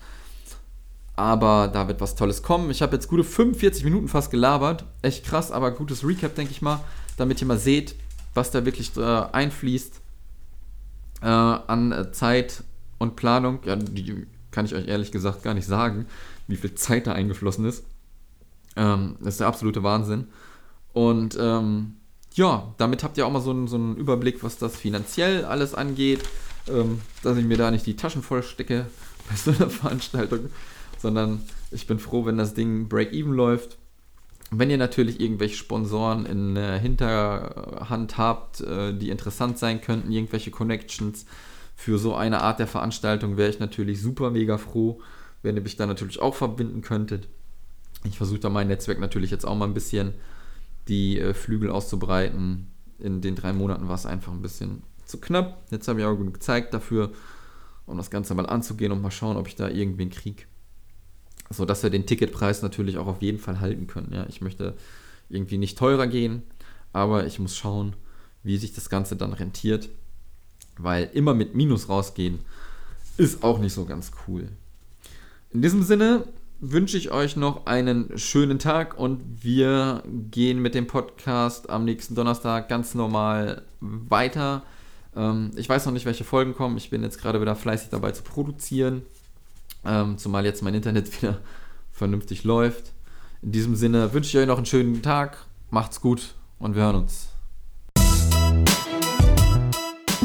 Aber 1.16 1.68
da 1.68 1.88
wird 1.88 2.00
was 2.00 2.14
Tolles 2.14 2.42
kommen. 2.42 2.70
Ich 2.70 2.80
habe 2.80 2.94
jetzt 2.94 3.08
gute 3.08 3.24
45 3.24 3.82
Minuten 3.84 4.08
fast 4.08 4.30
gelabert. 4.30 4.84
Echt 5.02 5.24
krass, 5.24 5.50
aber 5.50 5.72
gutes 5.72 6.06
Recap, 6.06 6.34
denke 6.36 6.52
ich 6.52 6.62
mal, 6.62 6.80
damit 7.16 7.40
ihr 7.40 7.46
mal 7.46 7.58
seht, 7.58 7.96
was 8.34 8.50
da 8.52 8.64
wirklich 8.64 8.96
äh, 8.96 9.02
einfließt 9.02 10.00
äh, 11.22 11.26
an 11.26 11.92
äh, 11.92 12.12
Zeit 12.12 12.62
und 12.98 13.16
Planung. 13.16 13.58
Ja, 13.64 13.74
die 13.74 14.26
kann 14.50 14.64
ich 14.64 14.74
euch 14.74 14.86
ehrlich 14.86 15.10
gesagt 15.10 15.42
gar 15.42 15.54
nicht 15.54 15.66
sagen, 15.66 16.06
wie 16.46 16.56
viel 16.56 16.74
Zeit 16.74 17.06
da 17.06 17.12
eingeflossen 17.12 17.64
ist. 17.64 17.84
Ähm, 18.76 19.16
das 19.18 19.34
ist 19.34 19.40
der 19.40 19.48
absolute 19.48 19.82
Wahnsinn. 19.82 20.28
Und 20.92 21.36
ähm, 21.40 21.96
ja, 22.38 22.72
damit 22.78 23.02
habt 23.02 23.18
ihr 23.18 23.26
auch 23.26 23.32
mal 23.32 23.42
so 23.42 23.50
einen, 23.50 23.66
so 23.66 23.76
einen 23.76 23.96
Überblick, 23.96 24.44
was 24.44 24.58
das 24.58 24.76
finanziell 24.76 25.44
alles 25.44 25.74
angeht. 25.74 26.20
ähm, 26.68 27.00
dass 27.22 27.36
ich 27.36 27.44
mir 27.44 27.56
da 27.56 27.70
nicht 27.70 27.86
die 27.86 27.96
Taschen 27.96 28.22
voll 28.22 28.42
stecke 28.42 28.86
bei 29.28 29.36
so 29.36 29.50
einer 29.50 29.70
Veranstaltung, 29.70 30.50
sondern 30.98 31.42
ich 31.70 31.86
bin 31.86 31.98
froh, 31.98 32.24
wenn 32.26 32.38
das 32.38 32.54
Ding 32.54 32.88
Break-Even 32.88 33.32
läuft. 33.32 33.76
Wenn 34.50 34.70
ihr 34.70 34.78
natürlich 34.78 35.20
irgendwelche 35.20 35.56
Sponsoren 35.56 36.24
in 36.24 36.54
der 36.54 36.78
Hinterhand 36.78 38.16
habt, 38.16 38.60
äh, 38.60 38.94
die 38.94 39.10
interessant 39.10 39.58
sein 39.58 39.80
könnten, 39.80 40.12
irgendwelche 40.12 40.50
Connections 40.50 41.26
für 41.74 41.98
so 41.98 42.14
eine 42.14 42.40
Art 42.42 42.58
der 42.58 42.66
Veranstaltung, 42.66 43.36
wäre 43.36 43.50
ich 43.50 43.58
natürlich 43.58 44.00
super 44.00 44.30
mega 44.30 44.58
froh, 44.58 45.00
wenn 45.42 45.56
ihr 45.56 45.62
mich 45.62 45.76
da 45.76 45.86
natürlich 45.86 46.20
auch 46.20 46.34
verbinden 46.34 46.82
könntet. 46.82 47.28
Ich 48.04 48.16
versuche 48.16 48.40
da 48.40 48.48
mein 48.48 48.68
Netzwerk 48.68 49.00
natürlich 49.00 49.30
jetzt 49.30 49.44
auch 49.44 49.56
mal 49.56 49.66
ein 49.66 49.74
bisschen 49.74 50.14
die 50.88 51.18
äh, 51.18 51.34
Flügel 51.34 51.70
auszubreiten. 51.70 52.68
In 52.98 53.20
den 53.20 53.36
drei 53.36 53.52
Monaten 53.52 53.88
war 53.88 53.94
es 53.94 54.06
einfach 54.06 54.32
ein 54.32 54.42
bisschen 54.42 54.82
zu 55.04 55.18
knapp. 55.18 55.62
Jetzt 55.70 55.88
habe 55.88 56.00
ich 56.00 56.06
auch 56.06 56.16
genug 56.16 56.42
Zeit 56.42 56.74
dafür, 56.74 57.12
um 57.86 57.96
das 57.96 58.10
Ganze 58.10 58.34
mal 58.34 58.46
anzugehen 58.46 58.92
und 58.92 59.02
mal 59.02 59.10
schauen, 59.10 59.36
ob 59.36 59.48
ich 59.48 59.56
da 59.56 59.68
irgendwen 59.68 60.10
kriege. 60.10 60.44
So 61.50 61.64
dass 61.64 61.82
wir 61.82 61.90
den 61.90 62.06
Ticketpreis 62.06 62.62
natürlich 62.62 62.98
auch 62.98 63.06
auf 63.06 63.22
jeden 63.22 63.38
Fall 63.38 63.60
halten 63.60 63.86
können. 63.86 64.12
Ja, 64.12 64.26
ich 64.28 64.40
möchte 64.40 64.76
irgendwie 65.28 65.58
nicht 65.58 65.78
teurer 65.78 66.06
gehen, 66.06 66.42
aber 66.92 67.26
ich 67.26 67.38
muss 67.38 67.56
schauen, 67.56 67.94
wie 68.42 68.58
sich 68.58 68.74
das 68.74 68.90
Ganze 68.90 69.16
dann 69.16 69.32
rentiert. 69.32 69.88
Weil 70.76 71.10
immer 71.12 71.34
mit 71.34 71.54
Minus 71.54 71.88
rausgehen 71.88 72.40
ist 73.16 73.42
auch 73.42 73.58
nicht 73.58 73.72
so 73.72 73.84
ganz 73.84 74.12
cool. 74.26 74.48
In 75.50 75.62
diesem 75.62 75.82
Sinne 75.82 76.24
wünsche 76.60 76.96
ich 76.96 77.10
euch 77.10 77.36
noch 77.36 77.66
einen 77.66 78.18
schönen 78.18 78.58
Tag 78.58 78.98
und 78.98 79.44
wir 79.44 80.02
gehen 80.30 80.60
mit 80.60 80.74
dem 80.74 80.86
Podcast 80.86 81.70
am 81.70 81.84
nächsten 81.84 82.14
Donnerstag 82.14 82.68
ganz 82.68 82.94
normal 82.94 83.62
weiter. 83.80 84.62
Ähm, 85.14 85.52
ich 85.56 85.68
weiß 85.68 85.86
noch 85.86 85.92
nicht, 85.92 86.06
welche 86.06 86.24
Folgen 86.24 86.54
kommen. 86.54 86.76
Ich 86.76 86.90
bin 86.90 87.02
jetzt 87.02 87.20
gerade 87.20 87.40
wieder 87.40 87.54
fleißig 87.54 87.90
dabei 87.90 88.12
zu 88.12 88.22
produzieren, 88.22 89.02
ähm, 89.84 90.18
zumal 90.18 90.44
jetzt 90.44 90.62
mein 90.62 90.74
Internet 90.74 91.22
wieder 91.22 91.38
vernünftig 91.92 92.44
läuft. 92.44 92.92
In 93.42 93.52
diesem 93.52 93.76
Sinne 93.76 94.12
wünsche 94.12 94.30
ich 94.30 94.42
euch 94.42 94.48
noch 94.48 94.56
einen 94.56 94.66
schönen 94.66 95.00
Tag. 95.00 95.46
Macht's 95.70 96.00
gut 96.00 96.34
und 96.58 96.74
wir 96.74 96.82
hören 96.82 96.96
uns. 96.96 97.37